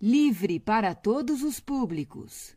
Livre 0.00 0.60
para 0.60 0.94
todos 0.94 1.42
os 1.42 1.58
públicos. 1.58 2.54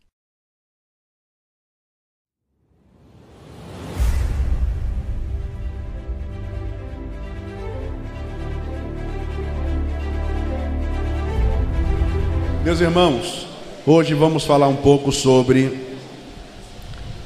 Meus 12.61 12.81
irmãos, 12.81 13.47
hoje 13.87 14.13
vamos 14.13 14.43
falar 14.43 14.67
um 14.67 14.75
pouco 14.75 15.09
sobre 15.13 15.95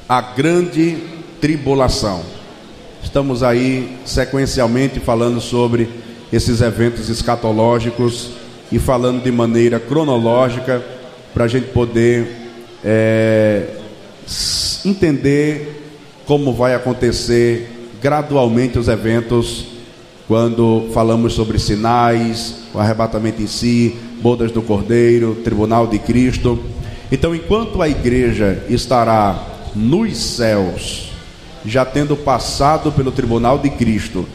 a 0.08 0.20
grande 0.20 0.96
tribulação. 1.40 2.24
Estamos 3.02 3.42
aí 3.42 3.98
sequencialmente 4.06 5.00
falando 5.00 5.40
sobre 5.40 5.90
esses 6.32 6.60
eventos 6.60 7.08
escatológicos 7.08 8.43
e 8.74 8.78
falando 8.80 9.22
de 9.22 9.30
maneira 9.30 9.78
cronológica 9.78 10.84
para 11.32 11.44
a 11.44 11.48
gente 11.48 11.68
poder 11.68 12.26
é, 12.82 13.68
entender 14.84 15.80
como 16.26 16.52
vai 16.52 16.74
acontecer 16.74 17.88
gradualmente 18.02 18.76
os 18.76 18.88
eventos 18.88 19.66
quando 20.26 20.90
falamos 20.92 21.34
sobre 21.34 21.56
sinais, 21.56 22.64
o 22.74 22.80
arrebatamento 22.80 23.40
em 23.40 23.46
si, 23.46 23.94
bodas 24.20 24.50
do 24.50 24.60
Cordeiro, 24.60 25.36
tribunal 25.44 25.86
de 25.86 26.00
Cristo. 26.00 26.58
Então, 27.12 27.32
enquanto 27.32 27.80
a 27.80 27.88
igreja 27.88 28.64
estará 28.68 29.70
nos 29.72 30.16
céus, 30.16 31.12
já 31.64 31.84
tendo 31.84 32.16
passado 32.16 32.90
pelo 32.90 33.12
tribunal 33.12 33.56
de 33.56 33.70
Cristo, 33.70 34.26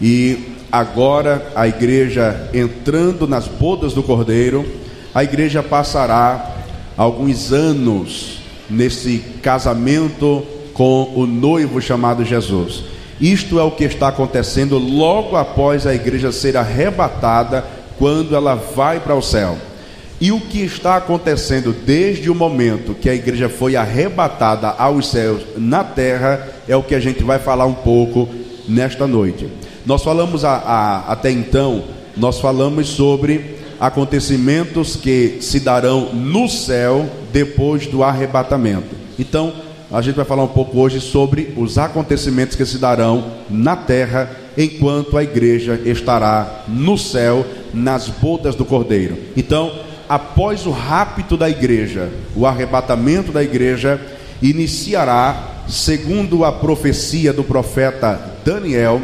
e 0.00 0.56
agora 0.70 1.50
a 1.54 1.66
igreja 1.66 2.50
entrando 2.52 3.26
nas 3.26 3.46
bodas 3.48 3.92
do 3.92 4.02
Cordeiro, 4.02 4.66
a 5.14 5.24
igreja 5.24 5.62
passará 5.62 6.56
alguns 6.96 7.52
anos 7.52 8.38
nesse 8.68 9.18
casamento 9.42 10.44
com 10.74 11.12
o 11.14 11.26
noivo 11.26 11.80
chamado 11.80 12.24
Jesus. 12.24 12.84
Isto 13.20 13.58
é 13.58 13.62
o 13.62 13.70
que 13.70 13.84
está 13.84 14.08
acontecendo 14.08 14.78
logo 14.78 15.36
após 15.36 15.86
a 15.86 15.94
igreja 15.94 16.30
ser 16.30 16.56
arrebatada, 16.56 17.64
quando 17.98 18.36
ela 18.36 18.54
vai 18.54 19.00
para 19.00 19.16
o 19.16 19.22
céu. 19.22 19.58
E 20.20 20.30
o 20.30 20.40
que 20.40 20.62
está 20.62 20.96
acontecendo 20.96 21.72
desde 21.72 22.30
o 22.30 22.34
momento 22.34 22.94
que 22.94 23.08
a 23.08 23.14
igreja 23.14 23.48
foi 23.48 23.76
arrebatada 23.76 24.68
aos 24.68 25.08
céus 25.10 25.42
na 25.56 25.82
terra 25.82 26.46
é 26.68 26.76
o 26.76 26.82
que 26.82 26.94
a 26.94 27.00
gente 27.00 27.22
vai 27.22 27.38
falar 27.38 27.66
um 27.66 27.74
pouco 27.74 28.28
nesta 28.68 29.06
noite. 29.06 29.48
Nós 29.88 30.04
falamos 30.04 30.44
a, 30.44 30.50
a, 30.50 31.12
até 31.12 31.30
então, 31.30 31.82
nós 32.14 32.38
falamos 32.38 32.88
sobre 32.88 33.56
acontecimentos 33.80 34.96
que 34.96 35.38
se 35.40 35.60
darão 35.60 36.12
no 36.12 36.46
céu 36.46 37.08
depois 37.32 37.86
do 37.86 38.02
arrebatamento. 38.02 38.94
Então, 39.18 39.50
a 39.90 40.02
gente 40.02 40.16
vai 40.16 40.26
falar 40.26 40.44
um 40.44 40.48
pouco 40.48 40.78
hoje 40.78 41.00
sobre 41.00 41.54
os 41.56 41.78
acontecimentos 41.78 42.54
que 42.54 42.66
se 42.66 42.76
darão 42.76 43.32
na 43.48 43.76
terra 43.76 44.30
enquanto 44.58 45.16
a 45.16 45.22
igreja 45.22 45.80
estará 45.86 46.64
no 46.68 46.98
céu 46.98 47.46
nas 47.72 48.08
bodas 48.08 48.54
do 48.54 48.66
Cordeiro. 48.66 49.16
Então, 49.38 49.72
após 50.06 50.66
o 50.66 50.70
rapto 50.70 51.34
da 51.34 51.48
igreja, 51.48 52.10
o 52.36 52.44
arrebatamento 52.44 53.32
da 53.32 53.42
igreja, 53.42 53.98
iniciará, 54.42 55.62
segundo 55.66 56.44
a 56.44 56.52
profecia 56.52 57.32
do 57.32 57.42
profeta 57.42 58.36
Daniel, 58.44 59.00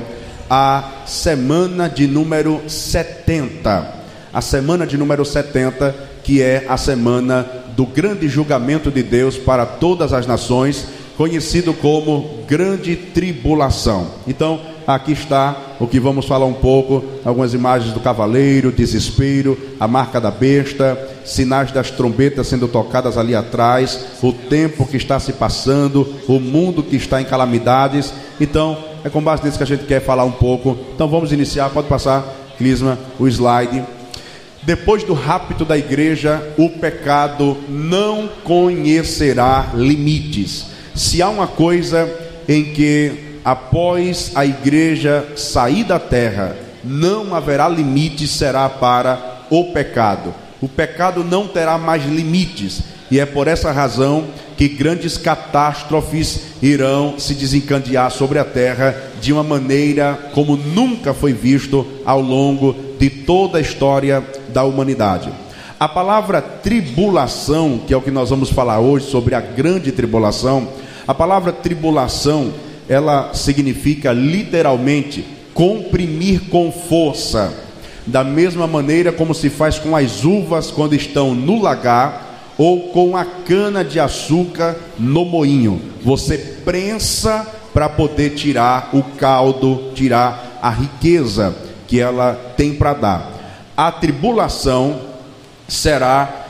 a 0.57 1.03
semana 1.05 1.89
de 1.89 2.07
número 2.07 2.63
70. 2.69 3.93
A 4.33 4.41
semana 4.41 4.87
de 4.87 4.97
número 4.97 5.25
70, 5.25 5.93
que 6.23 6.41
é 6.41 6.65
a 6.69 6.77
semana 6.77 7.45
do 7.75 7.85
grande 7.85 8.29
julgamento 8.29 8.89
de 8.89 9.03
Deus 9.03 9.37
para 9.37 9.67
todas 9.67 10.13
as 10.13 10.29
nações, 10.29 10.87
conhecido 11.17 11.75
como 11.75 12.45
Grande 12.47 12.95
Tribulação. 12.95 14.07
Então, 14.29 14.61
aqui 14.87 15.11
está 15.11 15.57
o 15.81 15.89
que 15.89 15.99
vamos 15.99 16.25
falar 16.25 16.47
um 16.47 16.53
pouco, 16.53 17.05
algumas 17.25 17.53
imagens 17.53 17.93
do 17.93 17.99
cavaleiro, 17.99 18.71
desespero, 18.71 19.59
a 19.81 19.89
marca 19.89 20.21
da 20.21 20.31
besta, 20.31 20.97
sinais 21.25 21.73
das 21.73 21.91
trombetas 21.91 22.47
sendo 22.47 22.69
tocadas 22.69 23.19
ali 23.19 23.35
atrás, 23.35 24.07
o 24.23 24.33
tempo 24.33 24.87
que 24.87 24.99
está 24.99 25.19
se 25.19 25.33
passando, 25.33 26.15
o 26.29 26.39
mundo 26.39 26.81
que 26.81 26.95
está 26.95 27.21
em 27.21 27.25
calamidades. 27.25 28.15
Então, 28.41 28.94
é 29.05 29.11
com 29.11 29.23
base 29.23 29.45
nisso 29.45 29.59
que 29.59 29.63
a 29.63 29.67
gente 29.67 29.85
quer 29.85 30.01
falar 30.01 30.25
um 30.25 30.33
pouco. 30.33 30.79
Então 30.95 31.07
vamos 31.07 31.31
iniciar, 31.31 31.69
pode 31.69 31.89
passar, 31.89 32.25
Clisma, 32.57 32.99
o 33.19 33.29
slide. 33.29 33.85
Depois 34.63 35.05
do 35.05 35.13
rapto 35.13 35.63
da 35.63 35.77
igreja, 35.77 36.43
o 36.57 36.71
pecado 36.71 37.59
não 37.69 38.29
conhecerá 38.43 39.73
limites. 39.75 40.69
Se 40.95 41.21
há 41.21 41.29
uma 41.29 41.47
coisa 41.47 42.11
em 42.49 42.73
que, 42.73 43.41
após 43.45 44.33
a 44.35 44.47
igreja 44.47 45.27
sair 45.37 45.85
da 45.85 45.99
terra, 45.99 46.57
não 46.83 47.35
haverá 47.35 47.69
limites, 47.69 48.31
será 48.31 48.69
para 48.71 49.43
o 49.51 49.65
pecado. 49.73 50.35
O 50.63 50.69
pecado 50.69 51.23
não 51.23 51.47
terá 51.47 51.77
mais 51.77 52.07
limites, 52.07 52.81
e 53.15 53.21
é 53.21 53.25
por 53.25 53.47
essa 53.47 53.71
razão 53.71 54.25
que 54.57 54.67
grandes 54.67 55.17
catástrofes 55.17 56.47
irão 56.61 57.15
se 57.17 57.33
desencadear 57.33 58.11
sobre 58.11 58.41
a 58.41 58.45
terra 58.45 58.93
de 59.21 59.33
uma 59.33 59.45
maneira 59.45 60.19
como 60.35 60.57
nunca 60.57 61.15
foi 61.15 61.33
visto 61.33 61.87
ao 62.05 62.21
longo 62.21 62.75
de 62.99 63.09
toda 63.09 63.59
a 63.59 63.61
história 63.61 64.21
da 64.49 64.65
humanidade. 64.65 65.31
A 65.79 65.89
palavra 65.89 66.43
tribulação, 66.43 67.83
que 67.87 67.95
é 67.95 67.97
o 67.97 68.03
que 68.03 68.11
nós 68.11 68.31
vamos 68.31 68.51
falar 68.51 68.81
hoje 68.81 69.07
sobre 69.07 69.37
a 69.37 69.41
grande 69.41 69.93
tribulação, 69.93 70.67
a 71.07 71.15
palavra 71.15 71.53
tribulação, 71.53 72.53
ela 72.89 73.33
significa 73.33 74.13
literalmente 74.13 75.25
comprimir 75.55 76.49
com 76.51 76.73
força, 76.73 77.55
da 78.05 78.25
mesma 78.25 78.67
maneira 78.67 79.13
como 79.13 79.33
se 79.33 79.49
faz 79.49 79.79
com 79.79 79.95
as 79.95 80.25
uvas 80.25 80.73
quando 80.73 80.97
estão 80.97 81.33
no 81.33 81.63
lagar 81.63 82.24
ou 82.57 82.89
com 82.89 83.17
a 83.17 83.25
cana 83.25 83.85
de 83.85 83.99
açúcar 83.99 84.77
no 84.99 85.25
moinho. 85.25 85.81
Você 86.03 86.39
prensa 86.65 87.47
para 87.73 87.89
poder 87.89 88.31
tirar 88.31 88.91
o 88.93 89.03
caldo, 89.03 89.91
tirar 89.95 90.59
a 90.63 90.71
riqueza 90.71 91.55
que 91.87 92.01
ela 92.01 92.55
tem 92.57 92.75
para 92.75 92.95
dar. 92.95 93.73
A 93.77 93.91
tribulação 93.91 95.01
será 95.67 96.43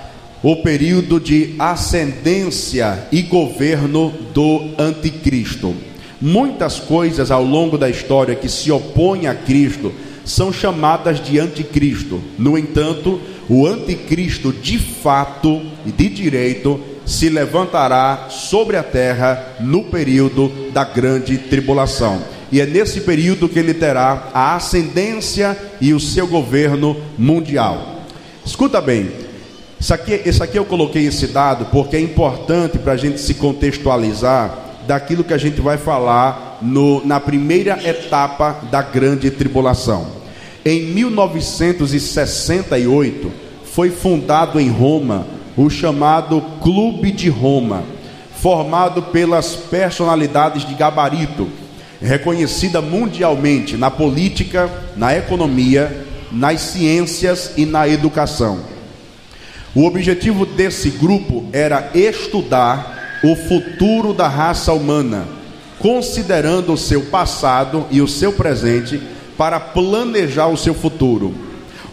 o 0.42 0.56
período 0.56 1.18
de 1.18 1.54
ascendência 1.58 3.08
e 3.10 3.22
governo 3.22 4.12
do 4.34 4.72
anticristo. 4.78 5.74
Muitas 6.20 6.78
coisas 6.78 7.30
ao 7.30 7.42
longo 7.42 7.78
da 7.78 7.88
história 7.88 8.34
que 8.34 8.48
se 8.48 8.70
opõem 8.70 9.26
a 9.26 9.34
Cristo 9.34 9.92
são 10.24 10.52
chamadas 10.52 11.18
de 11.20 11.38
anticristo. 11.38 12.20
No 12.38 12.58
entanto, 12.58 13.20
o 13.48 13.66
anticristo 13.66 14.52
de 14.52 14.78
fato 14.78 15.62
e 15.84 15.92
de 15.92 16.08
direito 16.08 16.80
se 17.04 17.28
levantará 17.28 18.28
sobre 18.30 18.76
a 18.76 18.82
terra 18.82 19.56
no 19.60 19.84
período 19.84 20.70
da 20.72 20.84
grande 20.84 21.36
tribulação. 21.36 22.22
E 22.50 22.60
é 22.60 22.66
nesse 22.66 23.00
período 23.00 23.48
que 23.48 23.58
ele 23.58 23.74
terá 23.74 24.30
a 24.32 24.54
ascendência 24.54 25.58
e 25.80 25.92
o 25.92 26.00
seu 26.00 26.26
governo 26.26 26.96
mundial. 27.18 28.02
Escuta 28.44 28.80
bem, 28.80 29.10
isso 29.80 29.92
aqui, 29.92 30.22
isso 30.24 30.42
aqui 30.42 30.58
eu 30.58 30.64
coloquei 30.64 31.06
esse 31.06 31.26
dado 31.26 31.66
porque 31.66 31.96
é 31.96 32.00
importante 32.00 32.78
para 32.78 32.92
a 32.92 32.96
gente 32.96 33.20
se 33.20 33.34
contextualizar 33.34 34.58
daquilo 34.86 35.24
que 35.24 35.34
a 35.34 35.38
gente 35.38 35.60
vai 35.60 35.76
falar 35.76 36.58
no, 36.62 37.04
na 37.04 37.18
primeira 37.20 37.78
etapa 37.86 38.60
da 38.70 38.82
grande 38.82 39.30
tribulação. 39.30 40.23
Em 40.66 40.94
1968, 40.94 43.30
foi 43.66 43.90
fundado 43.90 44.58
em 44.58 44.70
Roma 44.70 45.26
o 45.58 45.68
chamado 45.68 46.40
Clube 46.62 47.12
de 47.12 47.28
Roma, 47.28 47.84
formado 48.40 49.02
pelas 49.02 49.54
personalidades 49.54 50.66
de 50.66 50.74
gabarito, 50.74 51.50
reconhecida 52.00 52.80
mundialmente 52.80 53.76
na 53.76 53.90
política, 53.90 54.70
na 54.96 55.14
economia, 55.14 56.06
nas 56.32 56.62
ciências 56.62 57.52
e 57.58 57.66
na 57.66 57.86
educação. 57.86 58.60
O 59.74 59.84
objetivo 59.84 60.46
desse 60.46 60.88
grupo 60.88 61.44
era 61.52 61.90
estudar 61.94 63.20
o 63.22 63.36
futuro 63.36 64.14
da 64.14 64.28
raça 64.28 64.72
humana, 64.72 65.28
considerando 65.78 66.72
o 66.72 66.78
seu 66.78 67.02
passado 67.02 67.84
e 67.90 68.00
o 68.00 68.08
seu 68.08 68.32
presente 68.32 68.98
para 69.36 69.60
planejar 69.60 70.48
o 70.48 70.56
seu 70.56 70.74
futuro. 70.74 71.34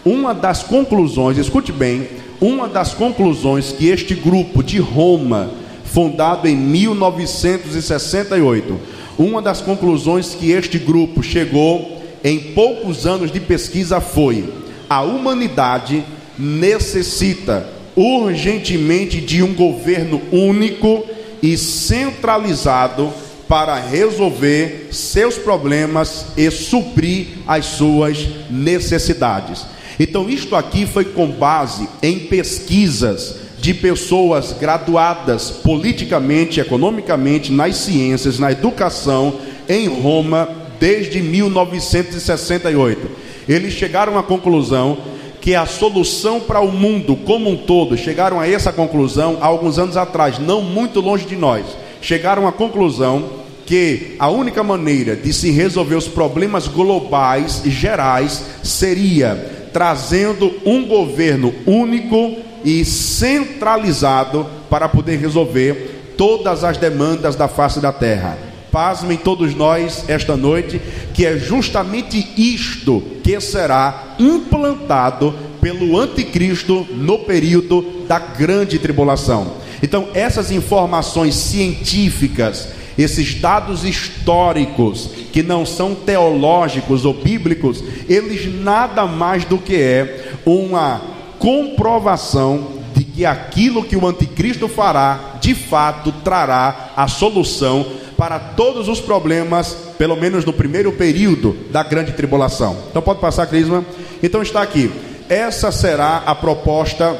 Uma 0.03 0.33
das 0.33 0.63
conclusões, 0.63 1.37
escute 1.37 1.71
bem, 1.71 2.07
uma 2.39 2.67
das 2.67 2.91
conclusões 2.93 3.71
que 3.71 3.87
este 3.87 4.15
grupo 4.15 4.63
de 4.63 4.79
Roma, 4.79 5.51
fundado 5.85 6.47
em 6.47 6.55
1968, 6.55 8.79
uma 9.17 9.41
das 9.41 9.61
conclusões 9.61 10.33
que 10.33 10.51
este 10.51 10.79
grupo 10.79 11.21
chegou 11.21 12.01
em 12.23 12.39
poucos 12.39 13.05
anos 13.05 13.31
de 13.31 13.39
pesquisa 13.39 14.01
foi: 14.01 14.51
a 14.89 15.01
humanidade 15.01 16.03
necessita 16.37 17.67
urgentemente 17.95 19.21
de 19.21 19.43
um 19.43 19.53
governo 19.53 20.21
único 20.31 21.05
e 21.41 21.57
centralizado 21.57 23.11
para 23.51 23.75
resolver 23.75 24.87
seus 24.91 25.37
problemas 25.37 26.27
e 26.37 26.49
suprir 26.49 27.39
as 27.45 27.65
suas 27.65 28.25
necessidades. 28.49 29.65
Então, 29.99 30.29
isto 30.29 30.55
aqui 30.55 30.85
foi 30.85 31.03
com 31.03 31.27
base 31.27 31.85
em 32.01 32.17
pesquisas 32.17 33.35
de 33.59 33.73
pessoas 33.73 34.53
graduadas 34.53 35.51
politicamente, 35.51 36.61
economicamente, 36.61 37.51
nas 37.51 37.75
ciências, 37.75 38.39
na 38.39 38.53
educação, 38.53 39.35
em 39.67 39.85
Roma, 39.89 40.47
desde 40.79 41.21
1968. 41.21 43.11
Eles 43.49 43.73
chegaram 43.73 44.17
à 44.17 44.23
conclusão 44.23 44.97
que 45.41 45.55
a 45.55 45.65
solução 45.65 46.39
para 46.39 46.61
o 46.61 46.71
mundo 46.71 47.17
como 47.17 47.49
um 47.49 47.57
todo, 47.57 47.97
chegaram 47.97 48.39
a 48.39 48.47
essa 48.47 48.71
conclusão 48.71 49.39
há 49.41 49.45
alguns 49.47 49.77
anos 49.77 49.97
atrás, 49.97 50.39
não 50.39 50.61
muito 50.61 51.01
longe 51.01 51.25
de 51.25 51.35
nós, 51.35 51.65
chegaram 52.01 52.47
à 52.47 52.51
conclusão 52.53 53.40
que 53.65 54.15
a 54.19 54.29
única 54.29 54.63
maneira 54.63 55.15
de 55.15 55.31
se 55.31 55.51
resolver 55.51 55.95
os 55.95 56.07
problemas 56.07 56.67
globais 56.67 57.61
gerais 57.65 58.43
seria 58.63 59.69
trazendo 59.71 60.53
um 60.65 60.85
governo 60.85 61.53
único 61.65 62.37
e 62.63 62.83
centralizado 62.85 64.45
para 64.69 64.87
poder 64.89 65.17
resolver 65.17 66.13
todas 66.17 66.63
as 66.63 66.77
demandas 66.77 67.35
da 67.35 67.47
face 67.47 67.79
da 67.79 67.91
terra. 67.91 68.37
Pasmem 68.71 69.17
todos 69.17 69.53
nós 69.53 70.05
esta 70.07 70.37
noite, 70.37 70.81
que 71.13 71.25
é 71.25 71.37
justamente 71.37 72.25
isto 72.37 73.03
que 73.23 73.39
será 73.41 74.15
implantado 74.17 75.33
pelo 75.59 75.99
anticristo 75.99 76.87
no 76.91 77.19
período 77.19 78.05
da 78.07 78.17
grande 78.17 78.79
tribulação. 78.79 79.55
Então, 79.83 80.09
essas 80.13 80.51
informações 80.51 81.35
científicas, 81.35 82.69
esses 82.97 83.35
dados 83.35 83.83
históricos, 83.83 85.09
que 85.31 85.41
não 85.41 85.65
são 85.65 85.95
teológicos 85.95 87.05
ou 87.05 87.13
bíblicos, 87.13 87.83
eles 88.07 88.53
nada 88.61 89.05
mais 89.05 89.45
do 89.45 89.57
que 89.57 89.75
é 89.75 90.33
uma 90.45 91.01
comprovação 91.39 92.81
de 92.95 93.03
que 93.03 93.25
aquilo 93.25 93.83
que 93.83 93.95
o 93.95 94.07
anticristo 94.07 94.67
fará, 94.67 95.37
de 95.41 95.55
fato, 95.55 96.11
trará 96.23 96.91
a 96.95 97.07
solução 97.07 97.85
para 98.17 98.37
todos 98.37 98.87
os 98.87 99.01
problemas, 99.01 99.75
pelo 99.97 100.15
menos 100.15 100.45
no 100.45 100.53
primeiro 100.53 100.91
período 100.91 101.57
da 101.71 101.81
grande 101.81 102.11
tribulação. 102.11 102.77
Então 102.89 103.01
pode 103.01 103.19
passar, 103.19 103.47
Crisma. 103.47 103.83
Então 104.21 104.43
está 104.43 104.61
aqui. 104.61 104.91
Essa 105.27 105.71
será 105.71 106.17
a 106.25 106.35
proposta 106.35 107.17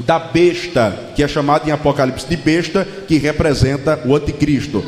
da 0.00 0.18
besta, 0.18 1.12
que 1.14 1.22
é 1.22 1.28
chamada 1.28 1.68
em 1.68 1.72
Apocalipse 1.72 2.26
de 2.26 2.36
besta, 2.36 2.84
que 3.06 3.18
representa 3.18 4.00
o 4.04 4.16
anticristo. 4.16 4.84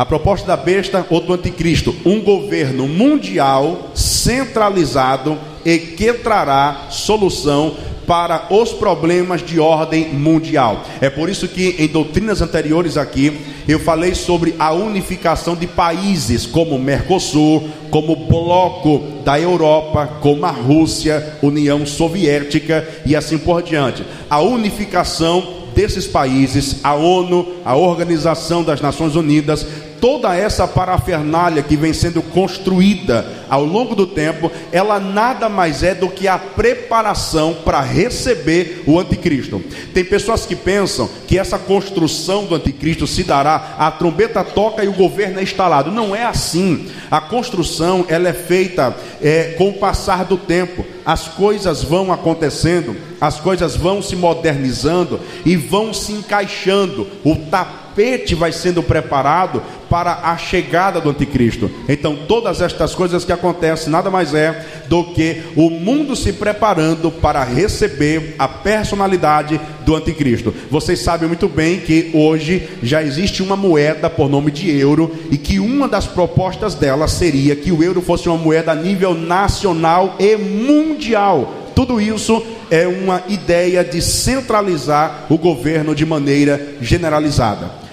A 0.00 0.06
proposta 0.06 0.46
da 0.46 0.56
besta 0.56 1.06
ou 1.10 1.20
do 1.20 1.34
anticristo, 1.34 1.94
um 2.06 2.22
governo 2.22 2.88
mundial 2.88 3.90
centralizado 3.94 5.36
e 5.62 5.76
que 5.76 6.10
trará 6.14 6.86
solução 6.88 7.76
para 8.06 8.46
os 8.48 8.72
problemas 8.72 9.44
de 9.44 9.60
ordem 9.60 10.08
mundial. 10.08 10.84
É 11.02 11.10
por 11.10 11.28
isso 11.28 11.46
que 11.46 11.76
em 11.78 11.86
doutrinas 11.86 12.40
anteriores 12.40 12.96
aqui 12.96 13.42
eu 13.68 13.78
falei 13.78 14.14
sobre 14.14 14.54
a 14.58 14.72
unificação 14.72 15.54
de 15.54 15.66
países 15.66 16.46
como 16.46 16.78
Mercosul, 16.78 17.68
como 17.90 18.16
bloco 18.16 19.02
da 19.22 19.38
Europa, 19.38 20.06
como 20.22 20.46
a 20.46 20.50
Rússia, 20.50 21.34
União 21.42 21.84
Soviética 21.84 22.88
e 23.04 23.14
assim 23.14 23.36
por 23.36 23.62
diante. 23.62 24.02
A 24.30 24.40
unificação 24.40 25.60
desses 25.74 26.06
países, 26.06 26.76
a 26.82 26.94
ONU, 26.94 27.46
a 27.64 27.76
Organização 27.76 28.62
das 28.62 28.80
Nações 28.80 29.14
Unidas, 29.14 29.66
toda 30.00 30.34
essa 30.34 30.66
parafernália 30.66 31.62
que 31.62 31.76
vem 31.76 31.92
sendo 31.92 32.22
construída 32.22 33.40
ao 33.48 33.64
longo 33.64 33.94
do 33.94 34.06
tempo, 34.06 34.50
ela 34.72 34.98
nada 34.98 35.48
mais 35.48 35.82
é 35.82 35.94
do 35.94 36.08
que 36.08 36.26
a 36.26 36.38
preparação 36.38 37.58
para 37.64 37.80
receber 37.80 38.82
o 38.86 38.98
anticristo. 38.98 39.62
Tem 39.92 40.04
pessoas 40.04 40.46
que 40.46 40.56
pensam 40.56 41.08
que 41.26 41.38
essa 41.38 41.58
construção 41.58 42.44
do 42.44 42.54
anticristo 42.54 43.06
se 43.06 43.24
dará, 43.24 43.74
a 43.78 43.90
trombeta 43.90 44.44
toca 44.44 44.84
e 44.84 44.88
o 44.88 44.92
governo 44.92 45.40
é 45.40 45.42
instalado. 45.42 45.90
Não 45.90 46.14
é 46.14 46.24
assim. 46.24 46.88
A 47.10 47.20
construção 47.20 48.04
ela 48.08 48.28
é 48.28 48.32
feita 48.32 48.96
é, 49.20 49.54
com 49.58 49.70
o 49.70 49.74
passar 49.74 50.24
do 50.24 50.36
tempo. 50.36 50.84
As 51.04 51.26
coisas 51.26 51.82
vão 51.82 52.12
acontecendo, 52.12 52.96
as 53.20 53.40
coisas 53.40 53.74
vão 53.74 54.00
se 54.00 54.14
modernizando 54.14 55.20
e 55.44 55.56
vão 55.56 55.92
se 55.92 56.12
encaixando. 56.12 57.06
O 57.24 57.34
tapete 57.34 58.34
vai 58.34 58.52
sendo 58.52 58.82
preparado 58.82 59.60
para 59.90 60.20
a 60.22 60.38
chegada 60.38 61.00
do 61.00 61.10
anticristo. 61.10 61.68
Então, 61.88 62.16
todas 62.28 62.60
estas 62.60 62.94
coisas 62.94 63.24
que 63.24 63.32
acontecem 63.32 63.90
nada 63.90 64.08
mais 64.08 64.32
é 64.32 64.64
do 64.88 65.02
que 65.02 65.42
o 65.56 65.68
mundo 65.68 66.14
se 66.14 66.32
preparando 66.32 67.10
para 67.10 67.42
receber 67.42 68.36
a 68.38 68.46
personalidade 68.46 69.60
do 69.84 69.96
anticristo. 69.96 70.54
Vocês 70.70 71.00
sabem 71.00 71.26
muito 71.26 71.48
bem 71.48 71.80
que 71.80 72.12
hoje 72.14 72.68
já 72.80 73.02
existe 73.02 73.42
uma 73.42 73.56
moeda 73.56 74.08
por 74.08 74.30
nome 74.30 74.52
de 74.52 74.70
euro 74.70 75.10
e 75.28 75.36
que 75.36 75.58
uma 75.58 75.88
das 75.88 76.06
propostas 76.06 76.76
dela 76.76 77.08
seria 77.08 77.56
que 77.56 77.72
o 77.72 77.82
euro 77.82 78.00
fosse 78.00 78.28
uma 78.28 78.38
moeda 78.38 78.70
a 78.70 78.76
nível 78.76 79.12
nacional 79.12 80.14
e 80.20 80.36
mundial. 80.36 81.52
Tudo 81.74 82.00
isso 82.00 82.40
é 82.70 82.86
uma 82.86 83.24
ideia 83.28 83.82
de 83.82 84.00
centralizar 84.00 85.26
o 85.28 85.36
governo 85.36 85.94
de 85.96 86.06
maneira 86.06 86.74
generalizada. 86.80 87.89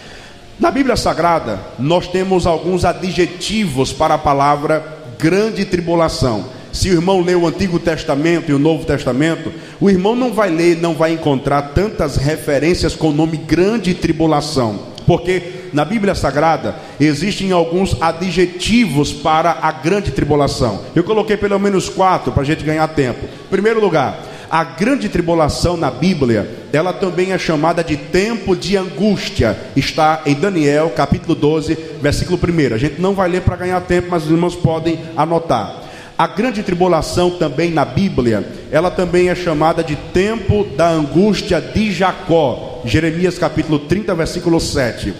Na 0.59 0.71
Bíblia 0.71 0.95
Sagrada, 0.95 1.59
nós 1.77 2.07
temos 2.07 2.47
alguns 2.47 2.83
adjetivos 2.83 3.93
para 3.93 4.15
a 4.15 4.17
palavra 4.17 4.83
grande 5.19 5.63
tribulação. 5.65 6.45
Se 6.73 6.89
o 6.89 6.93
irmão 6.93 7.21
lê 7.21 7.35
o 7.35 7.45
Antigo 7.45 7.77
Testamento 7.77 8.49
e 8.49 8.55
o 8.55 8.59
Novo 8.59 8.83
Testamento, 8.83 9.53
o 9.79 9.87
irmão 9.87 10.15
não 10.15 10.33
vai 10.33 10.49
ler, 10.49 10.77
não 10.77 10.95
vai 10.95 11.13
encontrar 11.13 11.61
tantas 11.75 12.17
referências 12.17 12.95
com 12.95 13.09
o 13.09 13.13
nome 13.13 13.37
grande 13.37 13.93
tribulação, 13.93 14.79
porque 15.05 15.69
na 15.73 15.85
Bíblia 15.85 16.15
Sagrada 16.15 16.75
existem 16.99 17.51
alguns 17.51 17.95
adjetivos 18.01 19.13
para 19.13 19.59
a 19.61 19.71
grande 19.71 20.09
tribulação. 20.09 20.81
Eu 20.95 21.03
coloquei 21.03 21.37
pelo 21.37 21.59
menos 21.59 21.87
quatro 21.87 22.31
para 22.31 22.41
a 22.41 22.45
gente 22.45 22.63
ganhar 22.63 22.87
tempo. 22.87 23.25
Em 23.25 23.49
primeiro 23.49 23.79
lugar, 23.79 24.23
a 24.49 24.63
grande 24.63 25.09
tribulação 25.09 25.75
na 25.75 25.91
Bíblia, 25.91 26.49
ela 26.71 26.93
também 26.93 27.31
é 27.31 27.37
chamada 27.37 27.83
de 27.83 27.97
tempo 27.97 28.55
de 28.55 28.77
angústia. 28.77 29.57
Está 29.75 30.21
em 30.25 30.33
Daniel, 30.33 30.89
capítulo 30.95 31.35
12, 31.35 31.77
versículo 32.01 32.39
1. 32.41 32.73
A 32.73 32.77
gente 32.77 33.01
não 33.01 33.13
vai 33.13 33.29
ler 33.29 33.41
para 33.41 33.55
ganhar 33.55 33.81
tempo, 33.81 34.07
mas 34.11 34.23
os 34.23 34.31
irmãos 34.31 34.55
podem 34.55 34.99
anotar. 35.15 35.83
A 36.17 36.25
grande 36.25 36.63
tribulação 36.63 37.31
também 37.31 37.71
na 37.71 37.85
Bíblia, 37.85 38.47
ela 38.71 38.89
também 38.89 39.29
é 39.29 39.35
chamada 39.35 39.83
de 39.83 39.95
tempo 39.95 40.65
da 40.75 40.89
angústia 40.89 41.61
de 41.61 41.91
Jacó. 41.91 42.81
Jeremias 42.85 43.37
capítulo 43.37 43.79
30, 43.79 44.15
versículo 44.15 44.59
7. 44.59 45.13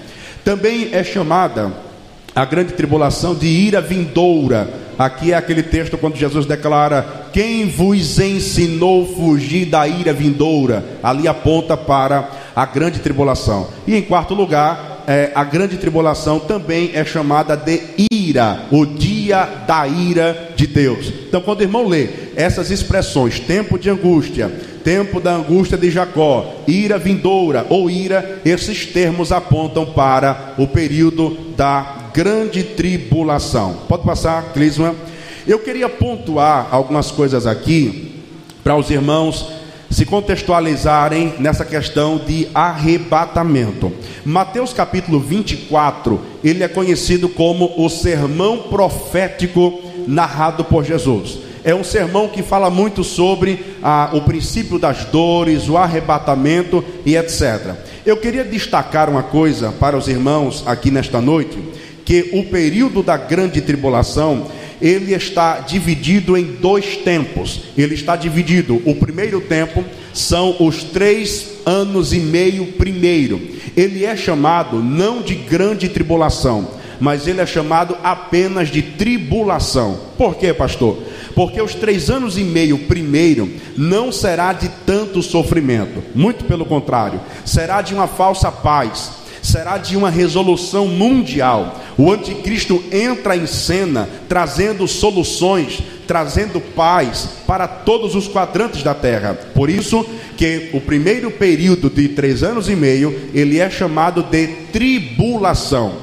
Também 0.44 0.90
é 0.94 1.04
chamada 1.04 1.72
a 2.38 2.46
grande 2.46 2.74
tribulação 2.74 3.34
de 3.34 3.48
ira 3.48 3.82
vindoura. 3.82 4.70
Aqui 4.98 5.32
é 5.32 5.36
aquele 5.36 5.63
texto 5.63 5.98
quando 5.98 6.15
Jesus 6.15 6.46
declara: 6.46 7.29
Quem 7.34 7.67
vos 7.67 8.20
ensinou 8.20 9.08
fugir 9.15 9.65
da 9.65 9.88
ira 9.88 10.13
vindoura? 10.13 10.86
Ali 11.01 11.27
aponta 11.27 11.75
para 11.75 12.29
a 12.56 12.65
grande 12.65 13.00
tribulação. 13.00 13.70
E 13.88 13.96
em 13.96 14.01
quarto 14.01 14.34
lugar, 14.34 14.97
é, 15.08 15.32
a 15.34 15.46
grande 15.46 15.78
tribulação 15.78 16.38
também 16.38 16.92
é 16.94 17.06
chamada 17.06 17.56
de 17.56 17.82
ira, 18.12 18.66
o 18.70 18.86
dia 18.86 19.46
da 19.66 19.88
ira 19.88 20.52
de 20.54 20.68
Deus. 20.68 21.14
Então, 21.30 21.40
quando 21.40 21.62
o 21.62 21.64
irmão 21.64 21.88
lê 21.88 22.10
essas 22.36 22.70
expressões, 22.70 23.40
tempo 23.40 23.80
de 23.80 23.90
angústia, 23.90 24.52
tempo 24.84 25.22
da 25.22 25.34
angústia 25.34 25.78
de 25.78 25.90
Jacó, 25.90 26.62
ira 26.68 26.98
vindoura 26.98 27.66
ou 27.70 27.90
ira, 27.90 28.42
esses 28.44 28.86
termos 28.86 29.32
apontam 29.32 29.86
para 29.86 30.54
o 30.58 30.68
período 30.68 31.38
da 31.56 32.10
grande 32.14 32.64
tribulação. 32.64 33.84
Pode 33.88 34.04
passar, 34.04 34.52
Clisma. 34.52 34.94
Eu 35.48 35.60
queria 35.60 35.88
pontuar 35.88 36.68
algumas 36.70 37.12
coisas 37.12 37.48
aqui 37.48 38.24
para 38.62 38.76
os 38.76 38.90
irmãos 38.90 39.57
se 39.89 40.06
contextualizarem 40.06 41.36
nessa 41.39 41.63
questão 41.63 42.17
de 42.17 42.48
arrebatamento. 42.53 43.91
Mateus 44.25 44.74
capítulo 44.74 45.20
24, 45.20 46.20
ele 46.44 46.63
é 46.63 46.67
conhecido 46.67 47.29
como 47.29 47.74
o 47.77 47.89
sermão 47.89 48.63
profético 48.70 49.82
narrado 50.08 50.63
por 50.63 50.84
Jesus. 50.84 51.39
É 51.63 51.75
um 51.75 51.84
sermão 51.84 52.29
que 52.29 52.41
fala 52.41 52.70
muito 52.70 53.03
sobre 53.03 53.77
ah, 53.84 54.10
o 54.13 54.22
princípio 54.22 54.79
das 54.79 55.06
dores, 55.06 55.67
o 55.67 55.77
arrebatamento 55.77 56.84
e 57.06 57.17
etc. 57.17 57.75
Eu 58.06 58.17
queria 58.17 58.46
destacar 58.46 59.10
uma 59.10 59.24
coisa 59.24 59.72
para 59.72 59.98
os 59.98 60.08
irmãos 60.08 60.63
aqui 60.65 60.89
nesta 60.89 61.20
noite 61.20 61.58
que 62.06 62.29
o 62.32 62.46
período 62.46 63.03
da 63.03 63.17
grande 63.17 63.60
tribulação 63.60 64.48
ele 64.82 65.14
está 65.14 65.60
dividido 65.60 66.38
em 66.38 66.44
dois 66.44 66.98
tempos. 66.98 67.62
Ele 67.78 67.96
está 67.96 68.16
dividido. 68.16 68.82
O 68.86 68.96
primeiro 68.96 69.42
tempo 69.42 69.84
são 70.14 70.56
os 70.60 70.84
três 70.84 71.58
anos 71.66 72.14
e 72.14 72.20
meio 72.20 72.68
primeiro. 72.74 73.42
Ele 73.76 74.06
é 74.06 74.16
chamado 74.16 74.82
não 74.82 75.22
de 75.22 75.36
grande 75.36 75.90
tribulação, 75.90 76.68
mas 77.00 77.28
ele 77.28 77.42
é 77.42 77.46
chamado 77.46 77.98
apenas 78.04 78.70
de 78.70 78.82
tribulação. 78.82 80.00
Por 80.18 80.36
quê, 80.36 80.54
pastor? 80.54 80.98
Porque 81.36 81.62
os 81.62 81.76
três 81.76 82.10
anos 82.10 82.38
e 82.38 82.44
meio 82.44 82.80
primeiro 82.80 83.52
não 83.78 84.12
será 84.12 84.54
de 84.54 84.70
tanto 84.86 85.22
sofrimento, 85.22 86.04
muito 86.16 86.46
pelo 86.46 86.66
contrário, 86.66 87.22
será 87.46 87.84
de 87.84 87.94
uma 87.94 88.08
falsa 88.08 88.52
paz, 88.52 89.12
será 89.48 89.77
de 89.77 89.96
uma 89.96 90.10
resolução 90.10 90.88
mundial. 90.88 91.82
O 91.98 92.12
anticristo 92.12 92.84
entra 92.92 93.36
em 93.36 93.48
cena 93.48 94.08
trazendo 94.27 94.88
soluções, 94.88 95.80
trazendo 96.06 96.60
paz 96.60 97.30
para 97.48 97.68
todos 97.68 98.13
os 98.13 98.27
quadrantes 98.27 98.84
da 98.84 98.94
terra. 98.94 99.34
Por 99.56 99.70
isso 99.70 100.06
que 100.36 100.70
o 100.74 100.82
primeiro 100.82 101.32
período 101.32 101.89
de 101.89 102.10
três 102.10 102.44
anos 102.44 102.70
e 102.70 102.75
meio 102.75 103.30
ele 103.34 103.60
é 103.60 103.70
chamado 103.70 104.22
de 104.22 104.48
tribulação. 104.72 105.94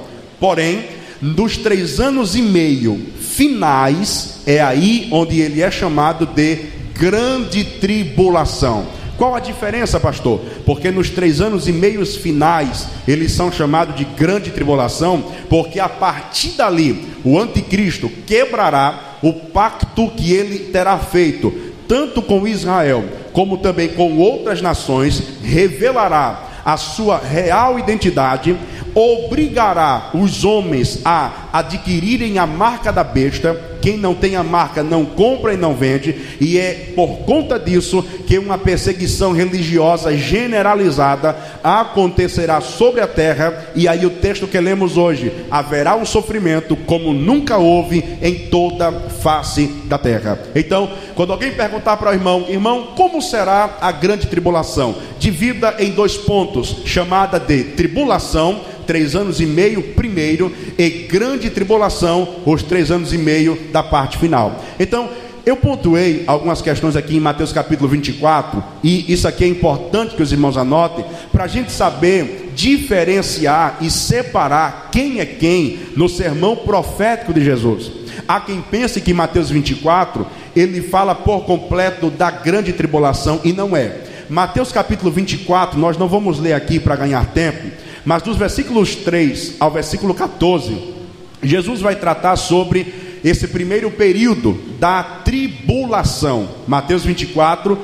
Porém, 0.40 0.84
dos 1.20 1.58
três 1.58 2.00
anos 2.00 2.34
e 2.34 2.42
meio 2.42 3.00
finais, 3.20 4.40
é 4.46 4.60
aí 4.60 5.08
onde 5.10 5.40
ele 5.40 5.60
é 5.60 5.70
chamado 5.70 6.26
de 6.26 6.58
grande 6.94 7.64
tribulação. 7.64 8.86
Qual 9.16 9.34
a 9.34 9.40
diferença, 9.40 10.00
pastor? 10.00 10.40
Porque 10.66 10.90
nos 10.90 11.08
três 11.10 11.40
anos 11.40 11.68
e 11.68 11.72
meios 11.72 12.16
finais, 12.16 12.88
eles 13.06 13.32
são 13.32 13.52
chamados 13.52 13.94
de 13.94 14.04
grande 14.04 14.50
tribulação, 14.50 15.24
porque 15.48 15.78
a 15.78 15.88
partir 15.88 16.50
dali, 16.56 17.06
o 17.24 17.38
anticristo 17.38 18.08
quebrará 18.26 19.18
o 19.22 19.32
pacto 19.32 20.10
que 20.10 20.32
ele 20.32 20.70
terá 20.70 20.98
feito, 20.98 21.52
tanto 21.86 22.20
com 22.22 22.46
Israel, 22.46 23.04
como 23.32 23.58
também 23.58 23.88
com 23.88 24.18
outras 24.18 24.60
nações, 24.60 25.22
revelará 25.42 26.48
a 26.64 26.76
sua 26.76 27.18
real 27.18 27.78
identidade, 27.78 28.56
obrigará 28.94 30.10
os 30.14 30.44
homens 30.44 31.00
a 31.04 31.43
adquirirem 31.54 32.36
a 32.36 32.48
marca 32.48 32.92
da 32.92 33.04
besta 33.04 33.74
quem 33.84 33.98
não 33.98 34.14
tem 34.14 34.34
a 34.34 34.42
marca 34.42 34.82
não 34.82 35.04
compra 35.04 35.52
e 35.52 35.58
não 35.58 35.74
vende, 35.74 36.16
e 36.40 36.58
é 36.58 36.92
por 36.96 37.18
conta 37.18 37.58
disso 37.58 38.02
que 38.26 38.38
uma 38.38 38.56
perseguição 38.56 39.32
religiosa 39.32 40.16
generalizada 40.16 41.36
acontecerá 41.62 42.62
sobre 42.62 43.02
a 43.02 43.06
terra, 43.06 43.66
e 43.74 43.86
aí 43.86 44.06
o 44.06 44.10
texto 44.10 44.46
que 44.46 44.58
lemos 44.58 44.96
hoje: 44.96 45.30
haverá 45.50 45.96
um 45.96 46.06
sofrimento 46.06 46.74
como 46.74 47.12
nunca 47.12 47.58
houve 47.58 48.02
em 48.22 48.48
toda 48.48 48.90
face 48.90 49.66
da 49.84 49.98
terra. 49.98 50.40
Então, 50.56 50.90
quando 51.14 51.34
alguém 51.34 51.52
perguntar 51.52 51.98
para 51.98 52.10
o 52.10 52.14
irmão, 52.14 52.46
irmão, 52.48 52.94
como 52.96 53.20
será 53.20 53.76
a 53.82 53.92
grande 53.92 54.28
tribulação? 54.28 54.96
Divida 55.18 55.74
em 55.78 55.90
dois 55.90 56.16
pontos, 56.16 56.78
chamada 56.86 57.38
de 57.38 57.64
tribulação 57.64 58.62
três 58.84 59.16
anos 59.16 59.40
e 59.40 59.46
meio 59.46 59.82
primeiro 59.82 60.52
e 60.78 60.88
grande 60.88 61.43
tribulação, 61.50 62.36
os 62.44 62.62
três 62.62 62.90
anos 62.90 63.12
e 63.12 63.18
meio 63.18 63.58
da 63.72 63.82
parte 63.82 64.18
final. 64.18 64.62
Então, 64.78 65.08
eu 65.46 65.56
pontuei 65.56 66.24
algumas 66.26 66.62
questões 66.62 66.96
aqui 66.96 67.16
em 67.16 67.20
Mateus 67.20 67.52
capítulo 67.52 67.88
24, 67.90 68.64
e 68.82 69.12
isso 69.12 69.28
aqui 69.28 69.44
é 69.44 69.46
importante 69.46 70.16
que 70.16 70.22
os 70.22 70.32
irmãos 70.32 70.56
anotem, 70.56 71.04
para 71.30 71.44
a 71.44 71.48
gente 71.48 71.70
saber 71.70 72.52
diferenciar 72.54 73.76
e 73.82 73.90
separar 73.90 74.88
quem 74.90 75.20
é 75.20 75.26
quem 75.26 75.80
no 75.94 76.08
sermão 76.08 76.56
profético 76.56 77.34
de 77.34 77.44
Jesus. 77.44 77.92
Há 78.26 78.40
quem 78.40 78.62
pense 78.62 79.02
que 79.02 79.12
Mateus 79.12 79.50
24 79.50 80.26
ele 80.56 80.80
fala 80.80 81.14
por 81.14 81.44
completo 81.44 82.08
da 82.08 82.30
grande 82.30 82.72
tribulação 82.72 83.40
e 83.44 83.52
não 83.52 83.76
é. 83.76 83.98
Mateus 84.30 84.72
capítulo 84.72 85.10
24, 85.10 85.78
nós 85.78 85.98
não 85.98 86.08
vamos 86.08 86.38
ler 86.38 86.54
aqui 86.54 86.80
para 86.80 86.96
ganhar 86.96 87.26
tempo, 87.34 87.70
mas 88.02 88.22
dos 88.22 88.38
versículos 88.38 88.96
3 88.96 89.56
ao 89.60 89.70
versículo 89.70 90.14
14, 90.14 90.93
Jesus 91.44 91.80
vai 91.80 91.96
tratar 91.96 92.36
sobre 92.36 93.20
esse 93.24 93.48
primeiro 93.48 93.90
período 93.90 94.58
da 94.78 95.02
tribulação. 95.02 96.48
Mateus 96.66 97.04
24, 97.04 97.78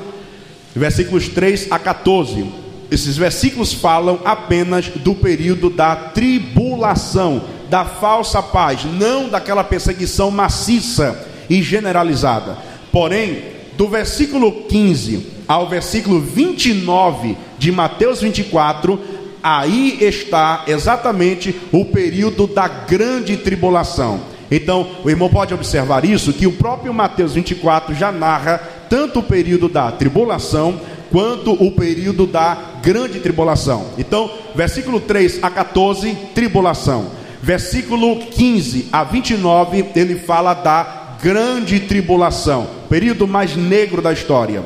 versículos 0.75 1.29
3 1.29 1.69
a 1.71 1.79
14. 1.79 2.45
Esses 2.91 3.17
versículos 3.17 3.73
falam 3.73 4.21
apenas 4.25 4.89
do 4.89 5.15
período 5.15 5.71
da 5.71 5.95
tribulação, 5.95 7.43
da 7.69 7.85
falsa 7.85 8.43
paz, 8.43 8.85
não 8.85 9.29
daquela 9.29 9.63
perseguição 9.63 10.31
maciça 10.31 11.27
e 11.49 11.63
generalizada. 11.63 12.59
Porém, 12.91 13.43
do 13.77 13.89
versículo 13.89 14.65
15 14.65 15.41
ao 15.47 15.69
versículo 15.69 16.21
29 16.21 17.37
de 17.59 17.73
Mateus 17.73 18.21
24, 18.21 19.01
aí 19.43 19.99
está 20.01 20.65
exatamente 20.67 21.55
o 21.73 21.85
período 21.85 22.47
da 22.47 22.69
grande 22.69 23.37
tribulação. 23.37 24.21
Então, 24.51 24.87
o 25.05 25.11
irmão 25.11 25.29
pode 25.29 25.55
observar 25.55 26.05
isso, 26.05 26.33
que 26.33 26.47
o 26.47 26.53
próprio 26.53 26.93
Mateus 26.93 27.35
24 27.35 27.95
já 27.95 28.11
narra 28.11 28.59
tanto 28.89 29.21
o 29.21 29.23
período 29.23 29.69
da 29.69 29.93
tribulação 29.93 30.81
quanto 31.11 31.53
o 31.53 31.71
período 31.73 32.27
da 32.27 32.57
grande 32.83 33.21
tribulação. 33.21 33.87
Então, 33.97 34.31
versículo 34.55 35.01
3 35.01 35.43
a 35.43 35.51
14, 35.51 36.17
tribulação. 36.35 37.07
Versículo 37.43 38.17
15 38.17 38.89
a 38.93 39.05
29, 39.05 39.87
ele 39.95 40.17
fala 40.17 40.53
da 40.53 41.17
grande 41.23 41.81
tribulação, 41.81 42.67
período 42.89 43.27
mais 43.27 43.57
negro 43.57 44.03
da 44.03 44.13
história. 44.13 44.63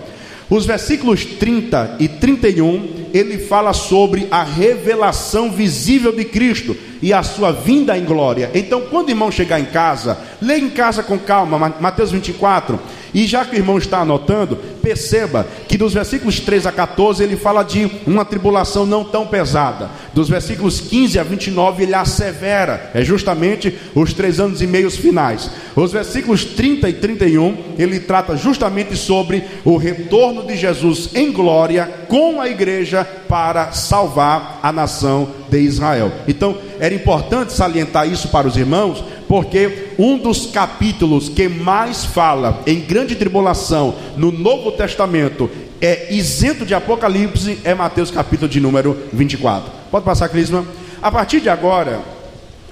Os 0.50 0.66
versículos 0.66 1.24
30 1.24 1.96
e 1.98 2.06
31, 2.06 3.06
ele 3.14 3.38
fala 3.38 3.72
sobre 3.72 4.28
a 4.30 4.42
revelação 4.42 5.50
visível 5.50 6.14
de 6.14 6.24
Cristo 6.24 6.76
e 7.00 7.12
a 7.12 7.22
sua 7.22 7.50
vinda 7.50 7.96
em 7.96 8.04
glória. 8.04 8.50
Então, 8.54 8.82
quando 8.82 9.08
o 9.08 9.10
irmão 9.10 9.30
chegar 9.30 9.58
em 9.58 9.64
casa, 9.64 10.18
leia 10.40 10.60
em 10.60 10.70
casa 10.70 11.02
com 11.02 11.18
calma, 11.18 11.74
Mateus 11.80 12.10
24. 12.10 12.78
E 13.14 13.26
já 13.26 13.44
que 13.44 13.54
o 13.54 13.58
irmão 13.58 13.78
está 13.78 14.00
anotando, 14.00 14.56
perceba 14.82 15.46
que 15.68 15.78
dos 15.78 15.94
versículos 15.94 16.40
3 16.40 16.66
a 16.66 16.72
14 16.72 17.22
ele 17.22 17.36
fala 17.36 17.62
de 17.62 17.88
uma 18.06 18.24
tribulação 18.24 18.84
não 18.84 19.04
tão 19.04 19.26
pesada. 19.26 19.88
Dos 20.12 20.28
versículos 20.28 20.80
15 20.80 21.18
a 21.18 21.22
29 21.22 21.84
ele 21.84 21.94
assevera, 21.94 22.90
é 22.92 23.04
justamente 23.04 23.78
os 23.94 24.12
três 24.12 24.40
anos 24.40 24.60
e 24.60 24.66
meios 24.66 24.96
finais. 24.96 25.48
Os 25.76 25.92
versículos 25.92 26.44
30 26.44 26.88
e 26.88 26.92
31 26.94 27.74
ele 27.78 28.00
trata 28.00 28.36
justamente 28.36 28.96
sobre 28.96 29.44
o 29.64 29.76
retorno 29.76 30.44
de 30.44 30.56
Jesus 30.56 31.10
em 31.14 31.32
glória 31.32 31.86
com 32.08 32.40
a 32.40 32.48
igreja 32.48 33.04
para 33.28 33.72
salvar 33.72 34.60
a 34.62 34.72
nação 34.72 35.28
de 35.48 35.58
Israel. 35.60 36.10
Então, 36.26 36.56
era 36.80 36.94
importante 36.94 37.52
salientar 37.52 38.08
isso 38.08 38.28
para 38.28 38.46
os 38.46 38.56
irmãos, 38.56 39.02
porque 39.34 39.88
um 39.98 40.16
dos 40.16 40.46
capítulos 40.46 41.28
que 41.28 41.48
mais 41.48 42.04
fala 42.04 42.62
em 42.68 42.78
grande 42.78 43.16
tribulação 43.16 43.96
no 44.16 44.30
Novo 44.30 44.70
Testamento 44.70 45.50
é 45.80 46.14
isento 46.14 46.64
de 46.64 46.72
Apocalipse, 46.72 47.58
é 47.64 47.74
Mateus 47.74 48.12
capítulo 48.12 48.48
de 48.48 48.60
número 48.60 48.96
24. 49.12 49.72
Pode 49.90 50.04
passar, 50.04 50.28
Crisma? 50.28 50.64
A 51.02 51.10
partir 51.10 51.40
de 51.40 51.48
agora, 51.48 52.00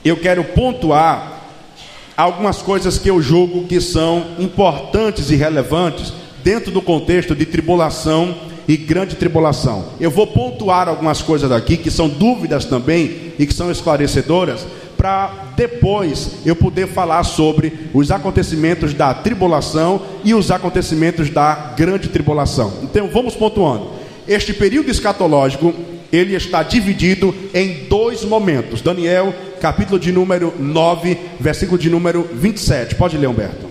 eu 0.04 0.16
quero 0.16 0.45
pontuar 0.45 1.50
algumas 2.16 2.59
coisas 2.59 2.97
que 2.97 3.11
eu 3.11 3.21
julgo 3.21 3.66
que 3.66 3.81
são 3.81 4.25
importantes 4.38 5.33
e 5.33 5.35
relevantes 5.35 6.12
dentro 6.45 6.71
do 6.71 6.81
contexto 6.81 7.35
de 7.35 7.45
tribulação 7.45 8.37
e 8.69 8.76
grande 8.76 9.16
tribulação. 9.16 9.87
Eu 9.99 10.12
vou 10.12 10.28
pontuar 10.28 10.88
algumas 10.88 11.21
coisas 11.21 11.50
daqui 11.50 11.76
que 11.76 11.90
são 11.90 12.09
dúvidas 12.09 12.64
também 12.64 13.33
e 13.37 13.47
que 13.47 13.52
são 13.52 13.69
esclarecedoras 13.69 14.64
para 15.03 15.33
depois 15.57 16.31
eu 16.47 16.55
poder 16.55 16.87
falar 16.87 17.25
sobre 17.25 17.91
os 17.93 18.13
acontecimentos 18.13 18.95
da 18.95 19.13
tribulação 19.13 20.01
e 20.23 20.33
os 20.33 20.49
acontecimentos 20.53 21.29
da 21.29 21.75
grande 21.77 22.09
tribulação. 22.09 22.73
Então 22.85 23.09
vamos 23.09 23.35
pontuando. 23.35 23.91
Este 24.29 24.55
período 24.55 24.93
escatológico, 24.93 25.75
ele 26.13 26.37
está 26.37 26.63
dividido 26.63 27.35
em 27.53 27.89
dois 27.89 28.25
momentos. 28.25 28.81
Daniel, 28.81 29.35
capítulo 29.61 29.99
de 29.99 30.13
número 30.13 30.55
9, 30.57 31.19
versículo 31.41 31.77
de 31.77 31.91
número 31.91 32.31
27. 32.35 32.95
Pode 32.95 33.19
ler, 33.19 33.27
Humberto. 33.27 33.67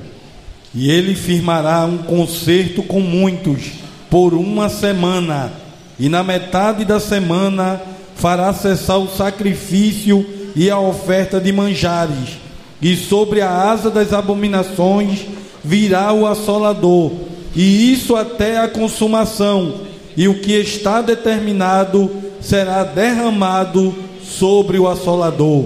E 0.75 0.91
ele 0.91 1.15
firmará 1.15 1.85
um 1.85 1.99
concerto 1.99 2.83
com 2.83 2.99
muitos 2.99 3.71
por 4.09 4.33
uma 4.33 4.67
semana, 4.67 5.53
e 5.97 6.09
na 6.09 6.25
metade 6.25 6.83
da 6.83 6.99
semana 6.99 7.81
fará 8.17 8.51
cessar 8.51 8.97
o 8.97 9.07
sacrifício 9.07 10.40
e 10.55 10.69
a 10.69 10.79
oferta 10.79 11.39
de 11.39 11.51
manjares, 11.51 12.37
e 12.81 12.95
sobre 12.95 13.41
a 13.41 13.49
asa 13.49 13.89
das 13.89 14.13
abominações 14.13 15.25
virá 15.63 16.11
o 16.13 16.25
assolador, 16.25 17.11
e 17.55 17.93
isso 17.93 18.15
até 18.15 18.59
a 18.59 18.67
consumação, 18.67 19.81
e 20.17 20.27
o 20.27 20.39
que 20.39 20.53
está 20.53 21.01
determinado 21.01 22.09
será 22.39 22.83
derramado 22.83 23.93
sobre 24.23 24.79
o 24.79 24.87
assolador. 24.87 25.65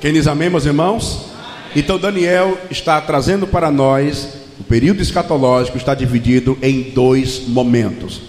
Quem 0.00 0.12
diz 0.12 0.26
amém, 0.26 0.50
meus 0.50 0.66
irmãos? 0.66 1.26
Então 1.74 1.98
Daniel 1.98 2.58
está 2.70 3.00
trazendo 3.00 3.46
para 3.46 3.70
nós 3.70 4.40
o 4.60 4.64
período 4.64 5.00
escatológico 5.00 5.78
está 5.78 5.94
dividido 5.94 6.58
em 6.60 6.82
dois 6.82 7.48
momentos. 7.48 8.20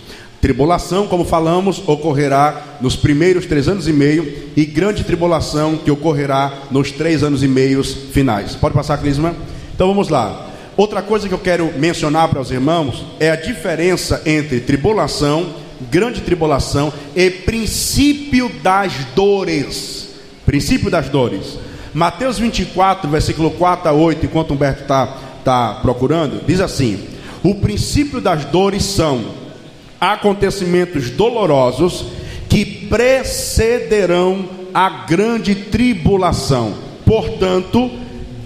Tribulação, 0.41 1.05
como 1.05 1.23
falamos, 1.23 1.83
ocorrerá 1.87 2.79
nos 2.81 2.95
primeiros 2.95 3.45
três 3.45 3.67
anos 3.67 3.87
e 3.87 3.93
meio, 3.93 4.49
e 4.57 4.65
grande 4.65 5.03
tribulação 5.03 5.77
que 5.77 5.91
ocorrerá 5.91 6.51
nos 6.71 6.91
três 6.91 7.21
anos 7.21 7.43
e 7.43 7.47
meios 7.47 7.93
finais. 8.11 8.55
Pode 8.55 8.73
passar, 8.73 8.97
Clisma? 8.97 9.35
Então 9.75 9.87
vamos 9.87 10.09
lá. 10.09 10.49
Outra 10.75 11.03
coisa 11.03 11.27
que 11.27 11.33
eu 11.33 11.39
quero 11.39 11.71
mencionar 11.77 12.27
para 12.27 12.41
os 12.41 12.49
irmãos 12.49 13.05
é 13.19 13.29
a 13.29 13.35
diferença 13.35 14.23
entre 14.25 14.61
tribulação, 14.61 15.53
grande 15.91 16.21
tribulação 16.21 16.91
e 17.15 17.29
princípio 17.29 18.49
das 18.63 18.93
dores. 19.15 20.09
Princípio 20.43 20.89
das 20.89 21.07
dores. 21.07 21.59
Mateus 21.93 22.39
24, 22.39 23.07
versículo 23.11 23.51
4 23.51 23.89
a 23.89 23.91
8, 23.91 24.25
enquanto 24.25 24.55
Humberto 24.55 24.81
está 24.81 25.05
tá 25.43 25.79
procurando, 25.83 26.43
diz 26.47 26.59
assim: 26.59 26.99
O 27.43 27.55
princípio 27.55 28.19
das 28.19 28.45
dores 28.45 28.83
são 28.83 29.40
acontecimentos 30.01 31.11
dolorosos 31.11 32.05
que 32.49 32.65
precederão 32.65 34.49
a 34.73 35.05
grande 35.05 35.53
tribulação. 35.53 36.73
Portanto, 37.05 37.91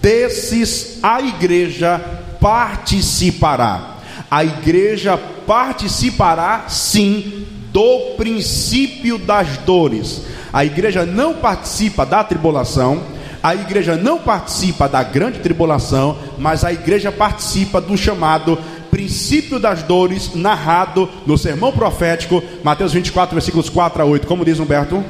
desses 0.02 1.00
a 1.02 1.22
igreja 1.22 2.00
participará. 2.42 3.96
A 4.30 4.44
igreja 4.44 5.18
participará 5.18 6.66
sim 6.68 7.48
do 7.72 8.16
princípio 8.18 9.18
das 9.18 9.58
dores. 9.60 10.24
A 10.52 10.66
igreja 10.66 11.06
não 11.06 11.34
participa 11.36 12.06
da 12.06 12.24
tribulação, 12.24 13.02
a 13.42 13.54
igreja 13.54 13.96
não 13.96 14.18
participa 14.18 14.90
da 14.90 15.04
grande 15.04 15.40
tribulação, 15.40 16.18
mas 16.38 16.64
a 16.64 16.74
igreja 16.74 17.12
participa 17.12 17.80
do 17.80 17.96
chamado 17.96 18.58
princípio 18.96 19.60
das 19.60 19.84
dores, 19.84 20.34
narrado 20.34 21.10
no 21.28 21.38
sermão 21.38 21.74
profético, 21.74 22.42
Mateus 22.64 22.94
24, 22.94 23.36
versículos 23.36 23.68
4 23.68 24.02
a 24.02 24.06
8. 24.06 24.26
Como 24.26 24.46
diz 24.46 24.58
Humberto? 24.58 25.04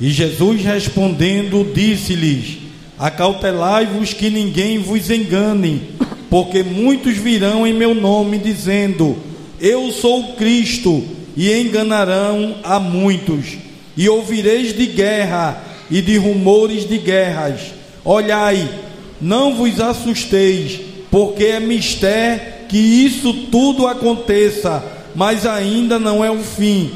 E 0.00 0.10
Jesus 0.10 0.62
respondendo, 0.62 1.68
disse-lhes: 1.74 2.58
Acautelai-vos 2.96 4.12
que 4.12 4.30
ninguém 4.30 4.78
vos 4.78 5.10
engane, 5.10 5.90
porque 6.30 6.62
muitos 6.62 7.16
virão 7.16 7.66
em 7.66 7.72
meu 7.72 7.96
nome, 7.96 8.38
dizendo: 8.38 9.16
Eu 9.60 9.90
sou 9.90 10.34
Cristo, 10.34 11.02
e 11.36 11.52
enganarão 11.52 12.58
a 12.62 12.78
muitos. 12.78 13.58
E 13.96 14.08
ouvireis 14.08 14.72
de 14.72 14.86
guerra 14.86 15.64
e 15.90 16.00
de 16.00 16.16
rumores 16.16 16.88
de 16.88 16.98
guerras. 16.98 17.72
Olhai, 18.04 18.68
não 19.20 19.56
vos 19.56 19.80
assusteis, 19.80 20.78
porque 21.10 21.46
é 21.46 21.58
mistério 21.58 22.55
que 22.68 22.76
isso 22.76 23.32
tudo 23.50 23.86
aconteça, 23.86 24.82
mas 25.14 25.46
ainda 25.46 25.98
não 25.98 26.24
é 26.24 26.30
o 26.30 26.38
fim. 26.38 26.90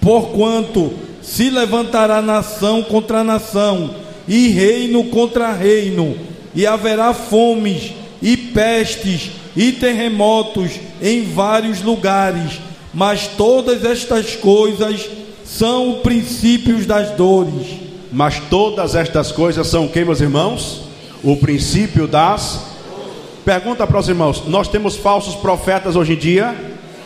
Porquanto 0.00 0.92
se 1.22 1.50
levantará 1.50 2.22
nação 2.22 2.82
contra 2.82 3.24
nação, 3.24 3.94
e 4.28 4.48
reino 4.48 5.04
contra 5.04 5.52
reino, 5.52 6.16
e 6.54 6.66
haverá 6.66 7.12
fomes, 7.12 7.92
e 8.22 8.36
pestes, 8.36 9.30
e 9.56 9.72
terremotos 9.72 10.72
em 11.02 11.22
vários 11.22 11.82
lugares, 11.82 12.60
mas 12.92 13.26
todas 13.36 13.84
estas 13.84 14.34
coisas 14.36 15.08
são 15.44 16.00
princípios 16.02 16.86
das 16.86 17.10
dores. 17.10 17.66
Mas 18.12 18.40
todas 18.48 18.94
estas 18.94 19.32
coisas 19.32 19.66
são 19.66 19.88
quem, 19.88 20.04
meus 20.04 20.20
irmãos? 20.20 20.82
O 21.22 21.36
princípio 21.36 22.06
das. 22.06 22.75
Pergunta 23.46 23.86
para 23.86 24.00
os 24.00 24.08
irmãos: 24.08 24.42
nós 24.48 24.66
temos 24.66 24.96
falsos 24.96 25.36
profetas 25.36 25.94
hoje 25.94 26.14
em 26.14 26.16
dia? 26.16 26.52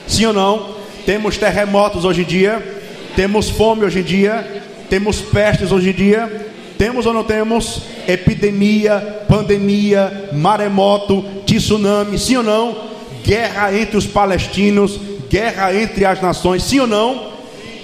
Sim 0.09 0.25
ou 0.25 0.32
não? 0.32 0.70
Temos 1.04 1.37
terremotos 1.37 2.06
hoje 2.06 2.23
em 2.23 2.25
dia? 2.25 2.80
Temos 3.14 3.50
fome 3.50 3.85
hoje 3.85 4.00
em 4.00 4.02
dia? 4.02 4.62
Temos 4.88 5.20
pestes 5.20 5.70
hoje 5.70 5.90
em 5.90 5.92
dia? 5.92 6.48
Temos 6.79 7.05
ou 7.05 7.12
não 7.12 7.24
temos? 7.24 7.83
Epidemia, 8.09 9.24
pandemia, 9.29 10.31
maremoto, 10.33 11.22
tsunami, 11.44 12.18
sim 12.18 12.38
ou 12.38 12.42
não? 12.42 12.74
Guerra 13.22 13.76
entre 13.76 13.98
os 13.98 14.07
palestinos, 14.07 14.98
guerra 15.29 15.74
entre 15.74 16.07
as 16.07 16.22
nações, 16.22 16.62
sim 16.62 16.81
ou 16.81 16.87
não? 16.87 17.33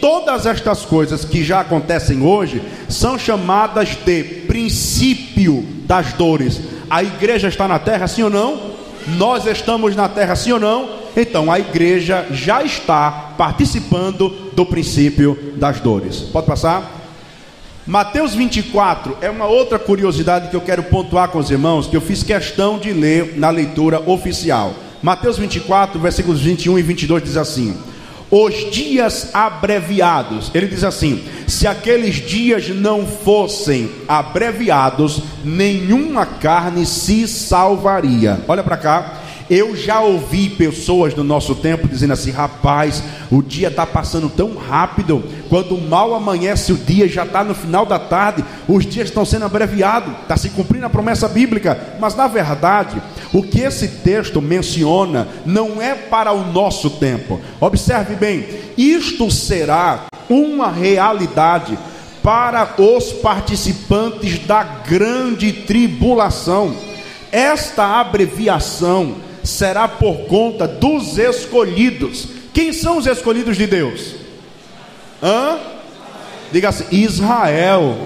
Todas 0.00 0.46
estas 0.46 0.84
coisas 0.84 1.24
que 1.24 1.44
já 1.44 1.60
acontecem 1.60 2.22
hoje 2.22 2.62
são 2.88 3.18
chamadas 3.18 3.96
de 4.04 4.24
princípio 4.46 5.64
das 5.84 6.12
dores. 6.12 6.60
A 6.88 7.02
igreja 7.02 7.48
está 7.48 7.66
na 7.66 7.78
terra, 7.78 8.06
sim 8.06 8.22
ou 8.22 8.30
não? 8.30 8.76
Nós 9.16 9.46
estamos 9.46 9.94
na 9.94 10.08
terra, 10.08 10.34
sim 10.34 10.52
ou 10.52 10.60
não? 10.60 10.88
Então 11.16 11.50
a 11.50 11.58
igreja 11.58 12.26
já 12.30 12.62
está 12.62 13.34
participando 13.38 14.28
do 14.54 14.66
princípio 14.66 15.54
das 15.56 15.80
dores. 15.80 16.20
Pode 16.20 16.46
passar? 16.46 16.92
Mateus 17.86 18.34
24 18.34 19.18
é 19.20 19.30
uma 19.30 19.46
outra 19.46 19.78
curiosidade 19.78 20.48
que 20.48 20.56
eu 20.56 20.60
quero 20.60 20.82
pontuar 20.82 21.28
com 21.28 21.38
os 21.38 21.50
irmãos, 21.50 21.86
que 21.86 21.96
eu 21.96 22.00
fiz 22.00 22.22
questão 22.22 22.78
de 22.78 22.92
ler 22.92 23.34
na 23.36 23.48
leitura 23.48 24.02
oficial. 24.10 24.74
Mateus 25.00 25.38
24, 25.38 26.00
versículos 26.00 26.40
21 26.40 26.78
e 26.80 26.82
22 26.82 27.22
diz 27.22 27.36
assim: 27.36 27.78
os 28.30 28.70
dias 28.70 29.30
abreviados. 29.32 30.50
Ele 30.54 30.66
diz 30.66 30.84
assim: 30.84 31.24
se 31.46 31.66
aqueles 31.66 32.16
dias 32.16 32.68
não 32.68 33.06
fossem 33.06 33.90
abreviados, 34.08 35.22
nenhuma 35.44 36.26
carne 36.26 36.84
se 36.84 37.26
salvaria. 37.28 38.40
Olha 38.48 38.62
para 38.62 38.76
cá. 38.76 39.22
Eu 39.48 39.76
já 39.76 40.00
ouvi 40.00 40.50
pessoas 40.50 41.14
no 41.14 41.22
nosso 41.22 41.54
tempo 41.54 41.86
dizendo 41.86 42.12
assim: 42.12 42.30
rapaz, 42.30 43.02
o 43.30 43.42
dia 43.42 43.68
está 43.68 43.86
passando 43.86 44.28
tão 44.28 44.56
rápido. 44.56 45.22
Quando 45.48 45.78
mal 45.78 46.14
amanhece 46.14 46.72
o 46.72 46.76
dia, 46.76 47.08
já 47.08 47.24
está 47.24 47.44
no 47.44 47.54
final 47.54 47.86
da 47.86 47.98
tarde, 47.98 48.44
os 48.66 48.84
dias 48.84 49.08
estão 49.08 49.24
sendo 49.24 49.44
abreviados, 49.44 50.12
está 50.22 50.36
se 50.36 50.50
cumprindo 50.50 50.86
a 50.86 50.90
promessa 50.90 51.28
bíblica. 51.28 51.96
Mas 52.00 52.16
na 52.16 52.26
verdade, 52.26 53.00
o 53.32 53.42
que 53.42 53.60
esse 53.60 53.86
texto 53.86 54.42
menciona 54.42 55.28
não 55.44 55.80
é 55.80 55.94
para 55.94 56.32
o 56.32 56.52
nosso 56.52 56.90
tempo. 56.90 57.40
Observe 57.60 58.16
bem: 58.16 58.46
isto 58.76 59.30
será 59.30 60.06
uma 60.28 60.72
realidade 60.72 61.78
para 62.20 62.74
os 62.78 63.12
participantes 63.12 64.40
da 64.44 64.64
grande 64.64 65.52
tribulação. 65.52 66.74
Esta 67.30 68.00
abreviação 68.00 69.25
será 69.46 69.86
por 69.88 70.26
conta 70.26 70.66
dos 70.66 71.18
escolhidos. 71.18 72.28
Quem 72.52 72.72
são 72.72 72.98
os 72.98 73.06
escolhidos 73.06 73.56
de 73.56 73.66
Deus? 73.66 74.14
Hã? 75.22 75.58
Diga 76.52 76.68
assim: 76.68 76.84
Israel. 76.90 77.96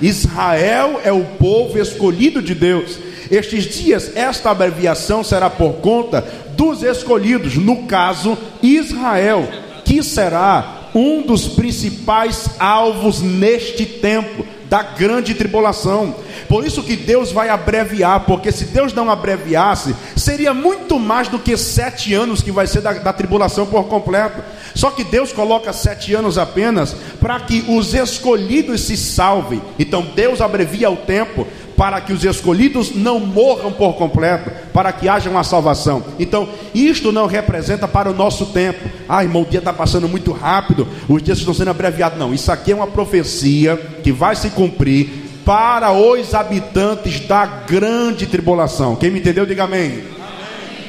Israel 0.00 1.00
é 1.04 1.12
o 1.12 1.24
povo 1.24 1.78
escolhido 1.78 2.42
de 2.42 2.54
Deus. 2.54 2.98
Estes 3.30 3.64
dias, 3.64 4.12
esta 4.14 4.50
abreviação 4.50 5.24
será 5.24 5.48
por 5.48 5.74
conta 5.74 6.20
dos 6.56 6.82
escolhidos, 6.82 7.56
no 7.56 7.84
caso, 7.84 8.36
Israel, 8.62 9.48
que 9.84 10.02
será 10.02 10.90
um 10.94 11.22
dos 11.22 11.48
principais 11.48 12.50
alvos 12.58 13.20
neste 13.20 13.86
tempo 13.86 14.46
da 14.68 14.82
grande 14.82 15.34
tribulação. 15.34 16.14
Por 16.48 16.66
isso 16.66 16.82
que 16.82 16.96
Deus 16.96 17.32
vai 17.32 17.48
abreviar, 17.48 18.20
porque 18.20 18.52
se 18.52 18.66
Deus 18.66 18.92
não 18.92 19.10
abreviasse, 19.10 19.94
seria 20.16 20.52
muito 20.52 20.98
mais 20.98 21.28
do 21.28 21.38
que 21.38 21.56
sete 21.56 22.14
anos 22.14 22.42
que 22.42 22.50
vai 22.50 22.66
ser 22.66 22.80
da, 22.80 22.92
da 22.92 23.12
tribulação 23.12 23.66
por 23.66 23.84
completo. 23.84 24.42
Só 24.74 24.90
que 24.90 25.04
Deus 25.04 25.32
coloca 25.32 25.72
sete 25.72 26.14
anos 26.14 26.36
apenas 26.36 26.94
para 27.20 27.40
que 27.40 27.64
os 27.68 27.94
escolhidos 27.94 28.82
se 28.82 28.96
salvem. 28.96 29.62
Então 29.78 30.02
Deus 30.14 30.40
abrevia 30.40 30.90
o 30.90 30.96
tempo 30.96 31.46
para 31.76 32.00
que 32.00 32.12
os 32.12 32.24
escolhidos 32.24 32.94
não 32.94 33.18
morram 33.18 33.72
por 33.72 33.94
completo, 33.94 34.50
para 34.72 34.92
que 34.92 35.08
haja 35.08 35.28
uma 35.28 35.42
salvação. 35.42 36.04
Então, 36.18 36.48
isto 36.74 37.10
não 37.10 37.26
representa 37.26 37.88
para 37.88 38.10
o 38.10 38.14
nosso 38.14 38.46
tempo. 38.46 38.88
Ah, 39.08 39.22
irmão, 39.22 39.42
o 39.42 39.46
dia 39.46 39.58
está 39.58 39.72
passando 39.72 40.08
muito 40.08 40.32
rápido, 40.32 40.86
os 41.08 41.22
dias 41.22 41.38
estão 41.38 41.54
sendo 41.54 41.70
abreviados. 41.70 42.18
Não, 42.18 42.32
isso 42.32 42.50
aqui 42.52 42.72
é 42.72 42.74
uma 42.74 42.86
profecia 42.86 43.76
que 44.02 44.12
vai 44.12 44.36
se 44.36 44.50
cumprir 44.50 45.24
para 45.44 45.92
os 45.92 46.34
habitantes 46.34 47.20
da 47.20 47.44
grande 47.44 48.26
tribulação. 48.26 48.96
Quem 48.96 49.10
me 49.10 49.20
entendeu, 49.20 49.44
diga 49.44 49.64
amém. 49.64 49.90
amém. 49.90 50.04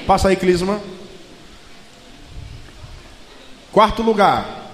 Passa 0.08 0.30
aí, 0.30 0.36
Clisma. 0.36 0.80
Quarto 3.72 4.02
lugar, 4.02 4.72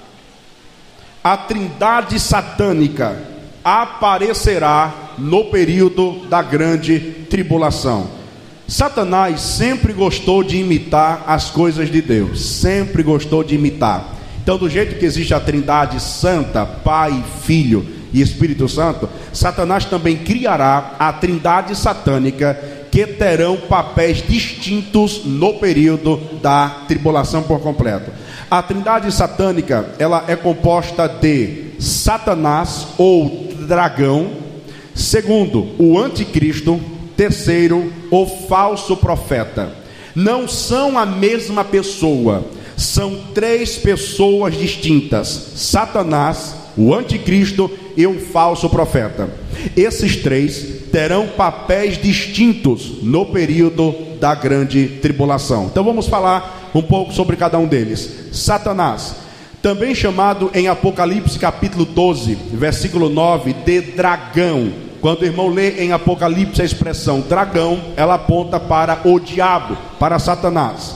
a 1.23 1.35
trindade 1.35 2.19
satânica 2.19 3.19
aparecerá 3.63 4.93
no 5.21 5.45
período 5.45 6.25
da 6.27 6.41
grande 6.41 6.99
tribulação. 7.29 8.09
Satanás 8.67 9.41
sempre 9.41 9.93
gostou 9.93 10.43
de 10.43 10.57
imitar 10.57 11.23
as 11.27 11.49
coisas 11.49 11.91
de 11.91 12.01
Deus, 12.01 12.41
sempre 12.41 13.03
gostou 13.03 13.43
de 13.43 13.55
imitar. 13.55 14.15
Então, 14.41 14.57
do 14.57 14.69
jeito 14.69 14.97
que 14.97 15.05
existe 15.05 15.33
a 15.33 15.39
Trindade 15.39 16.01
Santa, 16.01 16.65
Pai, 16.65 17.23
Filho 17.43 17.85
e 18.11 18.21
Espírito 18.21 18.67
Santo, 18.67 19.07
Satanás 19.31 19.85
também 19.85 20.17
criará 20.17 20.95
a 20.97 21.13
trindade 21.13 21.75
satânica 21.75 22.59
que 22.91 23.05
terão 23.05 23.55
papéis 23.55 24.23
distintos 24.27 25.23
no 25.25 25.53
período 25.55 26.19
da 26.41 26.83
tribulação 26.87 27.43
por 27.43 27.61
completo. 27.61 28.11
A 28.49 28.61
trindade 28.61 29.11
satânica, 29.13 29.91
ela 29.97 30.25
é 30.27 30.35
composta 30.35 31.07
de 31.07 31.71
Satanás 31.79 32.87
ou 32.97 33.49
dragão, 33.67 34.40
segundo, 34.95 35.67
o 35.77 35.97
anticristo, 35.97 36.79
terceiro, 37.15 37.91
o 38.09 38.25
falso 38.25 38.97
profeta. 38.97 39.75
Não 40.15 40.47
são 40.47 40.97
a 40.97 41.05
mesma 41.05 41.63
pessoa, 41.63 42.45
são 42.75 43.17
três 43.33 43.77
pessoas 43.77 44.57
distintas: 44.57 45.53
Satanás, 45.55 46.55
o 46.77 46.93
anticristo 46.93 47.69
e 47.95 48.05
o 48.07 48.19
falso 48.19 48.69
profeta. 48.69 49.29
Esses 49.75 50.15
três 50.17 50.65
terão 50.91 51.27
papéis 51.27 52.01
distintos 52.01 53.03
no 53.03 53.25
período 53.25 53.93
da 54.19 54.33
grande 54.33 54.87
tribulação. 55.01 55.65
Então 55.65 55.83
vamos 55.83 56.07
falar 56.07 56.71
um 56.73 56.81
pouco 56.81 57.13
sobre 57.13 57.35
cada 57.35 57.57
um 57.57 57.67
deles. 57.67 58.09
Satanás, 58.31 59.15
também 59.61 59.93
chamado 59.93 60.49
em 60.55 60.67
Apocalipse 60.67 61.37
capítulo 61.37 61.85
12, 61.85 62.35
versículo 62.53 63.09
9, 63.09 63.53
de 63.53 63.81
dragão. 63.81 64.73
Quando 64.99 65.21
o 65.21 65.25
irmão 65.25 65.49
lê 65.49 65.83
em 65.83 65.91
Apocalipse 65.91 66.61
a 66.61 66.65
expressão 66.65 67.21
dragão, 67.21 67.79
ela 67.95 68.15
aponta 68.15 68.59
para 68.59 69.01
o 69.05 69.19
diabo, 69.19 69.77
para 69.99 70.17
Satanás. 70.17 70.95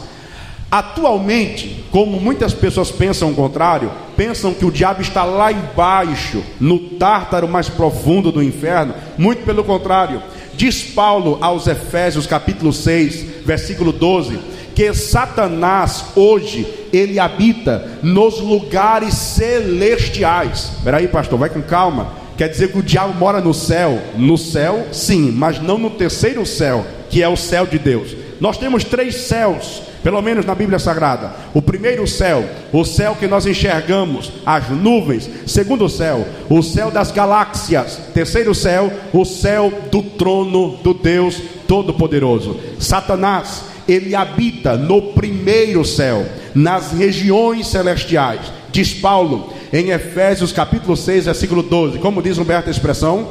Atualmente, 0.72 1.86
como 1.92 2.20
muitas 2.20 2.54
pessoas 2.54 2.92
pensam 2.92 3.32
o 3.32 3.36
contrário, 3.36 3.92
pensam 4.18 4.54
que 4.54 4.66
o 4.66 4.72
diabo 4.72 5.02
está 5.02 5.24
lá 5.24 5.52
embaixo, 5.52 6.44
no 6.60 6.80
tártaro 6.80 7.48
mais 7.48 7.70
profundo 7.70 8.32
do 8.32 8.44
inferno, 8.44 8.96
muito 9.18 9.46
pelo 9.46 9.64
contrário. 9.64 10.22
Diz 10.56 10.84
Paulo 10.84 11.38
aos 11.40 11.68
Efésios, 11.68 12.26
capítulo 12.26 12.74
6, 12.74 13.44
versículo 13.46 13.92
12, 13.92 14.40
que 14.74 14.94
Satanás 14.94 16.06
hoje 16.16 16.68
ele 16.96 17.20
habita 17.20 18.00
nos 18.02 18.40
lugares 18.40 19.14
celestiais. 19.14 20.72
Espera 20.78 20.98
aí, 20.98 21.08
pastor, 21.08 21.40
vai 21.40 21.50
com 21.50 21.62
calma. 21.62 22.14
Quer 22.38 22.50
dizer 22.50 22.72
que 22.72 22.80
o 22.80 22.84
diabo 22.84 23.14
mora 23.14 23.40
no 23.40 23.54
céu? 23.54 24.02
No 24.18 24.38
céu, 24.38 24.88
sim, 24.92 25.32
mas 25.32 25.60
não 25.60 25.78
no 25.78 25.90
terceiro 25.92 26.46
céu, 26.46 26.86
que 27.10 27.24
é 27.24 27.30
o 27.30 27.38
céu 27.38 27.66
de 27.66 27.80
Deus. 27.80 28.16
Nós 28.40 28.58
temos 28.58 28.84
três 28.84 29.16
céus 29.16 29.84
pelo 30.06 30.22
menos 30.22 30.46
na 30.46 30.54
Bíblia 30.54 30.78
Sagrada. 30.78 31.32
O 31.52 31.64
primeiro 31.64 32.06
céu, 32.06 32.46
o 32.72 32.86
céu 32.86 33.16
que 33.16 33.26
nós 33.26 33.48
enxergamos, 33.48 34.32
as 34.46 34.70
nuvens. 34.70 35.28
Segundo 35.48 35.90
céu, 35.90 36.24
o 36.48 36.62
céu 36.62 36.92
das 36.92 37.10
galáxias. 37.10 38.00
Terceiro 38.14 38.54
céu, 38.54 38.94
o 39.12 39.26
céu 39.26 39.74
do 39.92 40.04
trono 40.04 40.78
do 40.84 40.94
Deus 40.94 41.42
Todo-Poderoso. 41.68 42.56
Satanás, 42.78 43.64
ele 43.88 44.16
habita 44.16 44.76
no 44.76 45.14
primeiro 45.14 45.84
céu, 45.86 46.26
nas 46.54 46.92
regiões 46.92 47.68
celestiais. 47.68 48.42
Diz 48.72 48.94
Paulo 48.94 49.54
em 49.72 49.90
Efésios 49.92 50.52
capítulo 50.52 50.96
6, 50.98 51.26
versículo 51.26 51.64
12. 51.64 52.00
Como 52.00 52.22
diz 52.22 52.38
Humberto 52.38 52.70
a 52.70 52.72
expressão? 52.72 53.28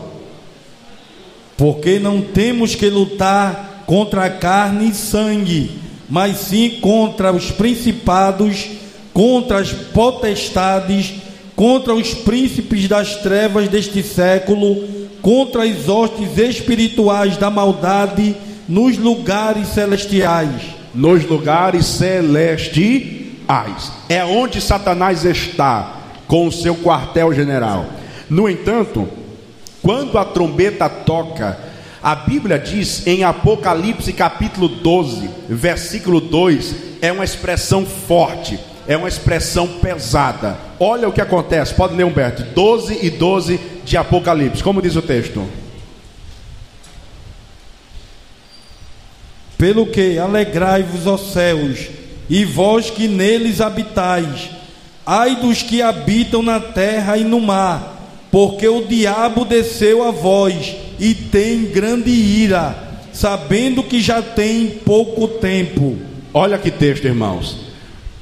Porque 1.57 1.99
não 1.99 2.21
temos 2.21 2.75
que 2.75 2.89
lutar 2.89 3.85
contra 3.87 4.31
carne 4.31 4.91
e 4.91 4.95
sangue 4.95 5.85
mas 6.09 6.37
sim 6.37 6.79
contra 6.81 7.33
os 7.33 7.51
principados, 7.51 8.67
contra 9.13 9.59
as 9.59 9.73
potestades, 9.73 11.15
contra 11.57 11.95
os 11.95 12.15
príncipes 12.15 12.89
das 12.89 13.17
trevas 13.17 13.69
deste 13.69 14.03
século, 14.03 14.85
contra 15.23 15.65
as 15.65 15.89
hostes 15.89 16.37
espirituais 16.37 17.37
da 17.37 17.51
maldade 17.51 18.37
nos 18.69 18.97
lugares 18.99 19.69
celestiais. 19.69 20.63
Nos 20.95 21.25
lugares 21.25 21.87
celestiais. 21.87 23.13
É 24.09 24.25
onde 24.25 24.61
Satanás 24.61 25.25
está 25.25 26.01
com 26.27 26.47
o 26.47 26.53
seu 26.53 26.75
quartel-general. 26.77 27.87
No 28.31 28.49
entanto, 28.49 29.09
quando 29.83 30.17
a 30.19 30.25
trombeta 30.25 30.89
toca, 30.89 31.59
a 32.03 32.15
Bíblia 32.15 32.59
diz 32.59 33.07
em 33.07 33.25
Apocalipse 33.25 34.13
capítulo 34.13 34.69
12, 34.69 35.29
versículo 35.49 36.21
2, 36.21 36.75
é 37.03 37.13
uma 37.13 37.25
expressão 37.25 37.85
forte, 37.85 38.59
é 38.87 38.97
uma 38.97 39.09
expressão 39.09 39.67
pesada. 39.67 40.57
Olha 40.79 41.09
o 41.09 41.13
que 41.13 41.21
acontece, 41.21 41.75
pode 41.75 41.95
ler 41.95 42.05
Humberto, 42.05 42.43
12 42.43 42.99
e 43.03 43.11
12 43.11 43.61
de 43.85 43.97
Apocalipse. 43.97 44.63
Como 44.63 44.83
diz 44.83 44.97
o 44.97 45.03
texto? 45.03 45.47
Pelo 49.65 49.87
que 49.87 50.19
alegrai-vos, 50.19 51.07
ó 51.07 51.17
céus, 51.17 51.89
e 52.29 52.45
vós 52.45 52.91
que 52.91 53.09
neles 53.09 53.63
habitais, 53.63 54.51
ai 55.07 55.37
dos 55.37 55.63
que 55.63 55.81
habitam 55.81 56.43
na 56.43 56.61
terra 56.61 57.17
e 57.17 57.25
no 57.25 57.41
mar, 57.41 58.27
porque 58.31 58.69
o 58.69 58.87
diabo 58.87 59.43
desceu 59.43 60.07
a 60.07 60.11
vós 60.11 60.77
e 61.01 61.15
tem 61.15 61.65
grande 61.65 62.11
ira, 62.11 62.77
sabendo 63.11 63.83
que 63.83 64.03
já 64.03 64.21
tem 64.21 64.67
pouco 64.85 65.27
tempo. 65.27 65.97
Olha 66.35 66.59
que 66.59 66.71
texto, 66.71 67.07
irmãos. 67.07 67.57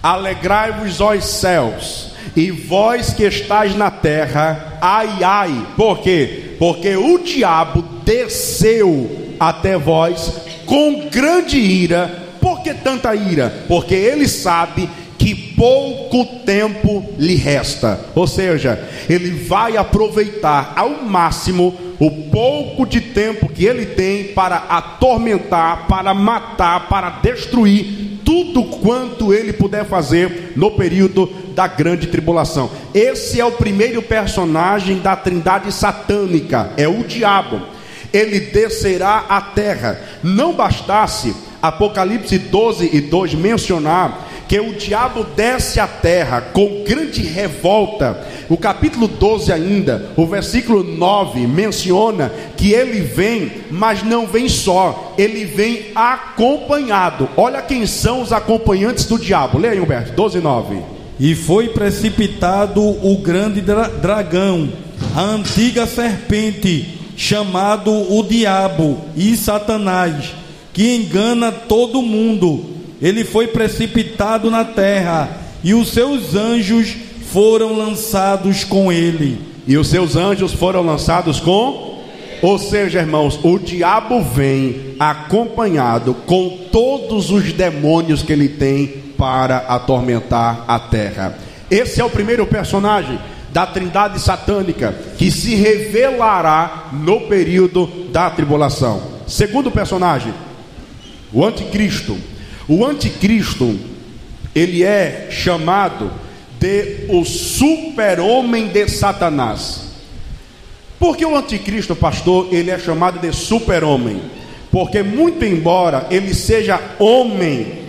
Alegrai-vos, 0.01 1.01
ó 1.01 1.19
céus, 1.21 2.13
e 2.37 2.53
vós 2.53 3.15
que 3.15 3.25
estáis 3.25 3.75
na 3.75 3.91
terra, 3.91 4.79
ai, 4.81 5.25
ai, 5.25 5.67
por 5.77 5.99
quê? 5.99 6.55
Porque 6.61 6.95
o 6.95 7.19
diabo 7.19 7.83
desceu 8.05 9.35
até 9.41 9.77
vós 9.77 10.52
com 10.73 11.11
grande 11.11 11.59
ira. 11.59 12.31
Por 12.41 12.63
que 12.63 12.73
tanta 12.73 13.15
ira? 13.15 13.53
Porque 13.69 13.95
ele 13.95 14.27
sabe 14.27 14.89
que 15.19 15.35
pouco 15.35 16.25
tempo 16.47 17.05
lhe 17.19 17.35
resta. 17.35 18.01
Ou 18.15 18.27
seja, 18.27 18.83
ele 19.07 19.33
vai 19.45 19.77
aproveitar 19.77 20.73
ao 20.75 21.03
máximo 21.03 21.75
o 22.01 22.11
pouco 22.31 22.87
de 22.87 23.03
tempo 23.03 23.51
que 23.51 23.67
ele 23.67 23.85
tem 23.85 24.29
para 24.29 24.57
atormentar, 24.57 25.87
para 25.89 26.15
matar, 26.15 26.89
para 26.89 27.11
destruir 27.11 28.21
tudo 28.25 28.65
quanto 28.65 29.35
ele 29.35 29.53
puder 29.53 29.85
fazer 29.85 30.55
no 30.57 30.71
período 30.71 31.27
da 31.55 31.67
grande 31.67 32.07
tribulação. 32.07 32.71
Esse 32.95 33.39
é 33.39 33.45
o 33.45 33.53
primeiro 33.53 34.01
personagem 34.01 35.01
da 35.01 35.15
trindade 35.15 35.71
satânica, 35.71 36.73
é 36.79 36.89
o 36.89 37.05
diabo. 37.05 37.61
Ele 38.13 38.41
descerá 38.41 39.27
à 39.29 39.41
terra. 39.41 40.01
Não 40.23 40.53
bastasse 40.53 41.35
Apocalipse 41.63 42.39
12 42.39 42.91
e 42.93 43.01
2 43.01 43.35
mencionar 43.35 44.29
que 44.49 44.59
o 44.59 44.75
diabo 44.75 45.25
desce 45.37 45.79
à 45.79 45.87
terra 45.87 46.41
com 46.53 46.83
grande 46.85 47.23
revolta. 47.23 48.21
O 48.51 48.57
capítulo 48.57 49.07
12 49.07 49.53
ainda, 49.53 50.11
o 50.17 50.27
versículo 50.27 50.83
9 50.83 51.47
menciona 51.47 52.31
que 52.57 52.73
ele 52.73 53.01
vem, 53.01 53.51
mas 53.71 54.03
não 54.03 54.27
vem 54.27 54.49
só, 54.49 55.15
ele 55.17 55.45
vem 55.45 55.87
acompanhado. 55.95 57.29
Olha 57.37 57.63
quem 57.63 57.87
são 57.87 58.21
os 58.21 58.33
acompanhantes 58.33 59.07
do 59.07 59.17
diabo. 59.17 59.59
Leia 59.59 59.75
aí, 59.75 59.81
Humberto, 59.81 60.13
12 60.13 60.41
9. 60.41 60.83
E 61.21 61.35
foi 61.37 61.69
precipitado 61.69 62.83
o 62.83 63.19
grande 63.23 63.61
dra 63.61 63.87
dragão, 63.87 64.69
a 65.15 65.23
antiga 65.23 65.87
serpente, 65.87 67.02
chamado 67.17 67.91
o 67.91 68.23
diabo 68.23 68.99
e 69.17 69.37
Satanás, 69.37 70.33
que 70.73 70.97
engana 70.97 71.53
todo 71.53 72.03
mundo 72.03 72.73
ele 73.03 73.25
foi 73.25 73.49
precipitado 73.49 74.49
na 74.49 74.65
terra, 74.65 75.29
e 75.65 75.75
os 75.75 75.89
seus 75.89 76.37
anjos 76.37 76.95
foram 77.33 77.77
lançados 77.77 78.63
com 78.63 78.93
ele. 78.93 79.41
E 79.67 79.77
os 79.77 79.89
seus 79.89 80.15
anjos 80.15 80.53
foram 80.53 80.83
lançados 80.83 81.41
com? 81.41 82.01
Ou 82.41 82.59
seja, 82.59 83.01
irmãos, 83.01 83.39
o 83.43 83.59
diabo 83.59 84.23
vem 84.23 84.95
acompanhado 85.01 86.15
com 86.27 86.59
todos 86.71 87.31
os 87.31 87.53
demônios 87.53 88.23
que 88.23 88.33
ele 88.33 88.49
tem 88.49 88.87
para 89.19 89.59
atormentar 89.59 90.65
a 90.69 90.79
terra. 90.79 91.37
Esse 91.69 92.01
é 92.01 92.05
o 92.05 92.11
primeiro 92.11 92.47
personagem 92.47 93.19
da 93.53 93.67
trindade 93.67 94.19
satânica 94.19 94.95
que 95.19 95.31
se 95.31 95.55
revelará 95.55 96.89
no 96.93 97.23
período 97.23 97.87
da 98.11 98.31
tribulação. 98.31 99.03
Segundo 99.27 99.71
personagem, 99.71 100.33
o 101.33 101.45
anticristo 101.45 102.19
o 102.69 102.87
anticristo, 102.87 103.79
ele 104.55 104.85
é 104.85 105.29
chamado 105.31 106.11
de 106.59 107.07
o 107.09 107.25
super-homem 107.25 108.69
de 108.69 108.89
Satanás. 108.89 109.93
Por 110.99 111.17
que 111.17 111.27
o 111.27 111.37
anticristo, 111.37 111.97
pastor, 111.97 112.49
ele 112.53 112.71
é 112.71 112.79
chamado 112.79 113.19
de 113.19 113.33
super-homem? 113.33 114.23
Porque 114.71 115.03
muito 115.03 115.45
embora 115.45 116.07
ele 116.11 116.33
seja 116.33 116.81
homem, 116.99 117.81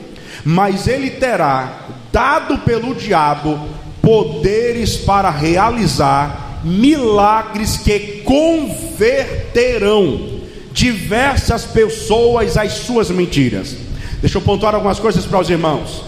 mas 0.43 0.87
ele 0.87 1.11
terá 1.11 1.87
dado 2.11 2.57
pelo 2.59 2.95
diabo 2.95 3.59
poderes 4.03 4.97
para 4.97 5.29
realizar 5.29 6.59
milagres 6.61 7.77
que 7.77 8.21
converterão 8.25 10.41
diversas 10.73 11.63
pessoas 11.63 12.57
às 12.57 12.73
suas 12.73 13.09
mentiras. 13.09 13.77
Deixa 14.19 14.37
eu 14.37 14.41
pontuar 14.41 14.75
algumas 14.75 14.99
coisas 14.99 15.25
para 15.25 15.39
os 15.39 15.49
irmãos. 15.49 16.03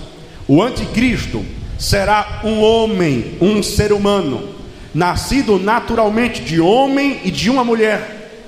O 0.45 0.61
anticristo 0.61 1.45
será 1.79 2.41
um 2.43 2.61
homem, 2.61 3.37
um 3.39 3.63
ser 3.63 3.93
humano, 3.93 4.49
nascido 4.93 5.57
naturalmente 5.57 6.41
de 6.41 6.59
homem 6.59 7.21
e 7.23 7.31
de 7.31 7.49
uma 7.49 7.63
mulher. 7.63 8.43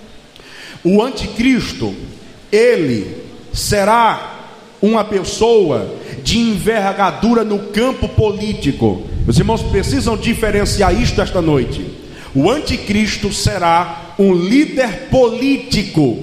O 0.84 1.02
anticristo, 1.02 1.96
ele 2.52 3.24
será 3.54 4.34
uma 4.82 5.06
pessoa 5.06 5.96
de 6.22 6.38
envergadura 6.38 7.46
no 7.46 7.60
campo 7.70 8.10
político. 8.10 9.16
Os 9.28 9.38
irmãos 9.38 9.62
precisam 9.62 10.16
diferenciar 10.16 11.00
isto 11.00 11.22
esta 11.22 11.42
noite. 11.42 11.86
O 12.34 12.50
anticristo 12.50 13.32
será 13.34 14.14
um 14.18 14.34
líder 14.34 15.10
político. 15.12 16.18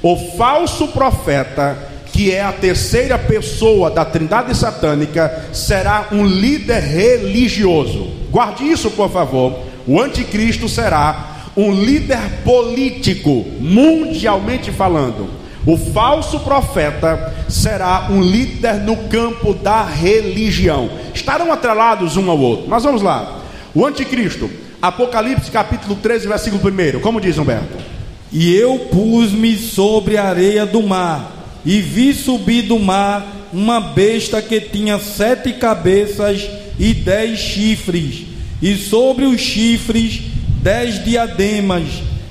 O 0.00 0.16
falso 0.36 0.88
profeta, 0.88 1.76
que 2.12 2.32
é 2.32 2.42
a 2.42 2.52
terceira 2.52 3.18
pessoa 3.18 3.90
da 3.90 4.04
Trindade 4.04 4.56
satânica, 4.56 5.48
será 5.52 6.08
um 6.12 6.24
líder 6.24 6.80
religioso. 6.80 8.12
Guarde 8.30 8.64
isso, 8.64 8.92
por 8.92 9.10
favor. 9.10 9.58
O 9.84 10.00
anticristo 10.00 10.68
será 10.68 11.50
um 11.56 11.72
líder 11.72 12.42
político, 12.44 13.44
mundialmente 13.58 14.70
falando. 14.70 15.45
O 15.66 15.76
falso 15.76 16.38
profeta 16.40 17.34
será 17.48 18.06
um 18.08 18.22
líder 18.22 18.74
no 18.74 18.96
campo 19.08 19.52
da 19.52 19.82
religião. 19.84 20.88
Estarão 21.12 21.52
atrelados 21.52 22.16
um 22.16 22.30
ao 22.30 22.38
outro. 22.38 22.68
Mas 22.68 22.84
vamos 22.84 23.02
lá. 23.02 23.42
O 23.74 23.84
anticristo, 23.84 24.48
Apocalipse 24.80 25.50
capítulo 25.50 25.96
13, 25.96 26.28
versículo 26.28 26.62
1. 26.70 27.00
Como 27.00 27.20
diz 27.20 27.36
Humberto? 27.36 27.76
E 28.32 28.54
eu 28.54 28.78
pus-me 28.92 29.56
sobre 29.56 30.16
a 30.16 30.28
areia 30.28 30.64
do 30.64 30.82
mar, 30.82 31.32
e 31.64 31.80
vi 31.80 32.14
subir 32.14 32.62
do 32.62 32.78
mar 32.78 33.26
uma 33.52 33.80
besta 33.80 34.40
que 34.40 34.60
tinha 34.60 34.98
sete 34.98 35.52
cabeças 35.54 36.48
e 36.78 36.92
dez 36.92 37.38
chifres, 37.38 38.26
e 38.62 38.76
sobre 38.76 39.24
os 39.24 39.40
chifres 39.40 40.22
dez 40.62 41.02
diademas, 41.04 41.84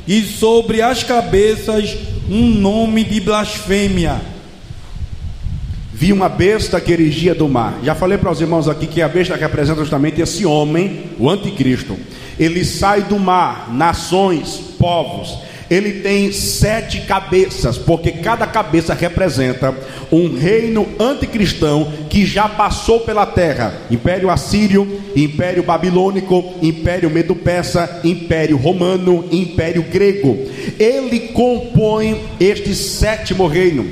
e 0.08 0.22
sobre 0.22 0.82
as 0.82 1.04
cabeças 1.04 1.98
um 2.30 2.50
nome 2.50 3.04
de 3.04 3.20
blasfêmia. 3.20 4.22
Vi 5.94 6.12
uma 6.12 6.28
besta 6.28 6.82
que 6.82 6.92
erigia 6.92 7.34
do 7.34 7.48
mar. 7.48 7.80
Já 7.84 7.96
falei 7.96 8.18
para 8.18 8.32
os 8.32 8.42
irmãos 8.42 8.68
aqui 8.68 8.86
que 8.86 9.02
a 9.02 9.08
besta 9.08 9.36
representa 9.36 9.80
justamente 9.80 10.20
esse 10.20 10.46
homem, 10.46 11.04
o 11.18 11.30
anticristo. 11.30 11.98
Ele 12.38 12.66
sai 12.66 13.04
do 13.04 13.18
mar, 13.18 13.70
nações, 13.72 14.60
povos. 14.78 15.38
Ele 15.70 16.02
tem 16.02 16.32
sete 16.32 17.02
cabeças, 17.02 17.78
porque 17.78 18.12
cada 18.12 18.46
cabeça 18.46 18.94
representa 18.94 19.76
um 20.12 20.36
reino 20.36 20.88
anticristão 21.00 21.92
que 22.10 22.26
já 22.26 22.48
passou 22.48 23.02
pela 23.02 23.26
terra: 23.26 23.74
Império 23.90 24.30
Assírio, 24.30 25.02
Império 25.16 25.64
Babilônico, 25.64 26.54
Império 26.62 27.10
Medo-Persa, 27.10 28.02
Império 28.04 28.58
Romano, 28.58 29.26
Império 29.32 29.84
Grego. 29.84 30.38
Ele 30.80 31.20
compõe 31.34 32.22
este 32.40 32.76
sétimo 32.76 33.48
reino 33.48 33.86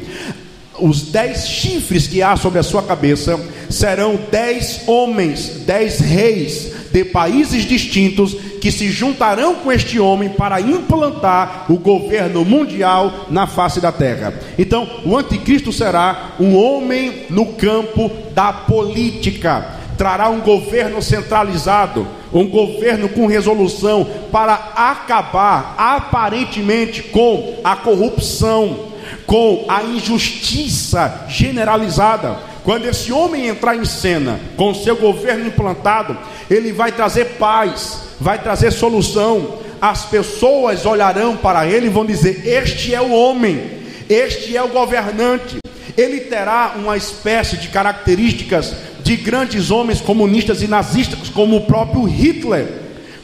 os 0.79 1.03
dez 1.03 1.47
chifres 1.47 2.07
que 2.07 2.21
há 2.21 2.35
sobre 2.35 2.59
a 2.59 2.63
sua 2.63 2.83
cabeça 2.83 3.39
serão 3.69 4.19
dez 4.31 4.81
homens, 4.87 5.61
dez 5.65 5.99
reis 5.99 6.71
de 6.91 7.03
países 7.03 7.65
distintos 7.65 8.35
que 8.61 8.71
se 8.71 8.89
juntarão 8.89 9.55
com 9.55 9.71
este 9.71 9.99
homem 9.99 10.29
para 10.29 10.61
implantar 10.61 11.65
o 11.69 11.77
governo 11.77 12.45
mundial 12.45 13.25
na 13.29 13.47
face 13.47 13.81
da 13.81 13.91
terra. 13.91 14.33
Então, 14.57 14.87
o 15.03 15.17
anticristo 15.17 15.73
será 15.73 16.35
um 16.39 16.55
homem 16.55 17.25
no 17.29 17.47
campo 17.47 18.11
da 18.33 18.53
política, 18.53 19.79
trará 19.97 20.29
um 20.29 20.39
governo 20.39 21.01
centralizado, 21.01 22.07
um 22.31 22.47
governo 22.47 23.09
com 23.09 23.25
resolução 23.25 24.07
para 24.31 24.53
acabar 24.75 25.75
aparentemente 25.77 27.03
com 27.03 27.59
a 27.63 27.75
corrupção 27.75 28.92
com 29.25 29.65
a 29.67 29.83
injustiça 29.83 31.25
generalizada. 31.27 32.37
Quando 32.63 32.85
esse 32.85 33.11
homem 33.11 33.47
entrar 33.47 33.75
em 33.75 33.85
cena 33.85 34.39
com 34.55 34.73
seu 34.73 34.95
governo 34.95 35.47
implantado, 35.47 36.17
ele 36.49 36.71
vai 36.71 36.91
trazer 36.91 37.37
paz, 37.37 38.03
vai 38.19 38.41
trazer 38.41 38.71
solução. 38.71 39.59
As 39.81 40.05
pessoas 40.05 40.85
olharão 40.85 41.35
para 41.35 41.67
ele 41.67 41.87
e 41.87 41.89
vão 41.89 42.05
dizer: 42.05 42.47
Este 42.47 42.95
é 42.95 43.01
o 43.01 43.11
homem, 43.11 43.61
este 44.09 44.55
é 44.55 44.63
o 44.63 44.69
governante. 44.69 45.57
Ele 45.97 46.21
terá 46.21 46.73
uma 46.75 46.97
espécie 46.97 47.57
de 47.57 47.67
características 47.67 48.73
de 49.03 49.17
grandes 49.17 49.69
homens 49.69 49.99
comunistas 49.99 50.61
e 50.61 50.67
nazistas, 50.67 51.29
como 51.29 51.57
o 51.57 51.65
próprio 51.65 52.03
Hitler, 52.05 52.67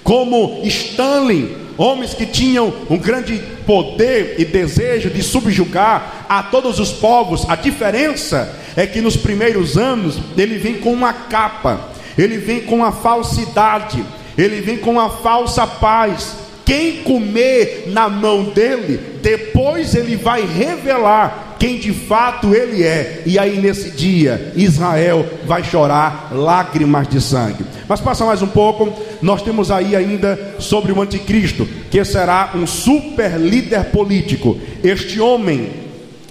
como 0.03 0.61
Stalin, 0.65 1.55
homens 1.79 2.13
que 2.13 2.25
tinham 2.25 2.73
um 2.89 2.97
grande 2.97 3.41
poder 3.65 4.35
e 4.37 4.43
desejo 4.43 5.09
de 5.09 5.23
subjugar 5.23 6.25
a 6.27 6.43
todos 6.43 6.77
os 6.77 6.91
povos. 6.91 7.49
A 7.49 7.55
diferença 7.55 8.53
é 8.75 8.85
que 8.85 8.99
nos 8.99 9.15
primeiros 9.15 9.77
anos 9.77 10.19
ele 10.37 10.57
vem 10.57 10.75
com 10.75 10.91
uma 10.91 11.13
capa, 11.13 11.89
ele 12.17 12.37
vem 12.37 12.59
com 12.59 12.83
a 12.83 12.91
falsidade, 12.91 14.03
ele 14.37 14.59
vem 14.59 14.77
com 14.77 14.99
a 14.99 15.09
falsa 15.09 15.65
paz. 15.65 16.35
Quem 16.65 16.97
comer 16.97 17.85
na 17.87 18.07
mão 18.09 18.43
dele, 18.43 18.99
depois 19.23 19.95
ele 19.95 20.15
vai 20.15 20.45
revelar 20.45 21.55
quem 21.57 21.77
de 21.77 21.91
fato 21.91 22.53
ele 22.53 22.83
é. 22.83 23.23
E 23.25 23.39
aí 23.39 23.59
nesse 23.59 23.89
dia, 23.91 24.53
Israel 24.55 25.25
vai 25.45 25.63
chorar 25.63 26.29
lágrimas 26.31 27.07
de 27.07 27.19
sangue. 27.19 27.65
Mas 27.89 27.99
passa 27.99 28.23
mais 28.23 28.41
um 28.43 28.47
pouco, 28.47 28.93
nós 29.21 29.41
temos 29.41 29.71
aí 29.71 29.95
ainda 29.95 30.55
sobre 30.59 30.91
o 30.91 31.01
anticristo, 31.01 31.67
que 31.89 32.05
será 32.05 32.51
um 32.55 32.67
super 32.67 33.37
líder 33.37 33.85
político. 33.85 34.57
Este 34.83 35.19
homem 35.19 35.71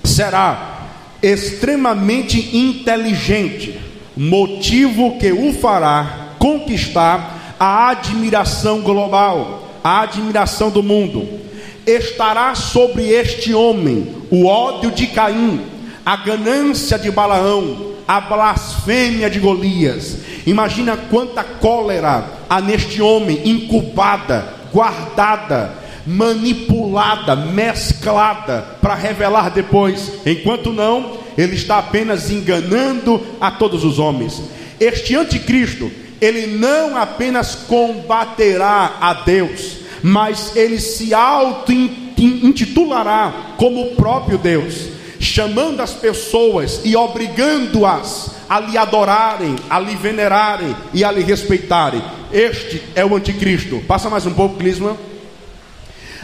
será 0.05 0.87
extremamente 1.21 2.57
inteligente, 2.57 3.79
motivo 4.17 5.19
que 5.19 5.33
o 5.33 5.53
fará 5.53 6.37
conquistar 6.39 7.57
a 7.59 7.89
admiração 7.89 8.81
global, 8.81 9.69
a 9.83 10.03
admiração 10.03 10.71
do 10.71 10.83
mundo 10.83 11.39
estará 11.85 12.55
sobre 12.55 13.09
este 13.09 13.55
homem 13.55 14.15
o 14.31 14.47
ódio 14.47 14.91
de 14.91 15.07
Caim, 15.07 15.61
a 16.05 16.17
ganância 16.17 16.99
de 16.99 17.11
Balaão, 17.11 17.95
a 18.09 18.21
blasfêmia 18.23 19.29
de 19.29 19.39
Golias. 19.39 20.17
Imagina 20.47 20.97
quanta 20.97 21.45
cólera 21.45 22.25
há 22.49 22.59
neste 22.59 23.03
homem 23.03 23.43
incubada, 23.45 24.55
guardada, 24.73 25.75
manipulada, 26.07 27.37
mesclada 27.37 28.79
para 28.81 28.95
revelar 28.95 29.51
depois. 29.51 30.11
Enquanto 30.25 30.73
não, 30.73 31.19
ele 31.37 31.55
está 31.55 31.77
apenas 31.79 32.31
enganando 32.31 33.21
a 33.39 33.51
todos 33.51 33.85
os 33.85 33.99
homens. 33.99 34.41
Este 34.81 35.15
anticristo, 35.15 35.93
ele 36.19 36.47
não 36.47 36.97
apenas 36.97 37.55
combaterá 37.55 38.97
a 39.01 39.13
Deus, 39.13 39.81
mas 40.03 40.57
ele 40.57 40.81
se 40.81 41.13
auto-intitulará 41.13 43.55
como 43.59 43.83
o 43.83 43.97
próprio 43.97 44.39
Deus, 44.39 44.97
chamando 45.19 45.81
as 45.81 45.93
pessoas 45.93 46.81
e 46.85 46.97
obrigando-as 46.97 48.37
a 48.49 48.61
lhe 48.61 48.79
adorarem, 48.79 49.57
a 49.69 49.79
lhe 49.79 49.95
venerarem 49.95 50.75
e 50.95 51.05
a 51.05 51.11
lhe 51.11 51.23
respeitarem. 51.23 52.03
Este 52.33 52.83
é 52.95 53.05
o 53.05 53.15
anticristo. 53.15 53.81
Passa 53.87 54.09
mais 54.09 54.27
um 54.27 54.33
pouco, 54.33 54.57
Clisman. 54.57 54.97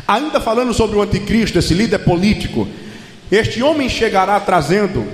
Ainda 0.07 0.41
falando 0.41 0.73
sobre 0.73 0.97
o 0.97 1.03
anticristo, 1.03 1.59
esse 1.59 1.75
líder 1.75 1.99
político, 1.99 2.69
este 3.31 3.63
homem 3.63 3.89
chegará 3.89 4.39
trazendo 4.41 5.07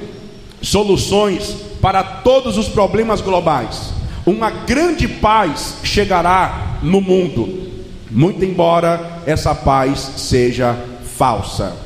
soluções 0.61 1.55
para 1.81 2.03
todos 2.03 2.59
os 2.59 2.69
problemas 2.69 3.21
globais. 3.21 3.93
Uma 4.27 4.51
grande 4.51 5.09
paz 5.09 5.77
chegará 5.83 6.79
no 6.83 7.01
mundo 7.01 7.71
muito 8.11 8.45
embora 8.45 9.23
essa 9.25 9.55
paz 9.55 10.01
seja 10.16 10.77
falsa. 11.16 11.77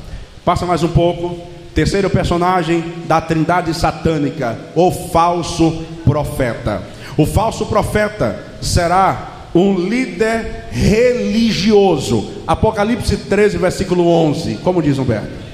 Passa 0.45 0.65
mais 0.65 0.83
um 0.83 0.89
pouco. 0.89 1.54
Terceiro 1.75 2.09
personagem 2.09 2.85
da 3.07 3.21
trindade 3.21 3.75
satânica, 3.75 4.57
o 4.77 4.91
falso 4.91 5.85
profeta. 6.05 6.83
O 7.17 7.27
falso 7.27 7.67
profeta 7.67 8.39
será 8.61 9.49
um 9.55 9.77
líder 9.77 10.69
religioso. 10.71 12.31
Apocalipse 12.47 13.17
13, 13.17 13.59
versículo 13.59 14.07
11. 14.07 14.57
Como 14.57 14.83
diz 14.83 14.99
Humberto? 14.99 15.45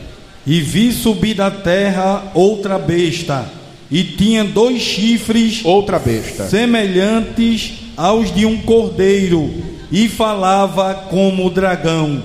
E 0.46 0.60
vi 0.60 0.92
subir 0.92 1.34
da 1.34 1.50
terra 1.50 2.30
outra 2.34 2.78
besta, 2.78 3.44
e 3.90 4.02
tinha 4.02 4.42
dois 4.42 4.80
chifres, 4.80 5.62
outra 5.64 5.98
besta, 5.98 6.48
semelhantes 6.48 7.74
aos 7.96 8.34
de 8.34 8.46
um 8.46 8.58
cordeiro, 8.62 9.50
e 9.92 10.08
falava 10.08 10.94
como 11.10 11.50
dragão. 11.50 12.22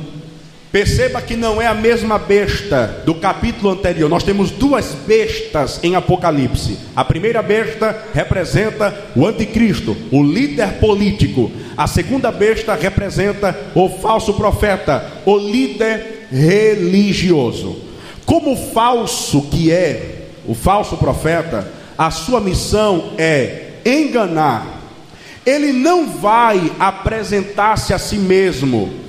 Perceba 0.75 1.21
que 1.21 1.37
não 1.37 1.61
é 1.61 1.67
a 1.67 1.73
mesma 1.73 2.19
besta 2.19 3.01
do 3.05 3.15
capítulo 3.15 3.71
anterior. 3.71 4.09
Nós 4.09 4.23
temos 4.23 4.51
duas 4.51 4.93
bestas 5.07 5.79
em 5.81 5.95
Apocalipse. 5.95 6.77
A 6.93 7.05
primeira 7.05 7.41
besta 7.41 7.97
representa 8.13 8.93
o 9.15 9.25
anticristo, 9.25 9.95
o 10.11 10.21
líder 10.21 10.73
político. 10.73 11.49
A 11.77 11.87
segunda 11.87 12.29
besta 12.29 12.75
representa 12.75 13.57
o 13.73 13.87
falso 13.87 14.33
profeta, 14.33 15.13
o 15.25 15.37
líder 15.37 16.27
religioso. 16.29 17.77
Como 18.25 18.57
falso 18.73 19.43
que 19.43 19.71
é 19.71 20.25
o 20.45 20.53
falso 20.53 20.97
profeta, 20.97 21.71
a 21.97 22.11
sua 22.11 22.41
missão 22.41 23.13
é 23.17 23.75
enganar. 23.85 24.81
Ele 25.45 25.71
não 25.71 26.09
vai 26.09 26.69
apresentar-se 26.77 27.93
a 27.93 27.97
si 27.97 28.17
mesmo 28.17 29.04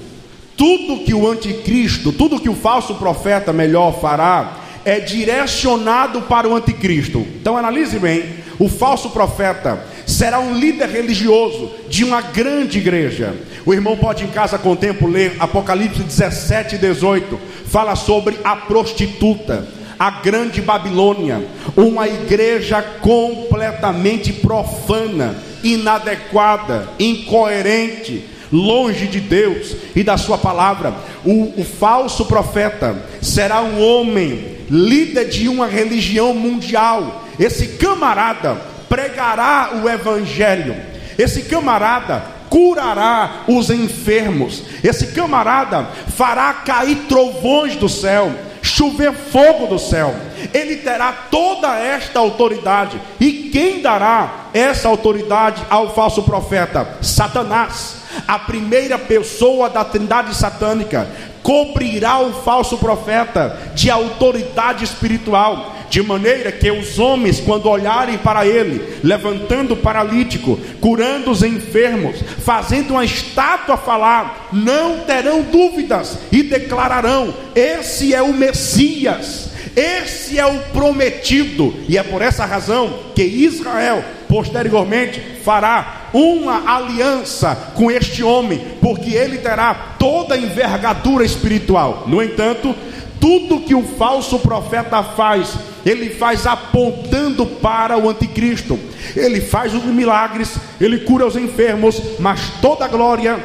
tudo 0.57 1.05
que 1.05 1.12
o 1.12 1.31
anticristo, 1.31 2.12
tudo 2.12 2.40
que 2.40 2.49
o 2.49 2.55
falso 2.55 2.95
profeta 2.95 3.53
melhor 3.53 4.01
fará, 4.01 4.61
é 4.85 5.01
direcionado 5.01 6.23
para 6.23 6.49
o 6.49 6.55
anticristo. 6.55 7.27
Então 7.40 7.57
analise 7.57 7.99
bem: 7.99 8.25
o 8.59 8.69
falso 8.69 9.11
profeta 9.11 9.85
será 10.07 10.38
um 10.38 10.59
líder 10.59 10.88
religioso 10.88 11.71
de 11.88 12.05
uma 12.05 12.23
grande 12.23 12.79
igreja. 12.79 13.35
O 13.66 13.75
irmão 13.75 13.97
pode 13.97 14.25
em 14.25 14.29
casa 14.29 14.57
com 14.59 14.73
o 14.73 14.77
tempo 14.77 15.07
ler 15.07 15.37
Apocalipse 15.38 16.03
17 16.03 16.77
e 16.77 16.79
18, 16.79 17.38
fala 17.66 17.97
sobre 17.97 18.38
a 18.45 18.55
prostituta, 18.55 19.66
a 19.99 20.11
grande 20.11 20.62
Babilônia, 20.62 21.45
uma 21.77 22.07
igreja 22.07 22.81
completamente 23.01 24.33
profana, 24.33 25.37
inadequada, 25.64 26.88
incoerente 27.01 28.36
longe 28.52 29.06
de 29.06 29.20
Deus 29.20 29.76
e 29.94 30.02
da 30.02 30.16
Sua 30.16 30.38
palavra. 30.38 30.94
O, 31.24 31.61
o 31.61 31.64
falso 31.64 32.26
profeta 32.26 32.96
será 33.20 33.61
um 33.62 33.82
homem, 33.82 34.56
líder 34.70 35.28
de 35.28 35.48
uma 35.48 35.66
religião 35.66 36.35
mundial. 36.35 37.24
Esse 37.38 37.68
camarada 37.78 38.56
pregará 38.88 39.80
o 39.82 39.88
Evangelho. 39.88 40.76
Esse 41.18 41.42
camarada 41.42 42.37
curará 42.48 43.44
os 43.48 43.70
enfermos. 43.70 44.62
Esse 44.82 45.09
camarada 45.09 45.88
fará 46.16 46.52
cair 46.54 46.96
trovões 47.09 47.76
do 47.76 47.88
céu, 47.88 48.32
chover 48.62 49.12
fogo 49.12 49.66
do 49.66 49.78
céu. 49.78 50.14
Ele 50.54 50.76
terá 50.76 51.12
toda 51.30 51.76
esta 51.76 52.18
autoridade. 52.18 53.00
E 53.20 53.50
quem 53.52 53.82
dará 53.82 54.46
essa 54.54 54.88
autoridade 54.88 55.62
ao 55.68 55.94
falso 55.94 56.22
profeta? 56.22 56.98
Satanás 57.02 58.06
a 58.26 58.38
primeira 58.38 58.98
pessoa 58.98 59.68
da 59.68 59.85
trindade 59.85 60.35
satânica, 60.35 61.09
cobrirá 61.42 62.18
o 62.18 62.42
falso 62.42 62.76
profeta 62.76 63.70
de 63.72 63.88
autoridade 63.88 64.85
espiritual, 64.85 65.76
de 65.88 66.02
maneira 66.02 66.50
que 66.50 66.68
os 66.72 66.98
homens, 66.98 67.38
quando 67.38 67.68
olharem 67.68 68.18
para 68.18 68.44
ele, 68.44 68.98
levantando 69.05 69.74
o 69.74 69.76
paralítico, 69.76 70.59
curando 70.81 71.31
os 71.31 71.44
enfermos, 71.44 72.20
fazendo 72.44 72.90
uma 72.90 73.05
estátua 73.05 73.76
falar, 73.76 74.48
não 74.52 75.00
terão 75.00 75.42
dúvidas 75.42 76.18
e 76.33 76.42
declararão: 76.42 77.33
Esse 77.55 78.12
é 78.12 78.20
o 78.20 78.33
Messias. 78.33 79.56
Esse 79.77 80.39
é 80.39 80.47
o 80.47 80.59
prometido, 80.73 81.75
e 81.87 81.99
é 81.99 82.03
por 82.03 82.23
essa 82.23 82.47
razão 82.47 82.99
que 83.15 83.23
Israel 83.23 84.03
posteriormente 84.27 85.21
fará 85.45 86.09
uma 86.15 86.75
aliança 86.75 87.73
com 87.75 87.91
este 87.91 88.23
homem, 88.23 88.59
porque 88.81 89.11
ele 89.11 89.37
terá 89.37 89.75
toda 89.99 90.35
a 90.35 90.39
envergadura 90.39 91.27
espiritual. 91.27 92.05
No 92.07 92.23
entanto, 92.23 92.75
tudo 93.21 93.61
que 93.61 93.75
o 93.75 93.83
falso 93.83 94.39
profeta 94.39 95.03
faz, 95.03 95.55
ele 95.85 96.09
faz 96.09 96.47
apontando 96.47 97.45
para 97.45 97.99
o 97.99 98.09
anticristo. 98.09 98.79
Ele 99.15 99.43
faz 99.43 99.75
os 99.75 99.85
milagres, 99.85 100.57
ele 100.81 101.01
cura 101.01 101.27
os 101.27 101.37
enfermos, 101.37 102.01
mas 102.19 102.41
toda 102.62 102.87
a 102.87 102.89
glória 102.89 103.39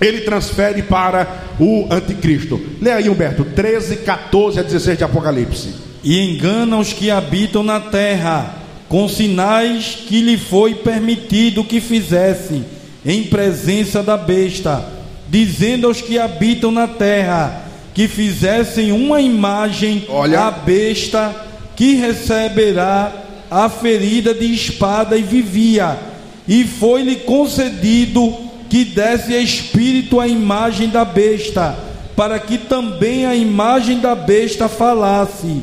ele 0.00 0.20
transfere 0.20 0.82
para 0.82 1.26
o 1.58 1.86
anticristo. 1.90 2.60
Leia 2.80 2.96
aí, 2.96 3.08
Humberto, 3.08 3.44
13, 3.44 3.96
14 3.96 4.60
a 4.60 4.62
16 4.62 4.98
de 4.98 5.04
Apocalipse. 5.04 5.74
E 6.04 6.20
engana 6.20 6.78
os 6.78 6.92
que 6.92 7.10
habitam 7.10 7.62
na 7.62 7.80
terra, 7.80 8.54
com 8.88 9.08
sinais 9.08 9.98
que 10.06 10.20
lhe 10.20 10.38
foi 10.38 10.74
permitido 10.76 11.64
que 11.64 11.80
fizesse, 11.80 12.62
em 13.04 13.24
presença 13.24 14.02
da 14.02 14.16
besta, 14.16 14.84
dizendo 15.28 15.86
aos 15.86 16.00
que 16.00 16.18
habitam 16.18 16.70
na 16.70 16.86
terra, 16.86 17.64
que 17.92 18.06
fizessem 18.06 18.92
uma 18.92 19.20
imagem 19.20 20.04
Olha. 20.08 20.42
à 20.42 20.50
besta, 20.50 21.34
que 21.74 21.94
receberá 21.94 23.12
a 23.50 23.68
ferida 23.68 24.32
de 24.32 24.52
espada 24.52 25.16
e 25.16 25.22
vivia, 25.22 25.98
e 26.46 26.64
foi-lhe 26.64 27.16
concedido 27.16 28.47
que 28.68 28.84
desse 28.84 29.32
espírito 29.34 30.20
à 30.20 30.26
imagem 30.26 30.88
da 30.88 31.04
besta, 31.04 31.76
para 32.14 32.38
que 32.38 32.58
também 32.58 33.24
a 33.26 33.34
imagem 33.34 34.00
da 34.00 34.14
besta 34.14 34.68
falasse, 34.68 35.62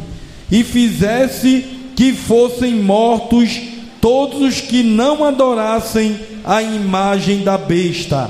e 0.52 0.64
fizesse 0.64 1.66
que 1.96 2.14
fossem 2.14 2.76
mortos 2.76 3.60
todos 4.00 4.42
os 4.42 4.62
que 4.62 4.84
não 4.84 5.24
adorassem 5.24 6.20
a 6.44 6.62
imagem 6.62 7.44
da 7.44 7.58
besta. 7.58 8.30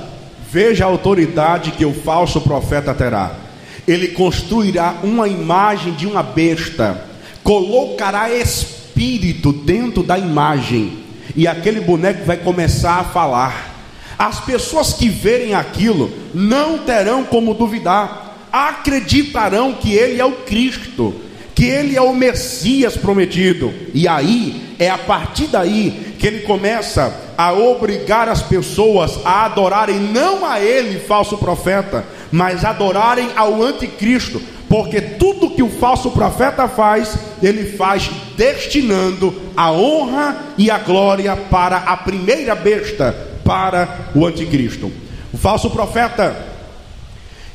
Veja 0.50 0.86
a 0.86 0.88
autoridade 0.88 1.72
que 1.72 1.86
o 1.86 1.94
falso 1.94 2.40
profeta 2.42 2.94
terá. 2.94 3.36
Ele 3.88 4.10
construirá 4.10 4.96
uma 5.04 5.28
imagem 5.28 5.94
de 5.94 6.08
uma 6.08 6.24
besta, 6.24 7.06
colocará 7.44 8.30
espírito 8.32 9.52
dentro 9.52 10.02
da 10.02 10.18
imagem, 10.18 11.00
e 11.36 11.48
aquele 11.48 11.82
boneco 11.82 12.26
vai 12.26 12.38
começar 12.38 13.00
a 13.00 13.04
falar. 13.04 13.75
As 14.18 14.40
pessoas 14.40 14.94
que 14.94 15.10
verem 15.10 15.54
aquilo 15.54 16.12
não 16.34 16.80
terão 16.80 17.24
como 17.24 17.54
duvidar, 17.54 18.38
acreditarão 18.52 19.74
que 19.74 19.94
ele 19.94 20.22
é 20.22 20.26
o 20.26 20.32
Cristo, 20.32 21.14
que 21.54 21.66
ele 21.66 21.96
é 21.96 22.02
o 22.02 22.14
Messias 22.14 22.96
prometido. 22.96 23.74
E 23.94 24.08
aí 24.08 24.76
é 24.80 24.90
a 24.90 24.98
partir 24.98 25.48
daí 25.48 26.16
que 26.18 26.28
ele 26.28 26.42
começa 26.42 27.14
a 27.38 27.54
obrigar 27.54 28.30
as 28.30 28.42
pessoas 28.42 29.20
a 29.26 29.46
adorarem 29.46 30.00
não 30.00 30.46
a 30.46 30.60
ele, 30.60 31.00
falso 31.00 31.38
profeta, 31.38 32.06
mas 32.32 32.64
adorarem 32.64 33.30
ao 33.36 33.62
anticristo, 33.62 34.42
porque 34.70 35.02
tudo 35.02 35.52
que 35.52 35.62
o 35.62 35.70
falso 35.70 36.12
profeta 36.12 36.68
faz, 36.68 37.16
ele 37.44 37.78
faz 37.78 38.10
destinando 38.36 39.34
a 39.56 39.72
honra 39.72 40.38
e 40.58 40.72
a 40.72 40.78
glória 40.78 41.36
para 41.36 41.78
a 41.78 41.98
primeira 41.98 42.56
besta, 42.56 43.35
para 43.46 44.10
o 44.16 44.26
anticristo. 44.26 44.92
O 45.32 45.38
falso 45.38 45.70
profeta, 45.70 46.36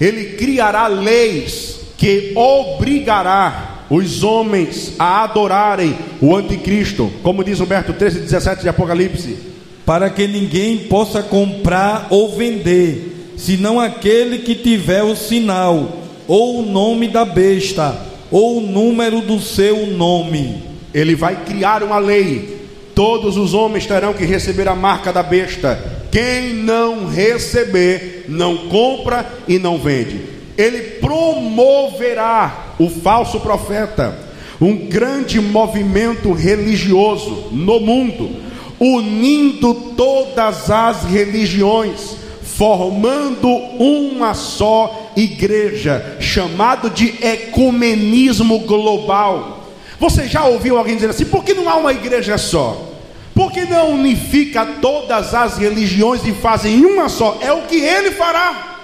ele 0.00 0.36
criará 0.36 0.86
leis 0.86 1.80
que 1.98 2.32
obrigará 2.36 3.84
os 3.90 4.22
homens 4.22 4.92
a 4.96 5.24
adorarem 5.24 5.98
o 6.22 6.34
anticristo, 6.36 7.12
como 7.24 7.42
diz 7.42 7.58
Humberto 7.58 7.92
13, 7.92 8.20
17 8.20 8.62
de 8.62 8.68
Apocalipse. 8.68 9.36
Para 9.84 10.08
que 10.08 10.28
ninguém 10.28 10.78
possa 10.78 11.20
comprar 11.22 12.06
ou 12.08 12.36
vender, 12.36 13.34
senão 13.36 13.80
aquele 13.80 14.38
que 14.38 14.54
tiver 14.54 15.02
o 15.02 15.16
sinal, 15.16 15.98
ou 16.28 16.60
o 16.60 16.66
nome 16.66 17.08
da 17.08 17.24
besta, 17.24 17.98
ou 18.30 18.58
o 18.58 18.60
número 18.60 19.20
do 19.20 19.40
seu 19.40 19.88
nome. 19.88 20.62
Ele 20.94 21.16
vai 21.16 21.44
criar 21.44 21.82
uma 21.82 21.98
lei 21.98 22.59
Todos 22.94 23.36
os 23.36 23.54
homens 23.54 23.86
terão 23.86 24.12
que 24.12 24.24
receber 24.24 24.68
a 24.68 24.74
marca 24.74 25.12
da 25.12 25.22
besta. 25.22 26.00
Quem 26.10 26.54
não 26.54 27.08
receber, 27.08 28.24
não 28.28 28.68
compra 28.68 29.26
e 29.46 29.58
não 29.58 29.78
vende. 29.78 30.20
Ele 30.58 30.80
promoverá 31.00 32.74
o 32.78 32.88
falso 32.88 33.40
profeta, 33.40 34.18
um 34.60 34.76
grande 34.88 35.40
movimento 35.40 36.32
religioso 36.32 37.48
no 37.52 37.80
mundo, 37.80 38.30
unindo 38.78 39.72
todas 39.96 40.70
as 40.70 41.04
religiões, 41.04 42.16
formando 42.42 43.48
uma 43.48 44.34
só 44.34 45.12
igreja, 45.16 46.16
chamado 46.20 46.90
de 46.90 47.14
ecumenismo 47.24 48.60
global. 48.60 49.59
Você 50.00 50.26
já 50.26 50.44
ouviu 50.46 50.78
alguém 50.78 50.94
dizer 50.94 51.10
assim: 51.10 51.26
por 51.26 51.44
que 51.44 51.52
não 51.52 51.68
há 51.68 51.76
uma 51.76 51.92
igreja 51.92 52.38
só? 52.38 52.88
Por 53.34 53.52
que 53.52 53.66
não 53.66 53.92
unifica 53.92 54.66
todas 54.80 55.34
as 55.34 55.58
religiões 55.58 56.26
e 56.26 56.32
fazem 56.32 56.84
uma 56.84 57.08
só? 57.08 57.38
É 57.40 57.52
o 57.52 57.62
que 57.62 57.76
ele 57.76 58.10
fará. 58.12 58.78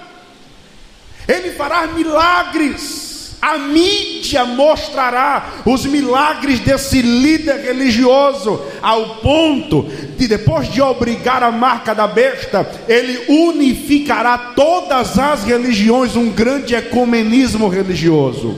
Ele 1.27 1.51
fará 1.51 1.87
milagres. 1.87 3.35
A 3.39 3.57
mídia 3.57 4.45
mostrará 4.45 5.61
os 5.63 5.85
milagres 5.85 6.59
desse 6.59 7.03
líder 7.03 7.61
religioso, 7.61 8.59
ao 8.81 9.17
ponto 9.17 9.83
de, 10.17 10.27
depois 10.27 10.71
de 10.71 10.81
obrigar 10.81 11.43
a 11.43 11.51
marca 11.51 11.93
da 11.93 12.07
besta, 12.07 12.67
ele 12.87 13.25
unificará 13.27 14.53
todas 14.55 15.19
as 15.19 15.43
religiões, 15.43 16.15
um 16.15 16.31
grande 16.31 16.73
ecumenismo 16.73 17.67
religioso. 17.67 18.57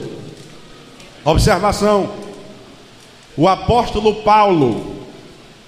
Observação: 1.22 2.29
o 3.40 3.48
apóstolo 3.48 4.16
Paulo, 4.16 5.06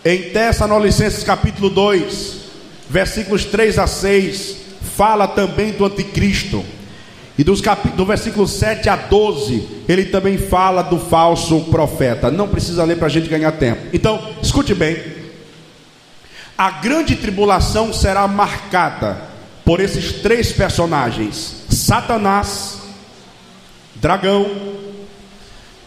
em 0.04 0.24
Tessalonicenses 0.24 1.24
capítulo 1.24 1.70
2, 1.70 2.36
versículos 2.86 3.46
3 3.46 3.78
a 3.78 3.86
6, 3.86 4.56
fala 4.94 5.26
também 5.26 5.72
do 5.72 5.86
anticristo. 5.86 6.62
E 7.38 7.42
dos 7.42 7.62
cap... 7.62 7.88
do 7.88 8.04
versículo 8.04 8.46
7 8.46 8.90
a 8.90 8.96
12, 8.96 9.84
ele 9.88 10.04
também 10.04 10.36
fala 10.36 10.82
do 10.82 10.98
falso 10.98 11.62
profeta. 11.70 12.30
Não 12.30 12.46
precisa 12.46 12.84
ler 12.84 12.98
para 12.98 13.06
a 13.06 13.10
gente 13.10 13.26
ganhar 13.26 13.52
tempo. 13.52 13.86
Então, 13.90 14.22
escute 14.42 14.74
bem. 14.74 15.02
A 16.58 16.72
grande 16.72 17.16
tribulação 17.16 17.90
será 17.90 18.28
marcada 18.28 19.16
por 19.64 19.80
esses 19.80 20.20
três 20.20 20.52
personagens: 20.52 21.64
Satanás, 21.70 22.82
dragão, 23.94 24.46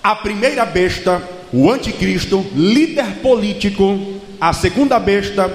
a 0.04 0.16
primeira 0.16 0.66
besta, 0.66 1.35
o 1.56 1.72
anticristo, 1.72 2.46
líder 2.54 3.22
político, 3.22 3.98
a 4.40 4.52
segunda 4.52 5.00
besta, 5.00 5.50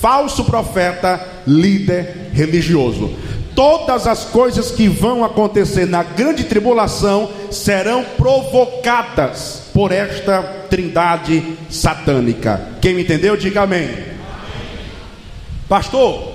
falso 0.00 0.44
profeta, 0.44 1.20
líder 1.46 2.30
religioso 2.32 3.10
todas 3.60 4.06
as 4.06 4.24
coisas 4.24 4.70
que 4.70 4.88
vão 4.88 5.22
acontecer 5.22 5.86
na 5.86 6.02
grande 6.02 6.44
tribulação 6.44 7.30
serão 7.50 8.02
provocadas 8.16 9.64
por 9.74 9.92
esta 9.92 10.42
trindade 10.70 11.58
satânica. 11.68 12.58
Quem 12.80 12.94
me 12.94 13.02
entendeu, 13.02 13.36
diga 13.36 13.60
amém. 13.60 13.84
amém. 13.84 14.04
Pastor, 15.68 16.32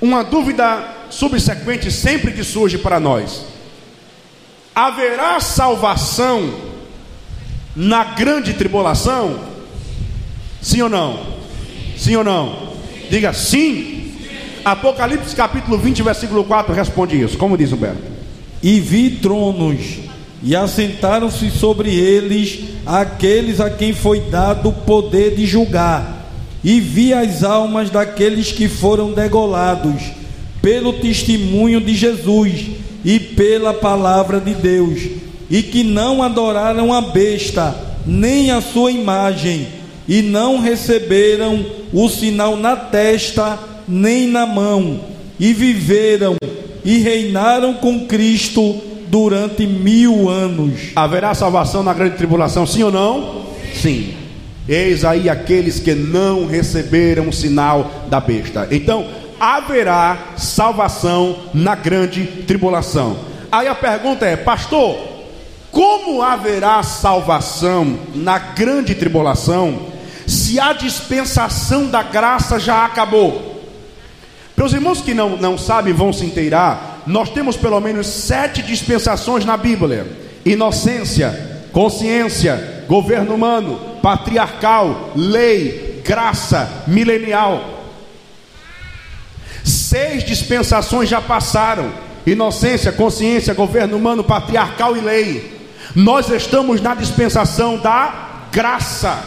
uma 0.00 0.24
dúvida 0.24 0.84
subsequente 1.10 1.92
sempre 1.92 2.32
que 2.32 2.42
surge 2.42 2.76
para 2.76 2.98
nós: 2.98 3.44
haverá 4.74 5.38
salvação 5.38 6.52
na 7.78 8.02
grande 8.02 8.54
tribulação? 8.54 9.38
Sim 10.60 10.82
ou 10.82 10.88
não? 10.88 11.20
Sim 11.96 12.16
ou 12.16 12.24
não? 12.24 12.68
Diga 13.08 13.32
sim 13.32 13.98
Apocalipse 14.64 15.34
capítulo 15.34 15.78
20, 15.78 16.02
versículo 16.02 16.44
4 16.44 16.74
responde 16.74 17.20
isso. 17.20 17.38
Como 17.38 17.56
diz 17.56 17.72
Humberto? 17.72 18.02
E 18.62 18.80
vi 18.80 19.10
tronos, 19.10 19.98
e 20.42 20.54
assentaram-se 20.54 21.50
sobre 21.50 21.94
eles 21.94 22.64
aqueles 22.84 23.60
a 23.60 23.70
quem 23.70 23.94
foi 23.94 24.20
dado 24.20 24.70
o 24.70 24.72
poder 24.72 25.36
de 25.36 25.46
julgar. 25.46 26.28
E 26.62 26.80
vi 26.80 27.14
as 27.14 27.44
almas 27.44 27.88
daqueles 27.88 28.50
que 28.50 28.68
foram 28.68 29.12
degolados 29.12 30.02
pelo 30.60 30.92
testemunho 30.94 31.80
de 31.80 31.94
Jesus 31.94 32.66
e 33.04 33.18
pela 33.20 33.72
palavra 33.72 34.40
de 34.40 34.54
Deus, 34.54 35.00
e 35.50 35.62
que 35.62 35.82
não 35.82 36.22
adoraram 36.22 36.92
a 36.92 37.00
besta, 37.00 37.74
nem 38.06 38.50
a 38.50 38.60
sua 38.60 38.90
imagem, 38.92 39.68
e 40.06 40.22
não 40.22 40.60
receberam 40.60 41.64
o 41.92 42.08
sinal 42.08 42.56
na 42.56 42.76
testa 42.76 43.58
nem 43.86 44.26
na 44.26 44.46
mão, 44.46 45.00
e 45.40 45.52
viveram 45.52 46.36
e 46.84 46.98
reinaram 46.98 47.74
com 47.74 48.06
Cristo 48.06 48.80
durante 49.08 49.66
mil 49.66 50.28
anos. 50.28 50.92
Haverá 50.94 51.34
salvação 51.34 51.82
na 51.82 51.92
grande 51.92 52.16
tribulação, 52.16 52.66
sim 52.66 52.82
ou 52.82 52.92
não? 52.92 53.46
Sim. 53.74 54.14
Eis 54.68 55.04
aí 55.04 55.28
aqueles 55.28 55.80
que 55.80 55.94
não 55.94 56.46
receberam 56.46 57.28
o 57.28 57.32
sinal 57.32 57.90
da 58.08 58.20
besta. 58.20 58.68
Então, 58.70 59.06
haverá 59.40 60.34
salvação 60.36 61.36
na 61.54 61.74
grande 61.74 62.24
tribulação. 62.46 63.16
Aí 63.50 63.66
a 63.66 63.74
pergunta 63.74 64.26
é, 64.26 64.36
pastor, 64.36 65.07
como 65.70 66.22
haverá 66.22 66.82
salvação 66.82 67.98
na 68.14 68.38
grande 68.38 68.94
tribulação 68.94 69.88
se 70.26 70.58
a 70.58 70.72
dispensação 70.72 71.86
da 71.86 72.02
graça 72.02 72.58
já 72.58 72.84
acabou? 72.84 73.62
Para 74.56 74.64
os 74.66 74.72
irmãos 74.72 75.00
que 75.00 75.14
não, 75.14 75.36
não 75.36 75.56
sabem 75.56 75.94
vão 75.94 76.12
se 76.12 76.24
inteirar, 76.24 77.02
nós 77.06 77.30
temos 77.30 77.56
pelo 77.56 77.80
menos 77.80 78.06
sete 78.06 78.60
dispensações 78.62 79.44
na 79.44 79.56
Bíblia: 79.56 80.06
inocência, 80.44 81.62
consciência, 81.72 82.84
governo 82.88 83.34
humano, 83.34 83.78
patriarcal, 84.02 85.12
lei, 85.14 86.02
graça, 86.04 86.84
milenial. 86.86 87.84
Seis 89.62 90.24
dispensações 90.24 91.08
já 91.08 91.20
passaram: 91.20 91.92
inocência, 92.26 92.90
consciência, 92.90 93.54
governo 93.54 93.96
humano, 93.96 94.24
patriarcal 94.24 94.96
e 94.96 95.00
lei. 95.00 95.57
Nós 95.98 96.30
estamos 96.30 96.80
na 96.80 96.94
dispensação 96.94 97.76
da 97.76 98.44
graça. 98.52 99.18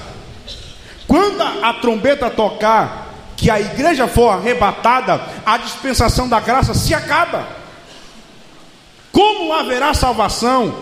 Quando 1.06 1.42
a 1.42 1.74
trombeta 1.74 2.30
tocar, 2.30 3.10
que 3.36 3.52
a 3.52 3.60
igreja 3.60 4.08
for 4.08 4.30
arrebatada, 4.30 5.20
a 5.46 5.58
dispensação 5.58 6.30
da 6.30 6.40
graça 6.40 6.74
se 6.74 6.94
acaba. 6.94 7.46
Como 9.12 9.52
haverá 9.52 9.94
salvação 9.94 10.74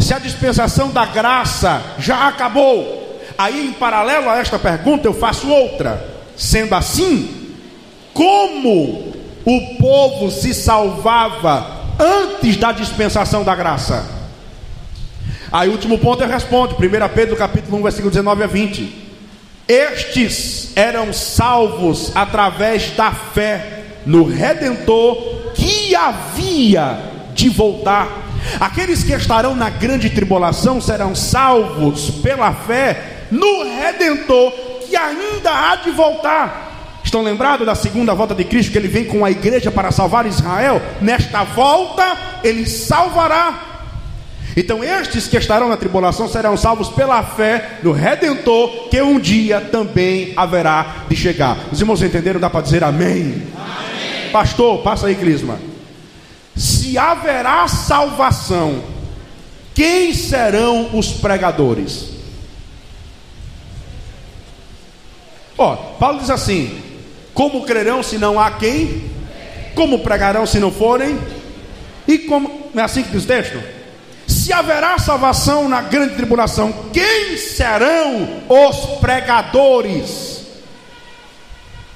se 0.00 0.14
a 0.14 0.18
dispensação 0.18 0.88
da 0.88 1.04
graça 1.04 1.82
já 1.98 2.26
acabou? 2.26 3.20
Aí, 3.36 3.66
em 3.66 3.72
paralelo 3.74 4.30
a 4.30 4.38
esta 4.38 4.58
pergunta, 4.58 5.06
eu 5.06 5.12
faço 5.12 5.46
outra. 5.50 6.22
Sendo 6.34 6.74
assim, 6.74 7.54
como 8.14 9.12
o 9.44 9.76
povo 9.78 10.30
se 10.30 10.54
salvava 10.54 11.82
antes 12.00 12.56
da 12.56 12.72
dispensação 12.72 13.44
da 13.44 13.54
graça? 13.54 14.23
Aí, 15.54 15.68
o 15.68 15.70
último 15.70 15.96
ponto 16.00 16.20
eu 16.20 16.28
respondo, 16.28 16.74
1 16.74 17.14
Pedro 17.14 17.36
capítulo 17.36 17.78
1, 17.78 17.82
versículo 17.84 18.10
19 18.10 18.42
a 18.42 18.46
20. 18.48 18.92
Estes 19.68 20.72
eram 20.74 21.12
salvos 21.12 22.10
através 22.12 22.90
da 22.96 23.12
fé 23.12 23.84
no 24.04 24.24
Redentor 24.24 25.52
que 25.54 25.94
havia 25.94 26.98
de 27.36 27.48
voltar. 27.50 28.08
Aqueles 28.58 29.04
que 29.04 29.12
estarão 29.12 29.54
na 29.54 29.70
grande 29.70 30.10
tribulação 30.10 30.80
serão 30.80 31.14
salvos 31.14 32.10
pela 32.10 32.52
fé 32.52 33.26
no 33.30 33.62
Redentor 33.62 34.50
que 34.88 34.96
ainda 34.96 35.52
há 35.52 35.76
de 35.76 35.92
voltar. 35.92 36.98
Estão 37.04 37.22
lembrados 37.22 37.64
da 37.64 37.76
segunda 37.76 38.12
volta 38.12 38.34
de 38.34 38.42
Cristo 38.42 38.72
que 38.72 38.78
ele 38.78 38.88
vem 38.88 39.04
com 39.04 39.24
a 39.24 39.30
igreja 39.30 39.70
para 39.70 39.92
salvar 39.92 40.26
Israel? 40.26 40.82
Nesta 41.00 41.44
volta 41.44 42.40
ele 42.42 42.66
salvará 42.66 43.73
então, 44.56 44.84
estes 44.84 45.26
que 45.26 45.36
estarão 45.36 45.68
na 45.68 45.76
tribulação 45.76 46.28
serão 46.28 46.56
salvos 46.56 46.88
pela 46.88 47.22
fé 47.24 47.78
no 47.82 47.90
Redentor, 47.90 48.88
que 48.88 49.02
um 49.02 49.18
dia 49.18 49.60
também 49.60 50.32
haverá 50.36 51.06
de 51.08 51.16
chegar. 51.16 51.58
Os 51.72 51.80
irmãos 51.80 52.02
entenderam? 52.02 52.38
Dá 52.38 52.48
para 52.48 52.60
dizer 52.60 52.84
amém? 52.84 53.42
amém? 53.56 54.30
Pastor, 54.30 54.80
passa 54.82 55.08
aí, 55.08 55.16
Clisma. 55.16 55.58
Se 56.54 56.96
haverá 56.96 57.66
salvação, 57.66 58.80
quem 59.74 60.14
serão 60.14 60.90
os 60.96 61.08
pregadores? 61.08 62.10
Ó, 65.58 65.74
Paulo 65.98 66.20
diz 66.20 66.30
assim: 66.30 66.80
Como 67.32 67.64
crerão 67.64 68.04
se 68.04 68.18
não 68.18 68.38
há 68.38 68.52
quem? 68.52 69.10
Como 69.74 69.98
pregarão 69.98 70.46
se 70.46 70.60
não 70.60 70.70
forem? 70.70 71.18
E 72.06 72.18
como. 72.18 72.70
Não 72.72 72.82
é 72.82 72.84
assim 72.84 73.02
que 73.02 73.10
diz 73.10 73.24
o 73.24 73.26
texto? 73.26 73.73
Se 74.26 74.52
haverá 74.52 74.98
salvação 74.98 75.68
na 75.68 75.82
grande 75.82 76.14
tribulação, 76.14 76.72
quem 76.92 77.36
serão 77.36 78.42
os 78.48 78.98
pregadores? 79.00 80.42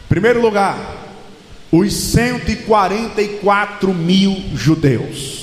Primeiro 0.09 0.41
lugar, 0.41 0.79
os 1.71 1.93
144 1.93 3.93
mil 3.93 4.43
judeus. 4.55 5.37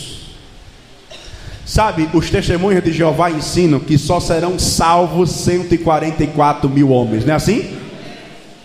Sabe, 1.65 2.09
os 2.13 2.29
testemunhos 2.29 2.83
de 2.83 2.91
Jeová 2.91 3.31
ensinam 3.31 3.79
que 3.79 3.97
só 3.97 4.19
serão 4.19 4.59
salvos 4.59 5.31
144 5.31 6.69
mil 6.69 6.89
homens, 6.89 7.25
não 7.25 7.33
é 7.33 7.35
assim? 7.35 7.77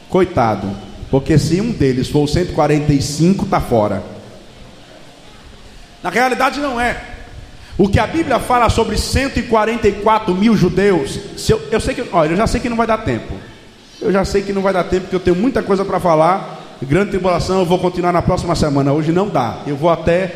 Coitado, 0.08 0.70
porque 1.10 1.38
se 1.38 1.60
um 1.60 1.70
deles 1.70 2.08
for 2.08 2.28
145, 2.28 3.44
está 3.44 3.60
fora. 3.60 4.02
Na 6.02 6.10
realidade, 6.10 6.60
não 6.60 6.80
é. 6.80 7.19
O 7.80 7.88
que 7.88 7.98
a 7.98 8.06
Bíblia 8.06 8.38
fala 8.38 8.68
sobre 8.68 8.98
144 8.98 10.34
mil 10.34 10.54
judeus, 10.54 11.18
eu, 11.48 11.58
eu, 11.70 11.80
sei 11.80 11.94
que, 11.94 12.04
olha, 12.12 12.32
eu 12.32 12.36
já 12.36 12.46
sei 12.46 12.60
que 12.60 12.68
não 12.68 12.76
vai 12.76 12.86
dar 12.86 12.98
tempo. 12.98 13.32
Eu 13.98 14.12
já 14.12 14.22
sei 14.22 14.42
que 14.42 14.52
não 14.52 14.60
vai 14.60 14.70
dar 14.70 14.84
tempo, 14.84 15.04
porque 15.04 15.16
eu 15.16 15.20
tenho 15.20 15.34
muita 15.34 15.62
coisa 15.62 15.82
para 15.82 15.98
falar. 15.98 16.76
Grande 16.82 17.12
tribulação, 17.12 17.60
eu 17.60 17.64
vou 17.64 17.78
continuar 17.78 18.12
na 18.12 18.20
próxima 18.20 18.54
semana. 18.54 18.92
Hoje 18.92 19.12
não 19.12 19.30
dá. 19.30 19.62
Eu 19.66 19.76
vou 19.76 19.88
até, 19.88 20.30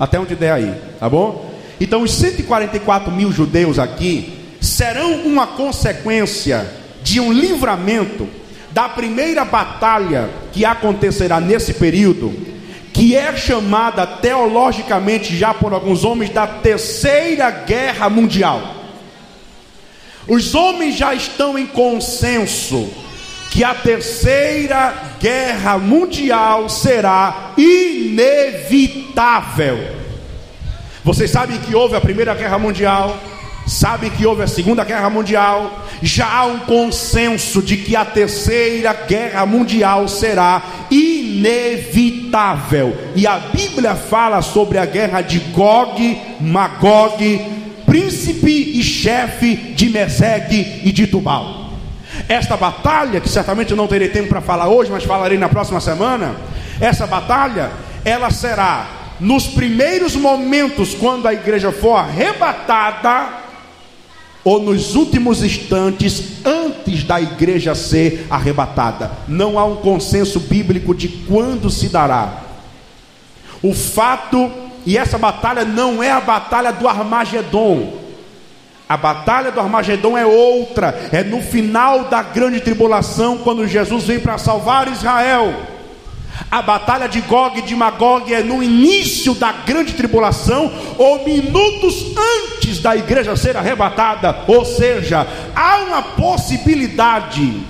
até 0.00 0.18
onde 0.18 0.34
der 0.34 0.52
aí, 0.52 0.74
tá 0.98 1.06
bom? 1.06 1.54
Então, 1.78 2.00
os 2.00 2.14
144 2.14 3.12
mil 3.12 3.30
judeus 3.30 3.78
aqui 3.78 4.32
serão 4.58 5.16
uma 5.26 5.48
consequência 5.48 6.66
de 7.02 7.20
um 7.20 7.30
livramento 7.30 8.26
da 8.70 8.88
primeira 8.88 9.44
batalha 9.44 10.30
que 10.50 10.64
acontecerá 10.64 11.42
nesse 11.42 11.74
período, 11.74 12.32
que 12.96 13.14
é 13.14 13.36
chamada 13.36 14.06
teologicamente 14.06 15.36
já 15.36 15.52
por 15.52 15.74
alguns 15.74 16.02
homens 16.02 16.30
da 16.30 16.46
Terceira 16.46 17.50
Guerra 17.50 18.08
Mundial. 18.08 18.74
Os 20.26 20.54
homens 20.54 20.96
já 20.96 21.12
estão 21.14 21.58
em 21.58 21.66
consenso 21.66 22.88
que 23.50 23.62
a 23.62 23.74
Terceira 23.74 24.94
Guerra 25.20 25.76
Mundial 25.76 26.70
será 26.70 27.52
inevitável. 27.58 28.96
Vocês 31.04 31.30
sabem 31.30 31.58
que 31.58 31.74
houve 31.74 31.96
a 31.96 32.00
Primeira 32.00 32.34
Guerra 32.34 32.58
Mundial, 32.58 33.14
sabem 33.66 34.10
que 34.10 34.24
houve 34.24 34.42
a 34.42 34.46
Segunda 34.46 34.84
Guerra 34.84 35.10
Mundial, 35.10 35.84
já 36.00 36.26
há 36.26 36.46
um 36.46 36.60
consenso 36.60 37.60
de 37.60 37.76
que 37.76 37.96
a 37.96 38.04
Terceira 38.04 38.92
Guerra 38.92 39.44
Mundial 39.44 40.06
será 40.06 40.62
inevitável. 40.90 42.96
E 43.16 43.26
a 43.26 43.38
Bíblia 43.38 43.96
fala 43.96 44.40
sobre 44.40 44.78
a 44.78 44.86
guerra 44.86 45.20
de 45.20 45.38
Gog, 45.38 46.22
Magog, 46.40 47.46
príncipe 47.84 48.78
e 48.78 48.82
chefe 48.82 49.56
de 49.56 49.90
Mesegue 49.90 50.82
e 50.84 50.92
de 50.92 51.08
Tubal. 51.08 51.72
Esta 52.28 52.56
batalha, 52.56 53.20
que 53.20 53.28
certamente 53.28 53.72
eu 53.72 53.76
não 53.76 53.88
terei 53.88 54.08
tempo 54.08 54.28
para 54.28 54.40
falar 54.40 54.68
hoje, 54.68 54.90
mas 54.90 55.04
falarei 55.04 55.38
na 55.38 55.48
próxima 55.48 55.80
semana, 55.80 56.36
essa 56.80 57.06
batalha, 57.06 57.70
ela 58.04 58.30
será 58.30 58.86
nos 59.18 59.46
primeiros 59.46 60.14
momentos, 60.14 60.94
quando 60.94 61.26
a 61.26 61.32
igreja 61.32 61.72
for 61.72 61.96
arrebatada, 61.96 63.45
ou 64.46 64.60
nos 64.62 64.94
últimos 64.94 65.42
instantes, 65.42 66.34
antes 66.44 67.02
da 67.02 67.20
igreja 67.20 67.74
ser 67.74 68.28
arrebatada. 68.30 69.10
Não 69.26 69.58
há 69.58 69.64
um 69.64 69.74
consenso 69.74 70.38
bíblico 70.38 70.94
de 70.94 71.08
quando 71.08 71.68
se 71.68 71.88
dará. 71.88 72.42
O 73.60 73.74
fato, 73.74 74.48
e 74.86 74.96
essa 74.96 75.18
batalha 75.18 75.64
não 75.64 76.00
é 76.00 76.12
a 76.12 76.20
batalha 76.20 76.72
do 76.72 76.86
Armagedon. 76.86 77.94
A 78.88 78.96
batalha 78.96 79.50
do 79.50 79.58
Armagedon 79.58 80.16
é 80.16 80.24
outra, 80.24 81.08
é 81.10 81.24
no 81.24 81.42
final 81.42 82.04
da 82.04 82.22
grande 82.22 82.60
tribulação, 82.60 83.38
quando 83.38 83.66
Jesus 83.66 84.04
vem 84.04 84.20
para 84.20 84.38
salvar 84.38 84.86
Israel. 84.86 85.52
A 86.50 86.62
batalha 86.62 87.08
de 87.08 87.20
Gog 87.22 87.58
e 87.58 87.62
de 87.62 87.74
Magog 87.74 88.32
é 88.32 88.42
no 88.42 88.62
início 88.62 89.34
da 89.34 89.52
grande 89.52 89.94
tribulação, 89.94 90.72
ou 90.98 91.24
minutos 91.24 92.06
antes 92.16 92.78
da 92.78 92.96
igreja 92.96 93.36
ser 93.36 93.56
arrebatada. 93.56 94.44
Ou 94.46 94.64
seja, 94.64 95.26
há 95.54 95.78
uma 95.78 96.02
possibilidade 96.02 97.60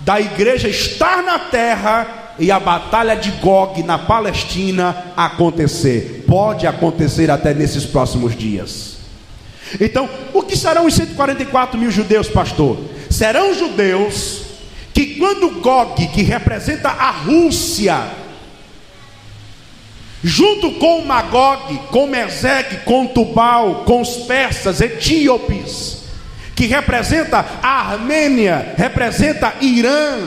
da 0.00 0.20
igreja 0.20 0.68
estar 0.68 1.22
na 1.22 1.38
terra 1.38 2.34
e 2.38 2.50
a 2.50 2.58
batalha 2.58 3.14
de 3.14 3.30
Gog 3.32 3.82
na 3.82 3.98
Palestina 3.98 5.12
acontecer. 5.16 6.24
Pode 6.26 6.66
acontecer 6.66 7.30
até 7.30 7.52
nesses 7.52 7.84
próximos 7.84 8.36
dias. 8.36 8.96
Então, 9.80 10.08
o 10.32 10.42
que 10.42 10.56
serão 10.56 10.86
os 10.86 10.94
144 10.94 11.78
mil 11.78 11.90
judeus, 11.90 12.28
pastor? 12.28 12.78
Serão 13.10 13.54
judeus 13.54 14.51
que 14.92 15.16
quando 15.16 15.60
Gog, 15.60 16.06
que 16.08 16.22
representa 16.22 16.88
a 16.88 17.10
Rússia, 17.10 18.10
junto 20.22 20.72
com 20.72 21.04
Magog, 21.04 21.78
com 21.90 22.06
Mesec, 22.06 22.84
com 22.84 23.06
Tubal, 23.06 23.84
com 23.86 24.00
os 24.02 24.16
persas, 24.26 24.80
etíopes, 24.80 26.04
que 26.54 26.66
representa 26.66 27.44
a 27.62 27.92
Armênia, 27.92 28.74
representa 28.76 29.54
Irã, 29.60 30.18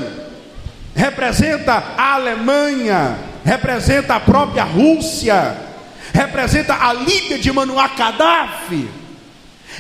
representa 0.96 1.74
a 1.98 2.14
Alemanha, 2.16 3.18
representa 3.46 4.16
a 4.16 4.20
própria 4.20 4.64
Rússia, 4.64 5.56
representa 6.14 6.76
a 6.76 6.92
Líbia 6.92 7.38
de 7.38 7.52
Manoá 7.52 7.90
Gaddafi 7.90 9.05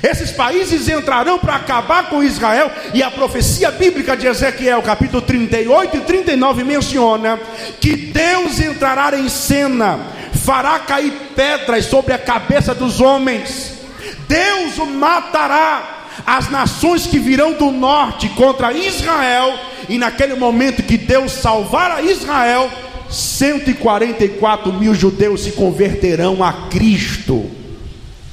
esses 0.03 0.31
países 0.31 0.87
entrarão 0.89 1.39
para 1.39 1.55
acabar 1.55 2.09
com 2.09 2.23
Israel, 2.23 2.71
e 2.93 3.01
a 3.01 3.09
profecia 3.09 3.71
bíblica 3.71 4.15
de 4.15 4.27
Ezequiel, 4.27 4.81
capítulo 4.81 5.21
38 5.21 5.97
e 5.97 6.01
39, 6.01 6.63
menciona 6.63 7.39
que 7.79 7.95
Deus 7.95 8.59
entrará 8.59 9.17
em 9.17 9.29
cena, 9.29 9.99
fará 10.33 10.79
cair 10.79 11.11
pedras 11.35 11.85
sobre 11.85 12.13
a 12.13 12.17
cabeça 12.17 12.73
dos 12.73 12.99
homens, 12.99 13.73
Deus 14.27 14.77
matará 14.89 16.07
as 16.25 16.49
nações 16.49 17.05
que 17.05 17.19
virão 17.19 17.53
do 17.53 17.71
norte 17.71 18.29
contra 18.29 18.73
Israel, 18.73 19.57
e 19.87 19.97
naquele 19.97 20.35
momento 20.35 20.83
que 20.83 20.97
Deus 20.97 21.31
salvar 21.31 21.91
a 21.91 22.01
Israel, 22.01 22.69
144 23.09 24.73
mil 24.73 24.93
judeus 24.93 25.43
se 25.43 25.51
converterão 25.51 26.43
a 26.43 26.51
Cristo. 26.69 27.49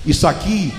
Isso 0.04 0.26
aqui 0.26 0.72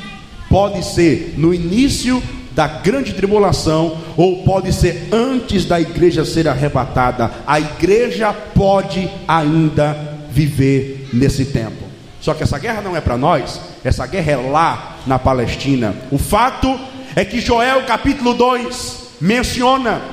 pode 0.54 0.86
ser 0.86 1.34
no 1.36 1.51
início 1.51 2.22
da 2.51 2.68
grande 2.68 3.14
tribulação, 3.14 3.97
ou 4.16 4.43
pode 4.43 4.72
ser 4.72 5.10
antes 5.12 5.66
da 5.66 5.82
igreja 5.82 6.24
ser 6.24 6.47
arrebatada. 6.47 7.32
A 7.47 7.60
igreja 7.60 8.32
pode 8.32 9.10
ainda 9.28 9.97
viver 10.30 11.10
nesse 11.12 11.45
tempo. 11.45 11.84
Só 12.22 12.36
que 12.36 12.43
essa 12.43 12.60
guerra 12.60 12.84
não 12.84 12.95
é 12.95 13.01
para 13.01 13.18
nós, 13.18 13.60
essa 13.84 14.06
guerra 14.06 14.32
é 14.32 14.36
lá 14.36 14.97
na 15.08 15.18
Palestina. 15.18 15.95
O 16.12 16.20
fato 16.20 16.80
é 17.16 17.26
que 17.26 17.41
Joel 17.41 17.82
capítulo 17.88 18.36
2 18.36 19.08
menciona 19.22 20.04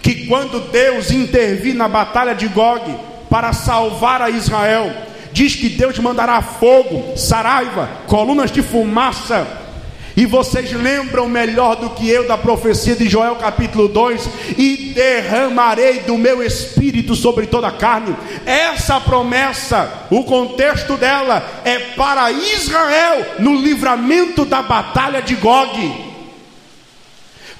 que 0.00 0.28
quando 0.28 0.70
Deus 0.70 1.10
intervir 1.10 1.74
na 1.74 1.88
batalha 1.88 2.36
de 2.36 2.46
Gog 2.46 2.88
para 3.28 3.52
salvar 3.52 4.22
a 4.22 4.30
Israel, 4.30 4.92
diz 5.32 5.56
que 5.56 5.68
Deus 5.68 5.98
mandará 5.98 6.40
fogo, 6.40 7.16
saraiva, 7.16 7.90
colunas 8.06 8.52
de 8.52 8.62
fumaça 8.62 9.66
e 10.18 10.26
vocês 10.26 10.72
lembram 10.72 11.28
melhor 11.28 11.76
do 11.76 11.90
que 11.90 12.10
eu 12.10 12.26
da 12.26 12.36
profecia 12.36 12.96
de 12.96 13.08
Joel 13.08 13.36
capítulo 13.36 13.86
2: 13.86 14.28
E 14.58 14.92
derramarei 14.92 16.00
do 16.00 16.18
meu 16.18 16.42
espírito 16.42 17.14
sobre 17.14 17.46
toda 17.46 17.68
a 17.68 17.70
carne. 17.70 18.16
Essa 18.44 19.00
promessa, 19.00 20.08
o 20.10 20.24
contexto 20.24 20.96
dela 20.96 21.60
é 21.64 21.78
para 21.94 22.32
Israel 22.32 23.36
no 23.38 23.54
livramento 23.60 24.44
da 24.44 24.60
batalha 24.60 25.22
de 25.22 25.36
Gog. 25.36 26.08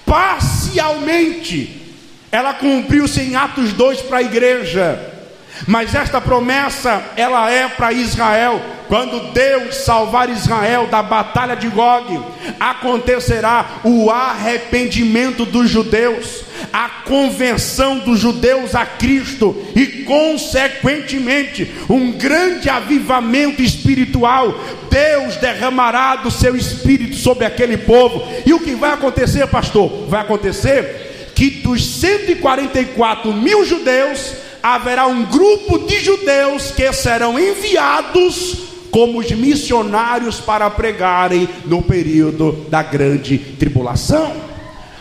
Parcialmente, 0.04 1.94
ela 2.32 2.54
cumpriu-se 2.54 3.20
em 3.20 3.36
Atos 3.36 3.72
2 3.72 4.00
para 4.00 4.18
a 4.18 4.22
igreja. 4.22 5.17
Mas 5.66 5.94
esta 5.94 6.20
promessa, 6.20 7.02
ela 7.16 7.50
é 7.50 7.68
para 7.68 7.92
Israel 7.92 8.61
quando 8.88 9.32
Deus 9.32 9.76
salvar 9.76 10.30
Israel 10.30 10.86
da 10.86 11.02
batalha 11.02 11.54
de 11.54 11.68
Gog, 11.68 12.20
acontecerá 12.59 13.80
o 13.84 14.11
arrependimento 14.11 15.44
dos 15.44 15.68
judeus, 15.68 16.42
a 16.72 16.88
conversão 17.04 17.98
dos 17.98 18.18
judeus 18.18 18.74
a 18.74 18.86
Cristo 18.86 19.54
e, 19.76 20.04
consequentemente, 20.04 21.70
um 21.88 22.12
grande 22.12 22.70
avivamento 22.70 23.62
espiritual. 23.62 24.59
Deus 24.90 25.36
derramará 25.36 26.16
do 26.16 26.30
seu 26.30 26.56
espírito 26.56 27.16
sobre 27.16 27.44
aquele 27.44 27.76
povo. 27.76 28.26
E 28.46 28.54
o 28.54 28.61
que 28.61 28.74
vai 28.74 28.92
acontecer, 28.92 29.46
pastor? 29.48 30.06
Vai 30.09 30.22
acontecer 30.22 31.30
que 31.34 31.50
dos 31.50 32.00
144 32.00 33.32
mil 33.34 33.64
judeus, 33.66 34.32
haverá 34.74 35.06
um 35.06 35.24
grupo 35.24 35.78
de 35.78 36.00
judeus 36.00 36.70
que 36.70 36.92
serão 36.92 37.38
enviados 37.38 38.68
como 38.90 39.18
os 39.18 39.30
missionários 39.30 40.40
para 40.40 40.68
pregarem 40.70 41.48
no 41.64 41.82
período 41.82 42.66
da 42.70 42.82
grande 42.82 43.38
tribulação. 43.38 44.32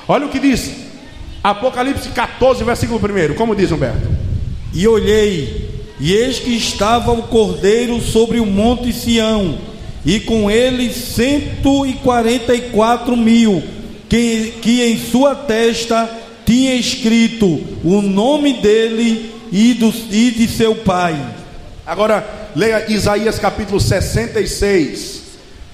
Olha 0.08 0.26
o 0.26 0.30
que 0.30 0.40
diz 0.40 0.72
Apocalipse 1.44 2.10
14, 2.10 2.64
versículo 2.64 3.00
1. 3.00 3.36
Como 3.36 3.56
diz 3.56 3.72
Humberto? 3.72 4.08
E 4.74 4.88
olhei, 4.88 5.70
e 6.00 6.14
eis 6.14 6.40
que 6.40 6.56
estava 6.56 7.12
o 7.12 7.24
cordeiro 7.24 8.02
sobre 8.02 8.40
o 8.40 8.46
monte 8.46 8.92
Sião, 8.92 9.58
e 10.06 10.20
com 10.20 10.52
ele 10.52 10.94
cento 10.94 11.86
e 11.86 11.94
quarenta 11.94 12.54
e 12.54 12.70
quatro 12.70 13.16
mil, 13.16 13.64
que, 14.10 14.54
que 14.62 14.82
em 14.82 14.98
sua 14.98 15.36
testa 15.36 16.10
tinha 16.46 16.76
escrito 16.76 17.62
o 17.84 18.02
nome 18.02 18.54
dele 18.54 19.37
e, 19.52 19.74
do, 19.74 19.94
e 20.12 20.32
de 20.32 20.48
seu 20.48 20.76
pai. 20.76 21.18
Agora, 21.86 22.52
leia 22.56 22.92
Isaías 22.92 23.40
capítulo 23.40 23.80
66, 23.80 25.22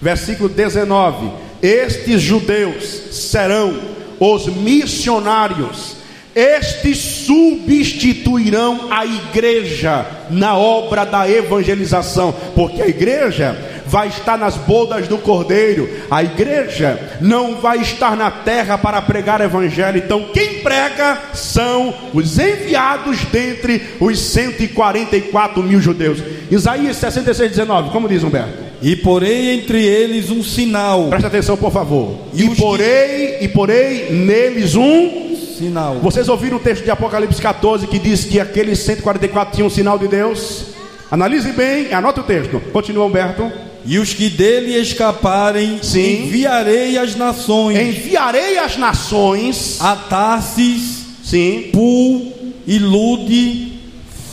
versículo 0.01 0.49
19: 0.49 1.31
Estes 1.61 2.21
judeus 2.21 2.83
serão 3.11 3.79
os 4.19 4.45
missionários, 4.47 5.95
estes 6.35 6.97
substituirão 6.97 8.91
a 8.91 9.05
igreja 9.05 10.05
na 10.29 10.57
obra 10.57 11.05
da 11.05 11.29
evangelização, 11.29 12.33
porque 12.55 12.81
a 12.81 12.87
igreja 12.87 13.72
vai 13.93 14.07
estar 14.07 14.39
nas 14.39 14.57
bodas 14.57 15.07
do 15.07 15.19
Cordeiro. 15.19 15.87
A 16.09 16.23
igreja 16.23 17.19
não 17.21 17.57
vai 17.57 17.77
estar 17.77 18.17
na 18.17 18.31
terra 18.31 18.75
para 18.75 18.99
pregar 19.03 19.39
o 19.39 19.43
evangelho. 19.43 19.99
Então, 19.99 20.29
quem 20.33 20.61
prega 20.63 21.19
são 21.31 21.93
os 22.11 22.39
enviados 22.39 23.23
dentre 23.25 23.79
os 23.99 24.17
144 24.17 25.61
mil 25.61 25.79
judeus. 25.79 26.23
Isaías 26.49 26.97
66, 26.97 27.51
19, 27.51 27.91
como 27.91 28.09
diz 28.09 28.23
Humberto? 28.23 28.63
E 28.81 28.95
porei 28.95 29.51
entre 29.51 29.85
eles 29.85 30.31
um 30.31 30.41
sinal. 30.41 31.09
Presta 31.09 31.27
atenção, 31.27 31.55
por 31.55 31.71
favor. 31.71 32.17
E, 32.33 32.45
e 32.45 32.55
porei, 32.55 33.37
que... 33.37 33.45
e 33.45 33.47
porei 33.47 34.09
neles 34.09 34.73
um 34.73 35.35
sinal. 35.55 35.99
Vocês 35.99 36.27
ouviram 36.27 36.57
o 36.57 36.59
texto 36.59 36.83
de 36.83 36.89
Apocalipse 36.89 37.39
14 37.39 37.85
que 37.85 37.99
diz 37.99 38.25
que 38.25 38.39
aqueles 38.39 38.79
144 38.79 39.53
tinham 39.53 39.67
um 39.67 39.69
sinal 39.69 39.99
de 39.99 40.07
Deus? 40.07 40.73
Analise 41.11 41.51
bem, 41.51 41.93
anota 41.93 42.21
o 42.21 42.23
texto. 42.23 42.59
Continua, 42.71 43.05
Humberto. 43.05 43.51
E 43.85 43.99
os 43.99 44.13
que 44.13 44.29
dele 44.29 44.79
escaparem, 44.79 45.79
Sim. 45.81 46.23
enviarei 46.23 46.97
às 46.97 47.15
nações. 47.15 47.77
Enviarei 47.77 48.57
às 48.57 48.77
nações. 48.77 49.77
A 49.81 49.95
Tarsis, 49.95 51.05
Sim. 51.23 51.69
Pul 51.73 52.31
e 52.65 52.79
Lude, 52.79 53.73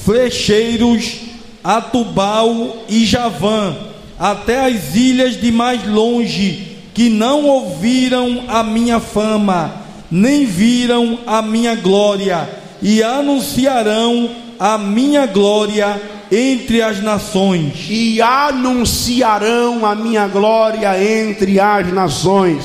flecheiros, 0.04 1.16
a 1.64 1.80
Tubal 1.80 2.84
e 2.88 3.04
Javã, 3.04 3.76
até 4.18 4.66
as 4.66 4.94
ilhas 4.94 5.40
de 5.40 5.50
mais 5.50 5.84
longe, 5.86 6.76
que 6.94 7.08
não 7.08 7.44
ouviram 7.44 8.44
a 8.46 8.62
minha 8.62 9.00
fama, 9.00 9.74
nem 10.10 10.44
viram 10.44 11.18
a 11.26 11.42
minha 11.42 11.74
glória, 11.74 12.48
e 12.80 13.02
anunciarão 13.02 14.30
a 14.58 14.78
minha 14.78 15.26
glória 15.26 16.00
entre 16.30 16.82
as 16.82 17.02
nações. 17.02 17.86
E 17.88 18.20
anunciarão 18.20 19.84
a 19.84 19.94
minha 19.94 20.26
glória 20.28 21.02
entre 21.02 21.58
as 21.58 21.92
nações. 21.92 22.64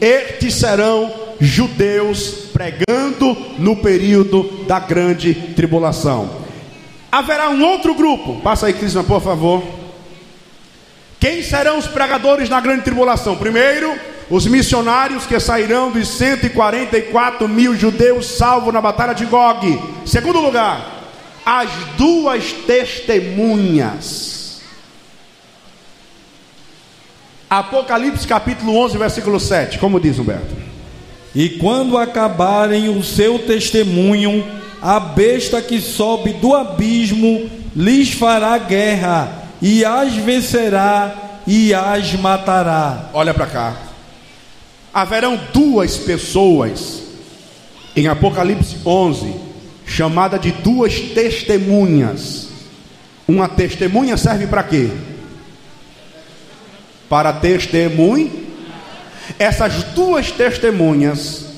Estes 0.00 0.54
serão 0.54 1.12
judeus 1.40 2.50
pregando 2.52 3.36
no 3.58 3.76
período 3.76 4.64
da 4.66 4.78
grande 4.78 5.34
tribulação. 5.34 6.42
Haverá 7.10 7.50
um 7.50 7.62
outro 7.64 7.94
grupo. 7.94 8.40
Passa 8.40 8.66
aí, 8.66 8.72
Crisma, 8.72 9.04
por 9.04 9.20
favor. 9.20 9.62
Quem 11.20 11.42
serão 11.42 11.78
os 11.78 11.86
pregadores 11.86 12.48
na 12.48 12.60
grande 12.60 12.82
tribulação? 12.82 13.36
Primeiro, 13.36 13.94
os 14.30 14.46
missionários 14.46 15.26
que 15.26 15.38
sairão 15.38 15.90
dos 15.90 16.08
144 16.08 17.48
mil 17.48 17.76
judeus 17.76 18.26
salvos 18.26 18.72
na 18.72 18.80
batalha 18.80 19.12
de 19.12 19.26
Gog. 19.26 19.78
Segundo 20.06 20.40
lugar, 20.40 21.01
as 21.44 21.70
duas 21.96 22.52
testemunhas. 22.52 24.60
Apocalipse 27.50 28.26
capítulo 28.26 28.76
11, 28.76 28.96
versículo 28.96 29.38
7, 29.38 29.78
como 29.78 30.00
diz 30.00 30.18
Humberto? 30.18 30.56
E 31.34 31.50
quando 31.50 31.98
acabarem 31.98 32.88
o 32.88 33.02
seu 33.02 33.38
testemunho, 33.38 34.46
a 34.80 34.98
besta 34.98 35.60
que 35.60 35.80
sobe 35.80 36.32
do 36.34 36.54
abismo 36.54 37.50
lhes 37.74 38.12
fará 38.12 38.56
guerra, 38.58 39.48
e 39.60 39.84
as 39.84 40.14
vencerá 40.14 41.40
e 41.46 41.74
as 41.74 42.14
matará. 42.14 43.10
Olha 43.12 43.34
para 43.34 43.46
cá. 43.46 43.76
Haverão 44.92 45.38
duas 45.52 45.96
pessoas 45.96 47.02
em 47.94 48.08
Apocalipse 48.08 48.78
11 48.84 49.51
chamada 49.86 50.38
de 50.38 50.50
duas 50.50 50.98
testemunhas. 51.00 52.48
Uma 53.26 53.48
testemunha 53.48 54.16
serve 54.16 54.46
para 54.46 54.62
quê? 54.62 54.90
Para 57.08 57.32
testemunho. 57.32 58.42
Essas 59.38 59.84
duas 59.94 60.30
testemunhas 60.30 61.52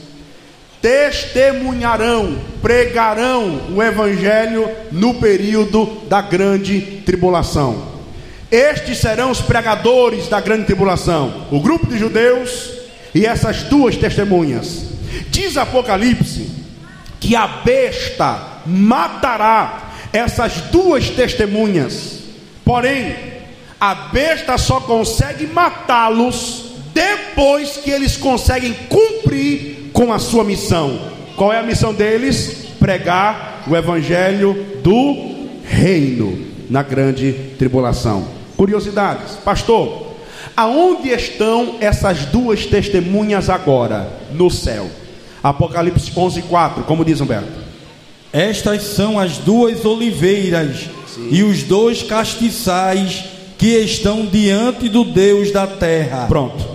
testemunharão, 0.85 2.39
pregarão 2.61 3.73
o 3.75 3.83
evangelho 3.83 4.69
no 4.93 5.15
período 5.15 6.03
da 6.11 6.21
grande 6.21 6.79
tribulação. 7.07 7.95
Estes 8.51 8.99
serão 8.99 9.31
os 9.31 9.41
pregadores 9.41 10.29
da 10.29 10.43
grande 10.43 10.67
tribulação, 10.67 11.47
o 11.51 11.59
grupo 11.59 11.87
de 11.87 11.99
judeus 11.99 12.71
e 13.15 13.25
essas 13.25 13.63
duas 13.63 13.97
testemunhas. 13.97 14.85
Diz 15.31 15.57
Apocalipse 15.57 16.64
que 17.25 17.35
a 17.35 17.47
besta 17.47 18.39
matará 18.67 19.95
essas 20.13 20.61
duas 20.71 21.09
testemunhas. 21.09 22.19
Porém, 22.63 23.17
a 23.81 23.95
besta 23.95 24.59
só 24.59 24.79
consegue 24.81 25.47
matá-los 25.47 26.75
depois 26.93 27.79
que 27.79 27.91
eles 27.91 28.19
conseguem 28.19 28.75
cumprir 28.91 29.91
com 29.95 30.13
a 30.13 30.19
sua 30.19 30.45
missão. 30.45 31.01
Qual 31.35 31.51
é 31.51 31.59
a 31.59 31.63
missão 31.63 31.95
deles? 31.95 32.67
Pregar 32.79 33.65
o 33.67 33.75
evangelho 33.75 34.53
do 34.83 35.49
reino 35.65 36.47
na 36.69 36.83
grande 36.83 37.33
tribulação. 37.59 38.29
Curiosidades, 38.55 39.37
pastor, 39.37 40.09
aonde 40.55 41.09
estão 41.09 41.77
essas 41.81 42.27
duas 42.27 42.67
testemunhas 42.67 43.49
agora? 43.49 44.13
No 44.31 44.51
céu. 44.51 44.91
Apocalipse 45.45 46.11
11, 46.17 46.41
4, 46.41 46.85
como 46.85 47.05
diz 47.05 47.21
Humberto? 47.21 47.53
Estas 48.33 48.83
são 48.83 49.19
as 49.19 49.37
duas 49.37 49.85
oliveiras 49.85 50.89
Sim. 51.07 51.29
e 51.31 51.43
os 51.43 51.63
dois 51.65 52.03
castiçais 52.03 53.25
que 53.59 53.77
estão 53.77 54.25
diante 54.25 54.89
do 54.89 55.05
Deus 55.05 55.53
da 55.53 55.67
terra. 55.67 56.25
Pronto. 56.29 56.67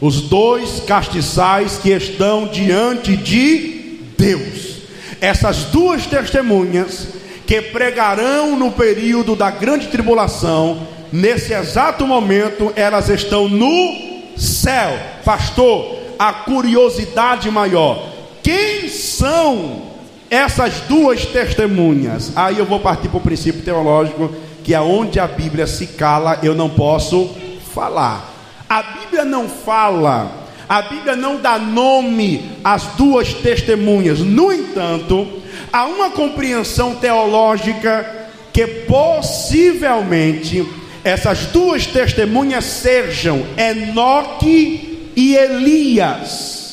Os 0.00 0.20
dois 0.20 0.78
castiçais 0.86 1.76
que 1.76 1.90
estão 1.90 2.46
diante 2.46 3.16
de 3.16 3.98
Deus. 4.16 4.76
Essas 5.20 5.64
duas 5.64 6.06
testemunhas 6.06 7.08
que 7.44 7.60
pregarão 7.60 8.56
no 8.56 8.70
período 8.70 9.34
da 9.34 9.50
grande 9.50 9.88
tribulação, 9.88 10.86
nesse 11.12 11.52
exato 11.52 12.06
momento, 12.06 12.72
elas 12.76 13.08
estão 13.08 13.48
no 13.48 14.14
céu. 14.36 14.96
Pastor, 15.24 16.03
a 16.18 16.32
curiosidade 16.32 17.50
maior: 17.50 18.10
quem 18.42 18.88
são 18.88 19.82
essas 20.30 20.80
duas 20.80 21.24
testemunhas? 21.26 22.32
Aí 22.36 22.58
eu 22.58 22.66
vou 22.66 22.80
partir 22.80 23.08
para 23.08 23.18
o 23.18 23.22
princípio 23.22 23.62
teológico 23.62 24.34
que 24.62 24.74
aonde 24.74 25.20
a 25.20 25.26
Bíblia 25.26 25.66
se 25.66 25.88
cala, 25.88 26.38
eu 26.42 26.54
não 26.54 26.70
posso 26.70 27.30
falar. 27.74 28.32
A 28.68 28.82
Bíblia 28.82 29.24
não 29.24 29.48
fala, 29.48 30.48
a 30.68 30.82
Bíblia 30.82 31.14
não 31.14 31.36
dá 31.36 31.58
nome 31.58 32.58
às 32.64 32.84
duas 32.96 33.34
testemunhas. 33.34 34.20
No 34.20 34.50
entanto, 34.50 35.28
há 35.70 35.84
uma 35.84 36.10
compreensão 36.10 36.94
teológica 36.94 38.24
que 38.52 38.66
possivelmente 38.66 40.66
essas 41.04 41.46
duas 41.46 41.86
testemunhas 41.86 42.64
sejam 42.64 43.44
Enoque 43.58 44.93
e 45.16 45.36
Elias. 45.36 46.64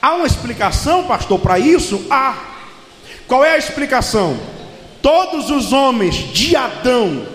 Há 0.00 0.14
uma 0.14 0.26
explicação, 0.26 1.04
pastor, 1.04 1.38
para 1.40 1.58
isso? 1.58 2.06
Há. 2.10 2.36
Qual 3.26 3.44
é 3.44 3.52
a 3.54 3.58
explicação? 3.58 4.38
Todos 5.02 5.50
os 5.50 5.72
homens 5.72 6.14
de 6.32 6.56
Adão 6.56 7.26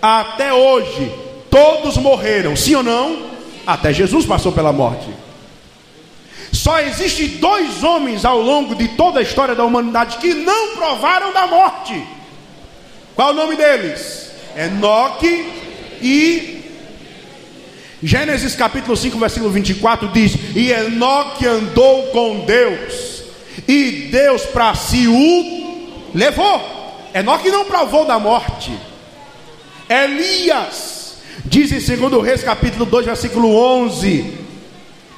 até 0.00 0.52
hoje, 0.52 1.12
todos 1.50 1.96
morreram, 1.96 2.54
sim 2.56 2.74
ou 2.74 2.82
não? 2.82 3.30
Até 3.66 3.92
Jesus 3.92 4.24
passou 4.24 4.52
pela 4.52 4.72
morte. 4.72 5.08
Só 6.52 6.80
existem 6.80 7.28
dois 7.38 7.82
homens 7.82 8.24
ao 8.24 8.40
longo 8.40 8.74
de 8.74 8.88
toda 8.88 9.20
a 9.20 9.22
história 9.22 9.54
da 9.54 9.64
humanidade 9.64 10.18
que 10.18 10.34
não 10.34 10.76
provaram 10.76 11.32
da 11.32 11.46
morte. 11.46 12.06
Qual 13.14 13.30
o 13.30 13.34
nome 13.34 13.56
deles? 13.56 14.30
Enoque 14.56 15.48
e 16.02 16.59
Gênesis 18.02 18.54
capítulo 18.54 18.96
5, 18.96 19.18
versículo 19.18 19.50
24 19.50 20.08
diz: 20.08 20.34
E 20.54 20.72
Enoque 20.72 21.46
andou 21.46 22.04
com 22.08 22.40
Deus, 22.46 23.24
e 23.68 24.08
Deus 24.10 24.42
para 24.46 24.74
si 24.74 25.06
o 25.06 26.10
levou. 26.14 26.80
Enoque 27.12 27.50
não 27.50 27.64
provou 27.64 28.06
da 28.06 28.18
morte. 28.18 28.72
Elias, 29.88 31.18
diz 31.44 31.72
em 31.72 31.96
2 31.96 32.24
Reis 32.24 32.42
capítulo 32.42 32.86
2, 32.86 33.06
versículo 33.06 33.54
11, 33.54 34.38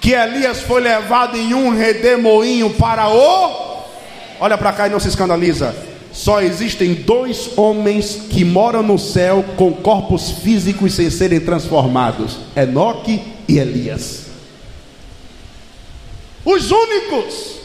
que 0.01 0.13
Elias 0.13 0.63
foi 0.63 0.81
levado 0.81 1.37
em 1.37 1.55
um 1.55 1.71
redemoinho 1.71 2.71
para 2.71 3.09
o. 3.09 3.83
Olha 4.41 4.59
para 4.59 4.73
cá 4.73 4.89
e 4.89 4.91
não 4.91 4.99
se 4.99 5.09
escandaliza 5.09 5.92
só 6.13 6.43
existem 6.43 6.93
dois 6.93 7.57
homens 7.57 8.27
que 8.29 8.45
moram 8.45 8.83
no 8.83 8.99
céu 8.99 9.43
com 9.57 9.73
corpos 9.73 10.31
físicos 10.31 10.93
sem 10.93 11.09
serem 11.09 11.41
transformados: 11.41 12.39
Enoque 12.55 13.23
e 13.49 13.59
Elias. 13.59 14.27
Os 16.45 16.71
únicos, 16.71 17.57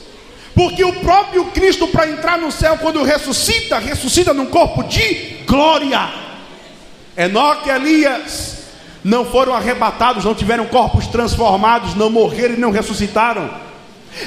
porque 0.56 0.84
o 0.84 0.94
próprio 0.94 1.46
Cristo, 1.46 1.88
para 1.88 2.10
entrar 2.10 2.38
no 2.38 2.52
céu, 2.52 2.78
quando 2.78 3.04
ressuscita, 3.04 3.80
ressuscita 3.80 4.34
num 4.34 4.46
corpo 4.46 4.84
de 4.84 5.44
glória. 5.46 6.10
Enoque 7.18 7.68
e 7.68 7.72
Elias 7.72 8.58
não 9.04 9.26
foram 9.26 9.54
arrebatados, 9.54 10.24
não 10.24 10.36
tiveram 10.36 10.68
corpos 10.68 11.08
transformados, 11.08 11.96
não 11.96 12.10
morreram 12.10 12.54
e 12.54 12.60
não 12.60 12.72
ressuscitaram. 12.72 13.50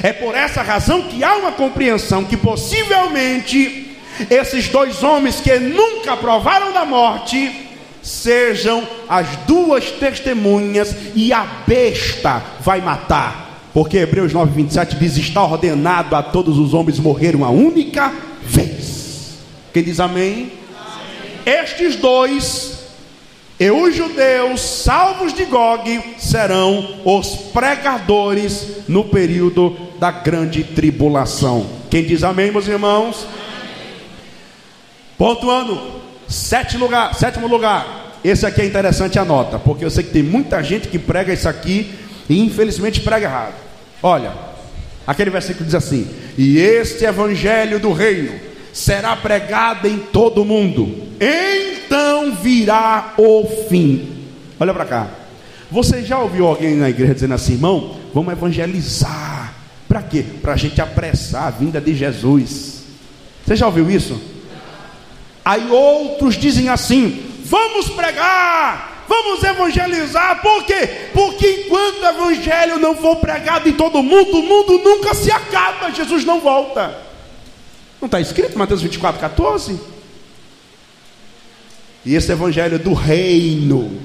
É 0.03 0.13
por 0.13 0.35
essa 0.35 0.61
razão 0.61 1.03
que 1.03 1.23
há 1.23 1.37
uma 1.37 1.51
compreensão 1.53 2.23
que 2.23 2.37
possivelmente 2.37 3.90
esses 4.29 4.67
dois 4.67 5.03
homens 5.03 5.41
que 5.41 5.57
nunca 5.59 6.15
provaram 6.17 6.71
da 6.73 6.85
morte 6.85 7.69
sejam 8.01 8.87
as 9.07 9.27
duas 9.47 9.91
testemunhas 9.91 10.95
e 11.15 11.31
a 11.31 11.45
besta 11.65 12.43
vai 12.59 12.81
matar. 12.81 13.69
Porque 13.73 13.97
Hebreus 13.97 14.33
9:27 14.33 14.97
diz: 14.97 15.17
"Está 15.17 15.43
ordenado 15.43 16.15
a 16.15 16.23
todos 16.23 16.57
os 16.57 16.73
homens 16.73 16.99
morrer 16.99 17.35
uma 17.35 17.49
única 17.49 18.11
vez". 18.41 19.37
Quem 19.73 19.83
diz 19.83 19.99
amém? 19.99 20.51
amém. 21.45 21.61
Estes 21.61 21.95
dois 21.95 22.81
e 23.61 23.69
os 23.69 23.95
judeus 23.95 24.59
salvos 24.59 25.33
de 25.33 25.45
Gog 25.45 26.15
serão 26.17 26.99
os 27.05 27.35
pregadores 27.53 28.87
no 28.87 29.03
período 29.03 29.77
da 29.99 30.09
grande 30.09 30.63
tribulação. 30.63 31.67
Quem 31.87 32.03
diz 32.03 32.23
amém, 32.23 32.51
meus 32.51 32.67
irmãos? 32.67 33.27
Pontuando, 35.21 35.79
sétimo 36.27 36.85
lugar, 36.85 37.13
sétimo 37.13 37.47
lugar. 37.47 38.17
Esse 38.23 38.43
aqui 38.43 38.59
é 38.59 38.65
interessante, 38.65 39.19
anota, 39.19 39.59
porque 39.59 39.85
eu 39.85 39.91
sei 39.91 40.03
que 40.03 40.09
tem 40.09 40.23
muita 40.23 40.63
gente 40.63 40.87
que 40.87 40.97
prega 40.97 41.31
isso 41.31 41.47
aqui 41.47 41.93
e 42.27 42.39
infelizmente 42.39 43.01
prega 43.01 43.27
errado. 43.27 43.53
Olha, 44.01 44.31
aquele 45.05 45.29
versículo 45.29 45.63
diz 45.63 45.75
assim: 45.75 46.07
E 46.35 46.57
este 46.57 47.05
evangelho 47.05 47.79
do 47.79 47.93
reino 47.93 48.31
será 48.73 49.15
pregado 49.15 49.87
em 49.87 49.99
todo 49.99 50.41
o 50.41 50.45
mundo, 50.45 50.91
então 51.19 52.33
virá 52.37 53.13
o 53.15 53.45
fim. 53.69 54.25
Olha 54.59 54.73
para 54.73 54.85
cá. 54.85 55.07
Você 55.69 56.01
já 56.01 56.17
ouviu 56.17 56.47
alguém 56.47 56.77
na 56.77 56.89
igreja 56.89 57.13
dizendo 57.13 57.35
assim, 57.35 57.53
irmão, 57.53 57.95
vamos 58.11 58.33
evangelizar? 58.33 59.53
Para 59.87 60.01
quê? 60.01 60.25
Para 60.41 60.53
a 60.53 60.57
gente 60.57 60.81
apressar 60.81 61.43
a 61.43 61.51
vinda 61.51 61.79
de 61.79 61.93
Jesus. 61.93 62.85
Você 63.45 63.55
já 63.55 63.67
ouviu 63.67 63.87
isso? 63.87 64.19
Aí 65.43 65.69
outros 65.69 66.35
dizem 66.35 66.69
assim: 66.69 67.31
vamos 67.43 67.89
pregar, 67.89 69.05
vamos 69.07 69.43
evangelizar, 69.43 70.41
por 70.41 70.63
quê? 70.65 71.09
Porque 71.13 71.65
enquanto 71.65 72.01
o 72.01 72.07
evangelho 72.07 72.79
não 72.79 72.95
for 72.95 73.17
pregado 73.17 73.67
em 73.67 73.73
todo 73.73 74.03
mundo, 74.03 74.39
o 74.39 74.43
mundo 74.43 74.77
nunca 74.79 75.13
se 75.13 75.31
acaba, 75.31 75.91
Jesus 75.91 76.23
não 76.23 76.39
volta. 76.39 76.97
Não 77.99 78.07
está 78.07 78.19
escrito 78.19 78.57
Mateus 78.57 78.81
24, 78.81 79.19
14? 79.19 79.79
E 82.03 82.15
esse 82.15 82.31
evangelho 82.31 82.79
do 82.79 82.93
reino 82.93 84.01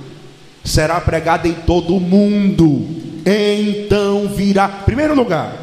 será 0.62 1.01
pregado 1.01 1.49
em 1.49 1.55
todo 1.55 1.97
o 1.97 2.01
mundo. 2.01 2.87
Então 3.24 4.28
virá. 4.28 4.68
Primeiro 4.68 5.14
lugar, 5.14 5.55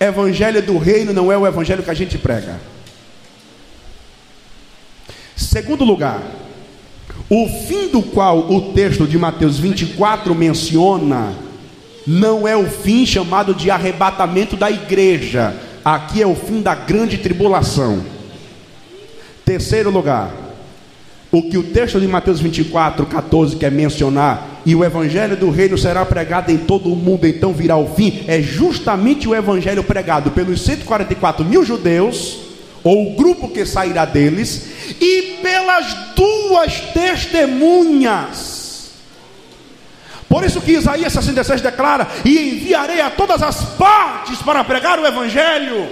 evangelho 0.00 0.62
do 0.62 0.78
reino 0.78 1.12
não 1.12 1.30
é 1.30 1.36
o 1.36 1.46
evangelho 1.46 1.82
que 1.82 1.90
a 1.90 1.94
gente 1.94 2.16
prega. 2.16 2.58
Segundo 5.36 5.84
lugar, 5.84 6.22
o 7.28 7.46
fim 7.68 7.88
do 7.88 8.02
qual 8.02 8.50
o 8.50 8.72
texto 8.72 9.06
de 9.06 9.18
Mateus 9.18 9.58
24 9.58 10.34
menciona 10.34 11.34
não 12.06 12.48
é 12.48 12.56
o 12.56 12.64
fim 12.64 13.04
chamado 13.04 13.54
de 13.54 13.70
arrebatamento 13.70 14.56
da 14.56 14.70
igreja. 14.70 15.54
Aqui 15.84 16.22
é 16.22 16.26
o 16.26 16.34
fim 16.34 16.62
da 16.62 16.74
grande 16.74 17.18
tribulação. 17.18 18.02
Terceiro 19.44 19.90
lugar, 19.90 20.32
o 21.30 21.42
que 21.42 21.58
o 21.58 21.64
texto 21.64 22.00
de 22.00 22.08
Mateus 22.08 22.40
24, 22.40 23.04
14 23.04 23.56
quer 23.56 23.70
mencionar, 23.70 24.62
e 24.64 24.74
o 24.74 24.84
evangelho 24.84 25.36
do 25.36 25.50
reino 25.50 25.76
será 25.76 26.04
pregado 26.04 26.50
em 26.50 26.56
todo 26.58 26.92
o 26.92 26.96
mundo, 26.96 27.26
então 27.26 27.52
virá 27.52 27.76
o 27.76 27.94
fim, 27.94 28.24
é 28.26 28.40
justamente 28.40 29.28
o 29.28 29.34
evangelho 29.34 29.84
pregado 29.84 30.30
pelos 30.30 30.62
144 30.62 31.44
mil 31.44 31.64
judeus 31.64 32.45
ou 32.86 33.08
o 33.08 33.14
grupo 33.16 33.48
que 33.48 33.66
sairá 33.66 34.04
deles, 34.04 34.62
e 35.00 35.38
pelas 35.42 35.92
duas 36.14 36.80
testemunhas. 36.94 38.92
Por 40.28 40.44
isso 40.44 40.60
que 40.60 40.72
Isaías 40.72 41.12
66 41.12 41.60
declara: 41.62 42.06
E 42.24 42.50
enviarei 42.50 43.00
a 43.00 43.10
todas 43.10 43.42
as 43.42 43.64
partes 43.76 44.40
para 44.40 44.62
pregar 44.62 45.00
o 45.00 45.06
Evangelho. 45.06 45.88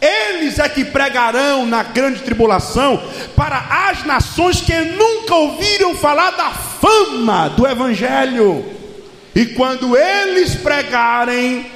Eles 0.00 0.58
é 0.58 0.66
que 0.68 0.84
pregarão 0.84 1.66
na 1.66 1.82
grande 1.82 2.20
tribulação 2.20 3.02
para 3.34 3.88
as 3.88 4.04
nações 4.04 4.60
que 4.62 4.74
nunca 4.74 5.34
ouviram 5.34 5.94
falar 5.94 6.30
da 6.30 6.50
fama 6.52 7.48
do 7.50 7.66
Evangelho. 7.66 8.64
E 9.34 9.44
quando 9.46 9.94
eles 9.94 10.54
pregarem, 10.54 11.66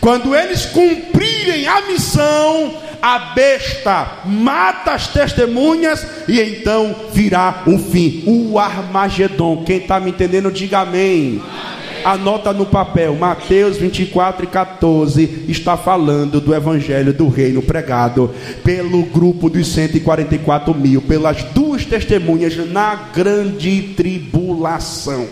quando 0.00 0.34
eles 0.34 0.66
cumprirem 0.66 1.29
a 1.66 1.82
missão, 1.82 2.74
a 3.00 3.18
besta 3.34 4.18
mata 4.24 4.92
as 4.92 5.08
testemunhas 5.08 6.06
e 6.28 6.40
então 6.40 6.94
virá 7.12 7.62
o 7.66 7.78
fim, 7.78 8.22
o 8.26 8.58
Armagedon. 8.58 9.64
Quem 9.64 9.78
está 9.78 9.98
me 9.98 10.10
entendendo, 10.10 10.50
diga 10.50 10.80
amém. 10.80 11.42
amém. 11.42 11.80
Anota 12.04 12.52
no 12.52 12.64
papel, 12.64 13.14
Mateus 13.14 13.76
24 13.76 14.44
e 14.44 14.46
14 14.46 15.44
está 15.48 15.76
falando 15.76 16.40
do 16.40 16.54
evangelho 16.54 17.12
do 17.12 17.28
reino 17.28 17.60
pregado 17.60 18.34
pelo 18.64 19.02
grupo 19.04 19.50
dos 19.50 19.68
144 19.68 20.74
mil, 20.74 21.02
pelas 21.02 21.42
duas 21.42 21.84
testemunhas 21.84 22.56
na 22.70 22.94
grande 22.94 23.94
tribulação. 23.96 25.28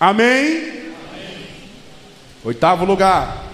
Amém? 0.00 0.46
Amém. 0.46 0.74
Oitavo 2.44 2.84
lugar. 2.84 3.53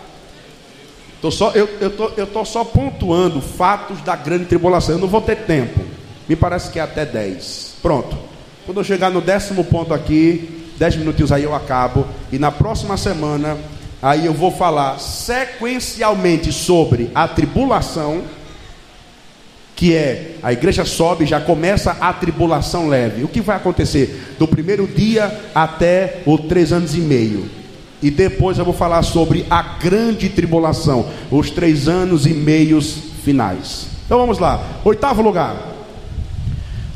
Tô 1.20 1.30
só, 1.30 1.50
eu 1.50 1.68
estou 1.88 2.12
eu 2.16 2.26
tô 2.26 2.44
só 2.44 2.64
pontuando 2.64 3.40
fatos 3.40 4.00
da 4.00 4.16
grande 4.16 4.46
tribulação. 4.46 4.94
Eu 4.94 5.00
não 5.00 5.08
vou 5.08 5.20
ter 5.20 5.36
tempo. 5.36 5.80
Me 6.26 6.34
parece 6.34 6.70
que 6.70 6.78
é 6.78 6.82
até 6.82 7.04
10. 7.04 7.76
Pronto. 7.82 8.16
Quando 8.64 8.78
eu 8.78 8.84
chegar 8.84 9.10
no 9.10 9.20
décimo 9.20 9.64
ponto 9.64 9.92
aqui, 9.92 10.72
10 10.78 10.96
minutinhos 10.96 11.30
aí 11.30 11.42
eu 11.44 11.54
acabo. 11.54 12.06
E 12.32 12.38
na 12.38 12.50
próxima 12.50 12.96
semana, 12.96 13.58
aí 14.00 14.24
eu 14.24 14.32
vou 14.32 14.50
falar 14.50 14.98
sequencialmente 14.98 16.52
sobre 16.52 17.10
a 17.14 17.28
tribulação. 17.28 18.22
Que 19.76 19.94
é 19.94 20.36
a 20.42 20.52
igreja 20.52 20.84
sobe, 20.84 21.24
já 21.26 21.40
começa 21.40 21.96
a 22.00 22.12
tribulação 22.12 22.88
leve. 22.88 23.24
O 23.24 23.28
que 23.28 23.40
vai 23.40 23.56
acontecer? 23.56 24.36
Do 24.38 24.46
primeiro 24.46 24.86
dia 24.86 25.40
até 25.54 26.20
os 26.26 26.40
três 26.42 26.72
anos 26.72 26.94
e 26.94 27.00
meio. 27.00 27.59
E 28.02 28.10
depois 28.10 28.58
eu 28.58 28.64
vou 28.64 28.72
falar 28.72 29.02
sobre 29.02 29.44
a 29.50 29.62
grande 29.62 30.28
tribulação, 30.28 31.06
os 31.30 31.50
três 31.50 31.86
anos 31.88 32.26
e 32.26 32.30
meios 32.30 32.96
finais. 33.22 33.88
Então 34.06 34.18
vamos 34.18 34.38
lá. 34.38 34.62
Oitavo 34.84 35.22
lugar. 35.22 35.56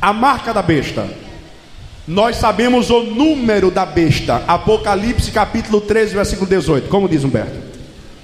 A 0.01 0.13
marca 0.13 0.53
da 0.53 0.63
besta. 0.63 1.07
Nós 2.07 2.37
sabemos 2.37 2.91
o 2.91 3.03
número 3.03 3.71
da 3.71 3.87
besta. 3.87 4.43
Apocalipse 4.47 5.31
capítulo 5.31 5.81
13, 5.81 6.15
versículo 6.15 6.49
18. 6.49 6.89
Como 6.89 7.09
diz 7.09 7.25
Humberto? 7.25 7.57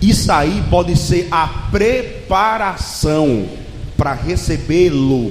Isso 0.00 0.32
aí 0.32 0.64
pode 0.70 0.96
ser 0.96 1.28
a 1.30 1.46
preparação 1.70 3.46
para 3.94 4.14
recebê-lo. 4.14 5.30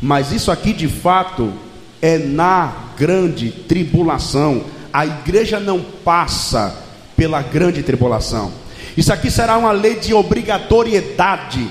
Mas 0.00 0.32
isso 0.32 0.50
aqui 0.50 0.72
de 0.72 0.88
fato 0.88 1.52
é 2.00 2.16
na 2.16 2.72
grande 2.96 3.50
tribulação. 3.50 4.62
A 4.90 5.04
igreja 5.04 5.60
não 5.60 5.82
passa 6.02 6.74
pela 7.14 7.42
grande 7.42 7.82
tribulação. 7.82 8.50
Isso 8.96 9.12
aqui 9.12 9.30
será 9.30 9.58
uma 9.58 9.72
lei 9.72 9.96
de 9.96 10.14
obrigatoriedade. 10.14 11.68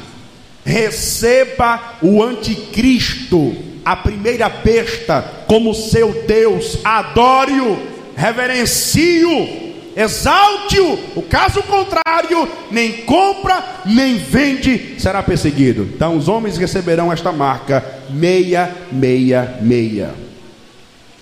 Receba 0.63 1.97
o 2.01 2.23
anticristo, 2.23 3.55
a 3.83 3.95
primeira 3.95 4.47
besta, 4.47 5.21
como 5.47 5.73
seu 5.73 6.23
Deus. 6.27 6.77
Adore-o, 6.83 7.79
reverencie-o, 8.15 9.73
exalte-o. 9.95 10.99
O 11.15 11.23
caso 11.23 11.63
contrário, 11.63 12.47
nem 12.69 13.03
compra, 13.03 13.63
nem 13.85 14.17
vende, 14.17 14.95
será 14.99 15.23
perseguido. 15.23 15.89
Então 15.95 16.17
os 16.17 16.27
homens 16.27 16.57
receberão 16.57 17.11
esta 17.11 17.31
marca 17.31 17.83
666. 18.09 20.09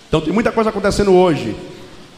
Então 0.08 0.20
tem 0.20 0.32
muita 0.32 0.52
coisa 0.52 0.70
acontecendo 0.70 1.12
hoje 1.12 1.56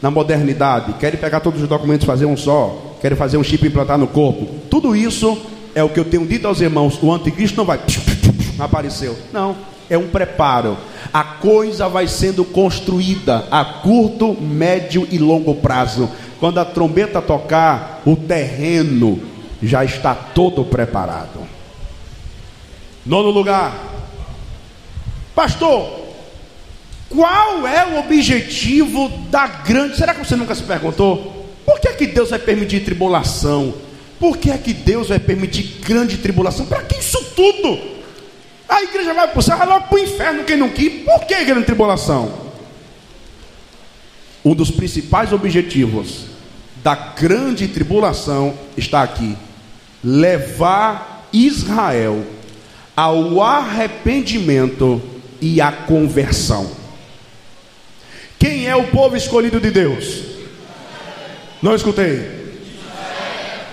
na 0.01 0.11
modernidade, 0.11 0.93
querem 0.93 1.19
pegar 1.19 1.39
todos 1.39 1.61
os 1.61 1.67
documentos 1.67 2.05
fazer 2.05 2.25
um 2.25 2.37
só, 2.37 2.86
querem 3.01 3.17
fazer 3.17 3.37
um 3.37 3.43
chip 3.43 3.65
implantar 3.65 3.97
no 3.97 4.07
corpo. 4.07 4.45
Tudo 4.69 4.95
isso 4.95 5.37
é 5.73 5.83
o 5.83 5.89
que 5.89 5.99
eu 5.99 6.05
tenho 6.05 6.25
dito 6.25 6.47
aos 6.47 6.61
irmãos: 6.61 6.97
o 7.01 7.11
anticristo 7.11 7.57
não 7.57 7.65
vai 7.65 7.79
apareceu. 8.59 9.17
Não, 9.31 9.55
é 9.89 9.97
um 9.97 10.07
preparo. 10.07 10.77
A 11.13 11.23
coisa 11.23 11.87
vai 11.87 12.07
sendo 12.07 12.43
construída 12.43 13.47
a 13.49 13.63
curto, 13.63 14.33
médio 14.39 15.07
e 15.11 15.17
longo 15.17 15.55
prazo. 15.55 16.09
Quando 16.39 16.59
a 16.59 16.65
trombeta 16.65 17.21
tocar, 17.21 18.01
o 18.05 18.15
terreno 18.15 19.19
já 19.61 19.83
está 19.83 20.13
todo 20.13 20.63
preparado. 20.65 21.47
Nono 23.05 23.29
lugar, 23.29 23.73
pastor, 25.33 26.07
qual 27.09 27.65
é 27.65 27.85
o 27.85 27.99
objetivo 27.99 29.09
da 29.29 29.47
grande? 29.47 29.95
Será 29.95 30.13
que 30.13 30.25
você 30.25 30.35
nunca 30.35 30.53
se 30.53 30.63
perguntou? 30.63 31.36
Por 31.67 31.81
que, 31.81 31.89
é 31.89 31.93
que 31.93 32.07
Deus 32.07 32.29
vai 32.29 32.39
permitir 32.39 32.85
tribulação? 32.85 33.73
Por 34.17 34.37
que 34.37 34.49
é 34.49 34.57
que 34.57 34.73
Deus 34.73 35.09
vai 35.09 35.19
permitir 35.19 35.81
grande 35.81 36.17
tribulação? 36.17 36.65
Para 36.65 36.81
que 36.83 36.97
isso 36.97 37.21
tudo? 37.35 37.77
A 38.69 38.81
igreja 38.83 39.13
vai 39.13 39.27
para 39.27 39.37
o 39.37 39.41
céu, 39.41 39.57
vai 39.57 39.67
logo 39.67 39.87
para 39.87 39.95
o 39.97 39.99
inferno 39.99 40.45
quem 40.45 40.55
não 40.55 40.69
quis. 40.69 41.03
Por 41.03 41.25
que 41.25 41.43
grande 41.43 41.65
tribulação? 41.65 42.31
Um 44.45 44.55
dos 44.55 44.71
principais 44.71 45.33
objetivos 45.33 46.27
da 46.81 46.95
grande 46.95 47.67
tribulação 47.67 48.57
está 48.77 49.03
aqui: 49.03 49.37
levar 50.01 51.27
Israel 51.33 52.25
ao 52.95 53.41
arrependimento 53.41 55.01
e 55.41 55.59
à 55.59 55.69
conversão. 55.69 56.71
Quem 58.39 58.67
é 58.67 58.75
o 58.75 58.87
povo 58.87 59.17
escolhido 59.17 59.59
de 59.59 59.69
Deus? 59.69 60.36
Não 61.67 61.75
escutei. 61.75 62.25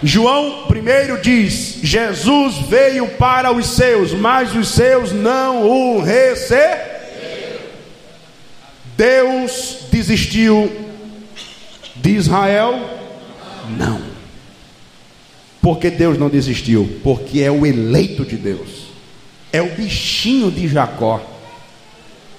João 0.02 0.66
primeiro 0.66 1.22
diz: 1.22 1.78
Jesus 1.80 2.56
veio 2.68 3.06
para 3.10 3.52
os 3.52 3.66
seus, 3.76 4.12
mas 4.12 4.52
os 4.52 4.70
seus 4.70 5.12
não 5.12 5.62
o 5.62 6.02
receberam. 6.02 7.60
Deus 8.96 9.76
desistiu 9.92 10.72
de 11.94 12.10
Israel? 12.16 12.98
Não. 13.78 14.02
Porque 15.62 15.88
Deus 15.88 16.18
não 16.18 16.28
desistiu? 16.28 16.98
Porque 17.04 17.42
é 17.42 17.50
o 17.52 17.64
eleito 17.64 18.24
de 18.24 18.36
Deus, 18.36 18.88
é 19.52 19.62
o 19.62 19.70
bichinho 19.70 20.50
de 20.50 20.66
Jacó 20.66 21.30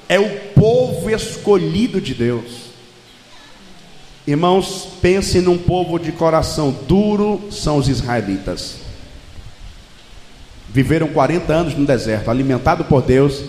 é 0.08 0.20
o 0.20 0.30
povo 0.54 1.10
escolhido 1.10 2.00
de 2.00 2.14
Deus. 2.14 2.65
Irmãos, 4.28 4.88
pense 5.02 5.40
num 5.40 5.58
povo 5.58 6.00
de 6.00 6.12
coração 6.12 6.76
duro, 6.88 7.42
são 7.52 7.78
os 7.78 7.88
israelitas. 7.88 8.78
Viveram 10.70 11.08
40 11.08 11.54
anos 11.54 11.76
no 11.76 11.86
deserto, 11.86 12.32
alimentado 12.32 12.86
por 12.86 13.02
Deus, 13.02 13.44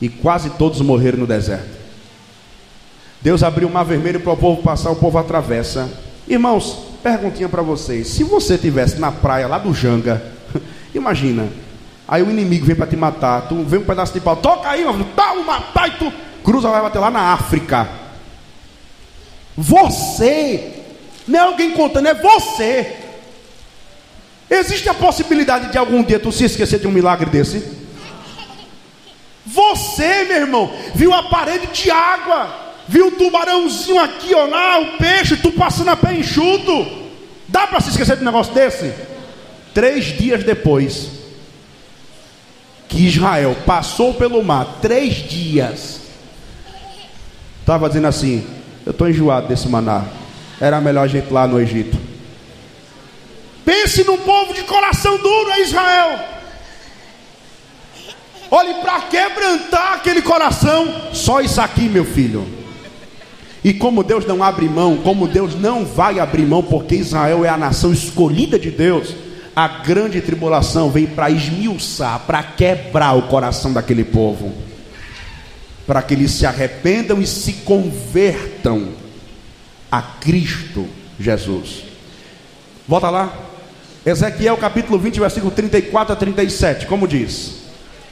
e 0.00 0.08
quase 0.08 0.50
todos 0.50 0.80
morreram 0.80 1.18
no 1.18 1.26
deserto. 1.26 1.78
Deus 3.22 3.42
abriu 3.42 3.68
o 3.68 3.72
mar 3.72 3.84
vermelho 3.84 4.20
para 4.20 4.32
o 4.32 4.36
povo 4.36 4.62
passar, 4.62 4.90
o 4.90 4.96
povo 4.96 5.18
atravessa. 5.18 5.88
Irmãos, 6.26 6.78
perguntinha 7.02 7.48
para 7.48 7.62
vocês: 7.62 8.08
se 8.08 8.24
você 8.24 8.58
tivesse 8.58 8.98
na 8.98 9.12
praia 9.12 9.46
lá 9.46 9.58
do 9.58 9.72
Janga, 9.72 10.22
imagina, 10.94 11.48
Aí 12.10 12.24
o 12.24 12.30
inimigo 12.30 12.66
vem 12.66 12.74
para 12.74 12.88
te 12.88 12.96
matar. 12.96 13.42
Tu 13.42 13.54
vem 13.62 13.78
um 13.78 13.84
pedaço 13.84 14.12
de 14.12 14.20
pau, 14.20 14.34
toca 14.34 14.68
aí, 14.68 14.82
meu 14.82 14.92
filho, 14.92 15.06
tá, 15.14 15.86
e 15.86 15.90
tu 15.92 16.12
cruza, 16.42 16.68
vai 16.68 16.82
bater 16.82 16.98
lá 16.98 17.08
na 17.08 17.32
África. 17.32 17.88
Você, 19.62 20.72
não 21.28 21.38
é 21.38 21.42
alguém 21.42 21.72
contando, 21.72 22.06
é 22.08 22.14
você. 22.14 22.96
Existe 24.48 24.88
a 24.88 24.94
possibilidade 24.94 25.70
de 25.70 25.76
algum 25.76 26.02
dia 26.02 26.18
tu 26.18 26.32
se 26.32 26.44
esquecer 26.44 26.80
de 26.80 26.86
um 26.86 26.90
milagre 26.90 27.28
desse? 27.28 27.62
Você, 29.44 30.24
meu 30.24 30.38
irmão, 30.38 30.72
viu 30.94 31.12
a 31.12 31.24
parede 31.24 31.66
de 31.66 31.90
água, 31.90 32.72
viu 32.88 33.08
o 33.08 33.10
tubarãozinho 33.10 34.00
aqui, 34.00 34.34
ó 34.34 34.46
lá, 34.46 34.80
o 34.80 34.96
peixe, 34.96 35.36
tu 35.36 35.52
passando 35.52 35.90
a 35.90 35.96
pé 35.96 36.14
enxuto. 36.14 37.10
Dá 37.46 37.66
para 37.66 37.80
se 37.80 37.90
esquecer 37.90 38.16
de 38.16 38.22
um 38.22 38.26
negócio 38.26 38.54
desse? 38.54 38.94
Três 39.74 40.06
dias 40.06 40.42
depois, 40.42 41.10
que 42.88 43.06
Israel 43.06 43.54
passou 43.66 44.14
pelo 44.14 44.42
mar 44.42 44.78
três 44.80 45.16
dias, 45.16 46.00
estava 47.60 47.88
dizendo 47.88 48.06
assim: 48.06 48.59
Eu 48.84 48.92
estou 48.92 49.08
enjoado 49.08 49.48
desse 49.48 49.68
maná. 49.68 50.04
Era 50.60 50.80
melhor 50.80 51.04
a 51.04 51.08
gente 51.08 51.32
lá 51.32 51.46
no 51.46 51.60
Egito. 51.60 51.96
Pense 53.64 54.04
num 54.04 54.18
povo 54.18 54.52
de 54.54 54.62
coração 54.62 55.16
duro, 55.18 55.50
é 55.50 55.60
Israel. 55.62 56.18
Olhe 58.50 58.74
para 58.74 59.00
quebrantar 59.02 59.94
aquele 59.94 60.22
coração, 60.22 61.12
só 61.12 61.40
isso 61.40 61.60
aqui, 61.60 61.88
meu 61.88 62.04
filho. 62.04 62.46
E 63.62 63.72
como 63.72 64.02
Deus 64.02 64.26
não 64.26 64.42
abre 64.42 64.68
mão, 64.68 64.96
como 64.96 65.28
Deus 65.28 65.54
não 65.54 65.84
vai 65.84 66.18
abrir 66.18 66.46
mão, 66.46 66.62
porque 66.62 66.96
Israel 66.96 67.44
é 67.44 67.48
a 67.48 67.56
nação 67.56 67.92
escolhida 67.92 68.58
de 68.58 68.70
Deus 68.70 69.14
a 69.54 69.66
grande 69.68 70.20
tribulação 70.20 70.90
vem 70.90 71.06
para 71.06 71.30
esmiuçar, 71.30 72.20
para 72.20 72.42
quebrar 72.42 73.12
o 73.12 73.22
coração 73.22 73.72
daquele 73.72 74.04
povo, 74.04 74.52
para 75.90 76.02
que 76.02 76.14
eles 76.14 76.30
se 76.30 76.46
arrependam 76.46 77.20
e 77.20 77.26
se 77.26 77.52
convertam 77.64 78.90
a 79.90 80.00
Cristo 80.00 80.86
Jesus. 81.18 81.82
Volta 82.86 83.10
lá, 83.10 83.36
Ezequiel 84.06 84.56
capítulo 84.56 85.00
20, 85.00 85.18
versículo 85.18 85.50
34 85.50 86.12
a 86.12 86.16
37, 86.16 86.86
como 86.86 87.08
diz? 87.08 87.62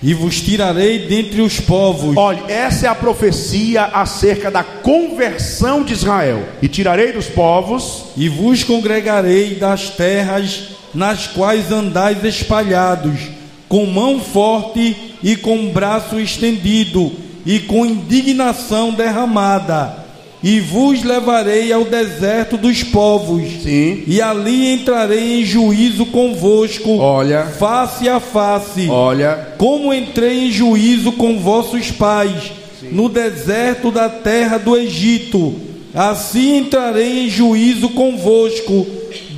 E 0.03 0.13
vos 0.13 0.41
tirarei 0.41 1.07
dentre 1.07 1.41
os 1.41 1.61
povos. 1.61 2.17
Olha, 2.17 2.51
essa 2.51 2.87
é 2.87 2.89
a 2.89 2.97
profecia 2.97 3.85
acerca 3.85 4.51
da 4.51 4.65
conversão 4.65 5.85
de 5.85 5.93
Israel. 5.93 6.49
E 6.61 6.67
tirarei 6.67 7.13
dos 7.13 7.27
povos. 7.27 8.07
E 8.17 8.29
vos 8.29 8.65
congregarei 8.65 9.55
das 9.55 9.91
terras 9.91 10.71
nas 10.93 11.29
quais 11.29 11.71
andais 11.71 12.25
espalhados, 12.25 13.21
com 13.69 13.87
mão 13.87 14.19
forte 14.19 15.15
e 15.23 15.37
com 15.37 15.71
braço 15.71 16.19
estendido, 16.19 17.28
e 17.45 17.61
com 17.61 17.87
indignação 17.87 18.93
derramada. 18.93 20.07
E 20.43 20.61
vos 20.61 21.03
levarei 21.03 21.73
ao 21.73 21.85
deserto 21.85 22.57
dos 22.57 22.85
povos, 22.85 23.43
Sim. 23.63 24.05
e 24.07 24.23
ali 24.23 24.73
entrarei 24.73 25.41
em 25.41 25.45
juízo 25.45 26.07
convosco, 26.07 26.97
olha, 26.99 27.47
face 27.59 28.09
a 28.09 28.21
face, 28.21 28.89
olha, 28.89 29.55
como 29.59 29.93
entrei 29.93 30.47
em 30.47 30.53
juízo 30.53 31.11
com 31.11 31.41
vossos 31.41 31.91
pais, 31.91 32.53
Sim. 32.79 32.91
no 32.93 33.09
deserto 33.09 33.91
da 33.91 34.09
terra 34.09 34.59
do 34.59 34.77
Egito. 34.77 35.57
Assim 35.93 36.59
entrarei 36.59 37.27
em 37.27 37.29
juízo 37.29 37.89
convosco 37.89 38.87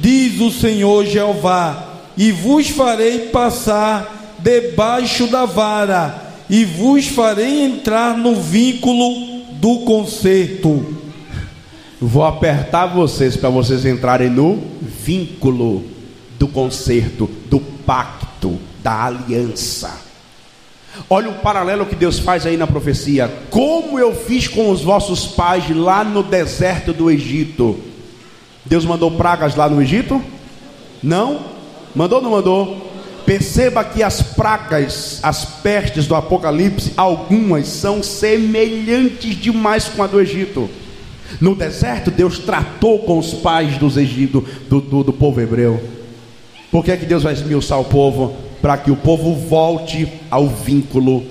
diz 0.00 0.40
o 0.40 0.50
Senhor 0.50 1.04
Jeová, 1.04 1.84
e 2.16 2.32
vos 2.32 2.68
farei 2.68 3.28
passar 3.28 4.36
debaixo 4.38 5.26
da 5.26 5.44
vara, 5.44 6.29
e 6.50 6.64
vos 6.66 7.06
farei 7.06 7.62
entrar 7.62 8.18
no 8.18 8.34
vínculo 8.34 9.44
do 9.52 9.78
concerto. 9.86 10.96
Vou 11.98 12.24
apertar 12.24 12.86
vocês 12.86 13.36
para 13.36 13.48
vocês 13.48 13.86
entrarem 13.86 14.28
no 14.28 14.58
vínculo 14.82 15.82
do 16.38 16.46
concerto, 16.48 17.30
do 17.48 17.60
pacto, 17.60 18.58
da 18.82 19.04
aliança. 19.04 19.98
Olha 21.08 21.30
o 21.30 21.34
paralelo 21.34 21.86
que 21.86 21.94
Deus 21.94 22.18
faz 22.18 22.44
aí 22.44 22.56
na 22.58 22.66
profecia. 22.66 23.32
Como 23.48 23.98
eu 23.98 24.14
fiz 24.14 24.48
com 24.48 24.70
os 24.70 24.82
vossos 24.82 25.26
pais 25.26 25.74
lá 25.74 26.04
no 26.04 26.22
deserto 26.22 26.92
do 26.92 27.10
Egito 27.10 27.90
Deus 28.64 28.84
mandou 28.84 29.10
pragas 29.12 29.56
lá 29.56 29.68
no 29.68 29.80
Egito? 29.80 30.22
Não? 31.02 31.40
Mandou 31.94 32.18
ou 32.18 32.24
não 32.24 32.30
mandou? 32.30 32.89
Perceba 33.30 33.84
que 33.84 34.02
as 34.02 34.20
pragas, 34.20 35.20
as 35.22 35.44
pestes 35.44 36.04
do 36.04 36.16
Apocalipse, 36.16 36.92
algumas 36.96 37.68
são 37.68 38.02
semelhantes 38.02 39.36
demais 39.36 39.84
com 39.84 40.02
a 40.02 40.08
do 40.08 40.20
Egito. 40.20 40.68
No 41.40 41.54
deserto, 41.54 42.10
Deus 42.10 42.40
tratou 42.40 42.98
com 42.98 43.20
os 43.20 43.32
pais 43.34 43.78
dos 43.78 43.96
Egito, 43.96 44.44
do, 44.68 44.80
do, 44.80 45.04
do 45.04 45.12
povo 45.12 45.40
hebreu. 45.40 45.80
Por 46.72 46.84
que, 46.84 46.90
é 46.90 46.96
que 46.96 47.06
Deus 47.06 47.22
vai 47.22 47.32
esmiuçar 47.32 47.78
o 47.78 47.84
povo? 47.84 48.34
Para 48.60 48.76
que 48.76 48.90
o 48.90 48.96
povo 48.96 49.36
volte 49.36 50.08
ao 50.28 50.48
vínculo 50.48 51.24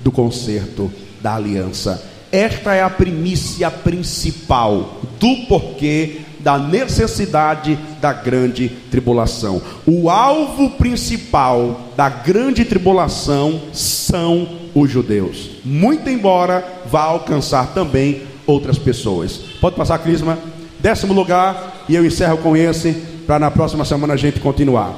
do 0.00 0.12
conserto, 0.12 0.92
da 1.22 1.36
aliança. 1.36 2.06
Esta 2.30 2.74
é 2.74 2.82
a 2.82 2.90
primícia 2.90 3.70
principal 3.70 5.00
do 5.18 5.46
porquê 5.46 6.20
da 6.40 6.58
necessidade 6.58 7.78
da 8.00 8.12
grande 8.12 8.68
tribulação. 8.90 9.60
O 9.86 10.08
alvo 10.08 10.70
principal 10.70 11.80
da 11.96 12.08
grande 12.08 12.64
tribulação 12.64 13.60
são 13.72 14.48
os 14.74 14.90
judeus. 14.90 15.50
Muito 15.64 16.08
embora 16.08 16.82
vá 16.90 17.02
alcançar 17.02 17.68
também 17.74 18.22
outras 18.46 18.78
pessoas. 18.78 19.40
Pode 19.60 19.76
passar, 19.76 19.98
Crisma? 19.98 20.38
Décimo 20.80 21.12
lugar, 21.12 21.84
e 21.88 21.94
eu 21.94 22.04
encerro 22.04 22.38
com 22.38 22.56
esse, 22.56 22.92
para 23.26 23.38
na 23.38 23.50
próxima 23.50 23.84
semana 23.84 24.14
a 24.14 24.16
gente 24.16 24.40
continuar. 24.40 24.94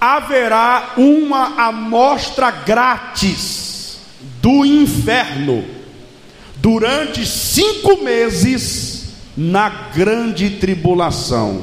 Haverá 0.00 0.94
uma 0.96 1.68
amostra 1.68 2.50
grátis 2.50 3.98
do 4.42 4.64
inferno 4.64 5.64
durante 6.56 7.24
cinco 7.24 8.02
meses 8.02 8.95
na 9.36 9.68
grande 9.68 10.50
tribulação. 10.50 11.62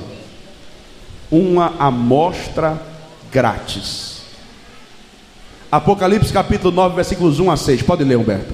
Uma 1.32 1.74
amostra 1.80 2.80
grátis. 3.32 4.22
Apocalipse 5.72 6.32
capítulo 6.32 6.72
9, 6.72 6.96
versículos 6.96 7.40
1 7.40 7.50
a 7.50 7.58
6. 7.58 7.82
Pode 7.82 8.04
ler, 8.04 8.16
Humberto. 8.16 8.54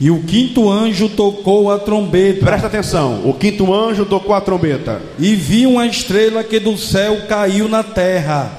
E 0.00 0.10
o 0.10 0.22
quinto 0.22 0.70
anjo 0.70 1.08
tocou 1.08 1.70
a 1.70 1.78
trombeta. 1.78 2.46
Presta 2.46 2.68
atenção. 2.68 3.20
O 3.28 3.34
quinto 3.34 3.74
anjo 3.74 4.06
tocou 4.06 4.34
a 4.34 4.40
trombeta. 4.40 5.02
E 5.18 5.34
vi 5.34 5.66
uma 5.66 5.86
estrela 5.86 6.44
que 6.44 6.60
do 6.60 6.78
céu 6.78 7.22
caiu 7.28 7.68
na 7.68 7.82
terra. 7.82 8.50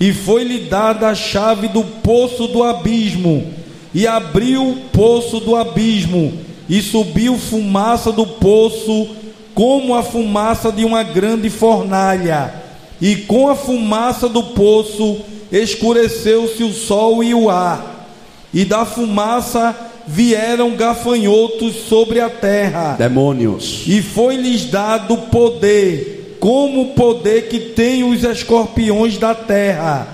E 0.00 0.12
foi-lhe 0.12 0.60
dada 0.60 1.08
a 1.08 1.14
chave 1.14 1.68
do 1.68 1.84
poço 1.84 2.48
do 2.48 2.64
abismo. 2.64 3.46
E 3.94 4.06
abriu 4.06 4.70
o 4.70 4.76
poço 4.92 5.38
do 5.38 5.54
abismo. 5.54 6.32
E 6.68 6.82
subiu 6.82 7.38
fumaça 7.38 8.10
do 8.10 8.26
poço, 8.26 9.08
como 9.56 9.94
a 9.94 10.02
fumaça 10.02 10.70
de 10.70 10.84
uma 10.84 11.02
grande 11.02 11.48
fornalha. 11.48 12.52
E 13.00 13.16
com 13.16 13.48
a 13.48 13.56
fumaça 13.56 14.28
do 14.28 14.42
poço 14.42 15.20
escureceu-se 15.50 16.62
o 16.62 16.74
sol 16.74 17.24
e 17.24 17.32
o 17.32 17.48
ar. 17.48 18.06
E 18.52 18.66
da 18.66 18.84
fumaça 18.84 19.74
vieram 20.06 20.76
gafanhotos 20.76 21.74
sobre 21.88 22.20
a 22.20 22.28
terra, 22.28 22.96
demônios, 22.98 23.82
e 23.86 24.00
foi-lhes 24.00 24.66
dado 24.66 25.16
poder, 25.16 26.36
como 26.38 26.82
o 26.82 26.94
poder 26.94 27.48
que 27.48 27.58
tem 27.58 28.04
os 28.04 28.22
escorpiões 28.22 29.18
da 29.18 29.34
terra, 29.34 30.06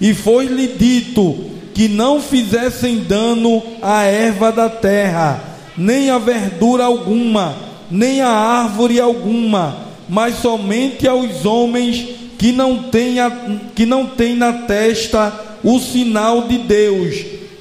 e 0.00 0.12
foi-lhe 0.12 0.66
dito 0.66 1.34
que 1.72 1.88
não 1.88 2.20
fizessem 2.20 2.98
dano 2.98 3.62
à 3.80 4.02
erva 4.02 4.52
da 4.52 4.68
terra, 4.68 5.42
nem 5.76 6.10
a 6.10 6.18
verdura 6.18 6.84
alguma, 6.84 7.67
nem 7.90 8.20
a 8.20 8.30
árvore 8.30 9.00
alguma, 9.00 9.76
mas 10.08 10.36
somente 10.36 11.06
aos 11.06 11.44
homens 11.44 12.06
que 12.38 12.52
não 12.52 12.84
têm, 12.84 13.20
a, 13.20 13.30
que 13.74 13.84
não 13.84 14.06
têm 14.06 14.36
na 14.36 14.52
testa 14.52 15.32
o 15.62 15.78
sinal 15.78 16.42
de 16.42 16.58
Deus 16.58 17.16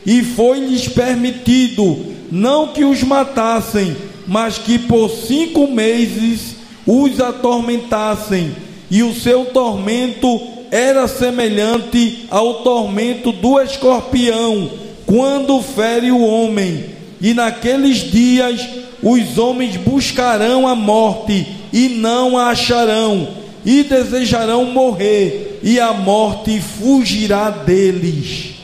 e 0.05 0.23
foi-lhes 0.23 0.88
permitido 0.88 2.15
não 2.32 2.67
que 2.67 2.86
os 2.86 3.03
matassem, 3.03 3.95
mas 4.25 4.57
que 4.57 4.78
por 4.78 5.09
cinco 5.09 5.67
meses 5.67 6.55
os 6.86 7.19
atormentassem, 7.19 8.51
e 8.89 9.03
o 9.03 9.13
seu 9.13 9.45
tormento 9.45 10.39
era 10.71 11.07
semelhante 11.07 12.25
ao 12.30 12.63
tormento 12.63 13.34
do 13.34 13.59
escorpião, 13.59 14.69
quando 15.05 15.61
fere 15.61 16.11
o 16.11 16.21
homem. 16.21 16.86
E 17.19 17.34
naqueles 17.34 17.97
dias 17.97 18.65
os 19.02 19.38
homens 19.38 19.78
buscarão 19.78 20.68
a 20.68 20.76
morte 20.76 21.56
e 21.72 21.89
não 21.89 22.38
a 22.38 22.50
acharão, 22.50 23.30
e 23.66 23.84
desejarão 23.84 24.66
morrer, 24.66 25.60
e 25.62 25.80
a 25.80 25.93
morte 25.93 26.60
fugirá 26.62 27.50
deles 27.50 28.58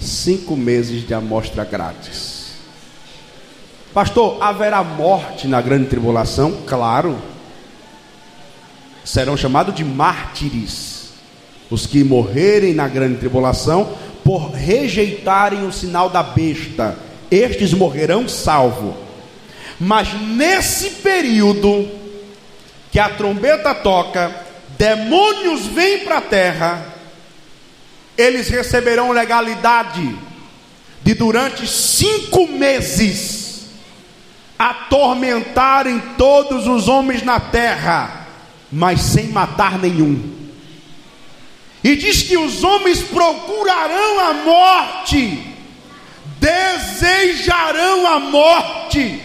cinco 0.00 0.56
meses 0.56 1.06
de 1.06 1.14
amostra 1.14 1.64
grátis. 1.64 2.52
Pastor, 3.92 4.36
haverá 4.40 4.82
morte 4.84 5.48
na 5.48 5.60
grande 5.60 5.86
tribulação? 5.86 6.58
Claro. 6.66 7.18
Serão 9.04 9.36
chamados 9.36 9.74
de 9.74 9.84
mártires 9.84 11.08
os 11.70 11.86
que 11.86 12.04
morrerem 12.04 12.74
na 12.74 12.88
grande 12.88 13.18
tribulação 13.18 13.92
por 14.24 14.50
rejeitarem 14.50 15.66
o 15.66 15.72
sinal 15.72 16.08
da 16.10 16.22
besta. 16.22 16.96
Estes 17.30 17.72
morrerão 17.72 18.28
salvo. 18.28 18.96
Mas 19.78 20.12
nesse 20.14 20.90
período 20.90 21.88
que 22.90 22.98
a 22.98 23.08
trombeta 23.08 23.74
toca, 23.74 24.34
demônios 24.76 25.66
vêm 25.66 26.00
para 26.00 26.18
a 26.18 26.22
terra 26.22 26.98
eles 28.18 28.48
receberão 28.48 29.12
legalidade 29.12 30.18
de 31.04 31.14
durante 31.14 31.68
cinco 31.68 32.48
meses 32.48 33.68
atormentarem 34.58 36.00
todos 36.18 36.66
os 36.66 36.88
homens 36.88 37.22
na 37.22 37.38
terra, 37.38 38.26
mas 38.72 39.00
sem 39.00 39.28
matar 39.28 39.78
nenhum. 39.78 40.36
E 41.84 41.94
diz 41.94 42.22
que 42.24 42.36
os 42.36 42.64
homens 42.64 43.00
procurarão 43.00 44.18
a 44.18 44.34
morte, 44.34 45.47
desejarão 46.40 48.06
a 48.06 48.20
morte, 48.20 49.20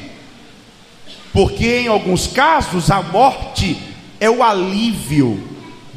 porque 1.31 1.79
em 1.79 1.87
alguns 1.87 2.27
casos 2.27 2.91
a 2.91 3.01
morte 3.01 3.77
é 4.19 4.29
o 4.29 4.43
alívio 4.43 5.41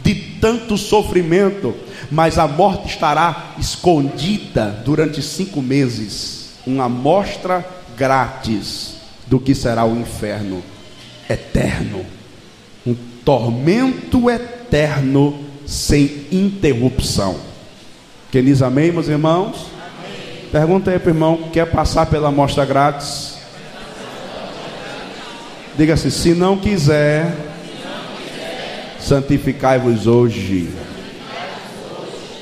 de 0.03 0.15
tanto 0.41 0.77
sofrimento 0.77 1.75
mas 2.11 2.39
a 2.39 2.47
morte 2.47 2.89
estará 2.89 3.55
escondida 3.59 4.71
durante 4.85 5.21
cinco 5.23 5.61
meses 5.61 6.51
uma 6.67 6.85
amostra 6.85 7.67
grátis 7.97 8.95
do 9.27 9.41
que 9.41 9.55
será 9.55 9.85
o 9.85 9.99
inferno 9.99 10.63
eterno 11.29 12.05
um 12.87 12.95
tormento 13.25 14.31
eterno 14.31 15.45
sem 15.67 16.27
interrupção. 16.31 17.37
Quem 18.31 18.45
diz 18.45 18.63
amém, 18.63 18.93
meus 18.93 19.09
irmãos? 19.09 19.67
Pergunta 20.53 20.91
aí 20.91 20.99
para 20.99 21.09
o 21.09 21.15
irmão: 21.15 21.49
quer 21.53 21.67
passar 21.67 22.07
pela 22.07 22.29
amostra 22.29 22.65
grátis? 22.65 23.37
Diga-se: 25.77 26.11
se 26.11 26.35
não 26.35 26.57
quiser. 26.57 27.35
santificai-vos 29.01 30.07
hoje. 30.07 30.69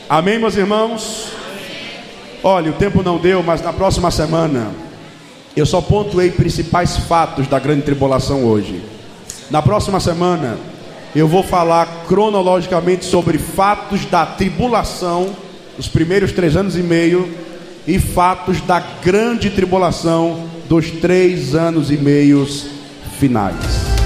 Amém, 0.09 0.38
meus 0.38 0.57
irmãos? 0.57 1.28
Olha, 2.42 2.70
o 2.70 2.74
tempo 2.74 3.02
não 3.02 3.18
deu, 3.18 3.42
mas 3.42 3.62
na 3.62 3.72
próxima 3.72 4.11
semana 4.11 4.70
eu 5.57 5.64
só 5.64 5.80
pontuei 5.80 6.30
principais 6.30 6.96
fatos 6.96 7.46
da 7.46 7.59
grande 7.59 7.82
tribulação 7.82 8.44
hoje. 8.44 8.82
Na 9.50 9.62
próxima 9.62 10.00
semana 10.00 10.59
eu 11.14 11.28
vou 11.28 11.42
falar 11.42 12.05
cronologicamente 12.09 13.05
sobre 13.05 13.38
fatos 13.38 14.05
da 14.07 14.26
tribulação, 14.26 15.34
os 15.78 15.86
primeiros 15.88 16.32
três 16.32 16.57
anos 16.57 16.76
e 16.76 16.82
meio, 16.82 17.43
e 17.87 17.99
fatos 17.99 18.61
da 18.61 18.80
grande 18.80 19.51
tribulação 19.51 20.45
dos 20.68 20.91
três 20.91 21.55
anos 21.55 21.91
e 21.91 21.97
meios 21.97 22.66
finais. 23.18 24.03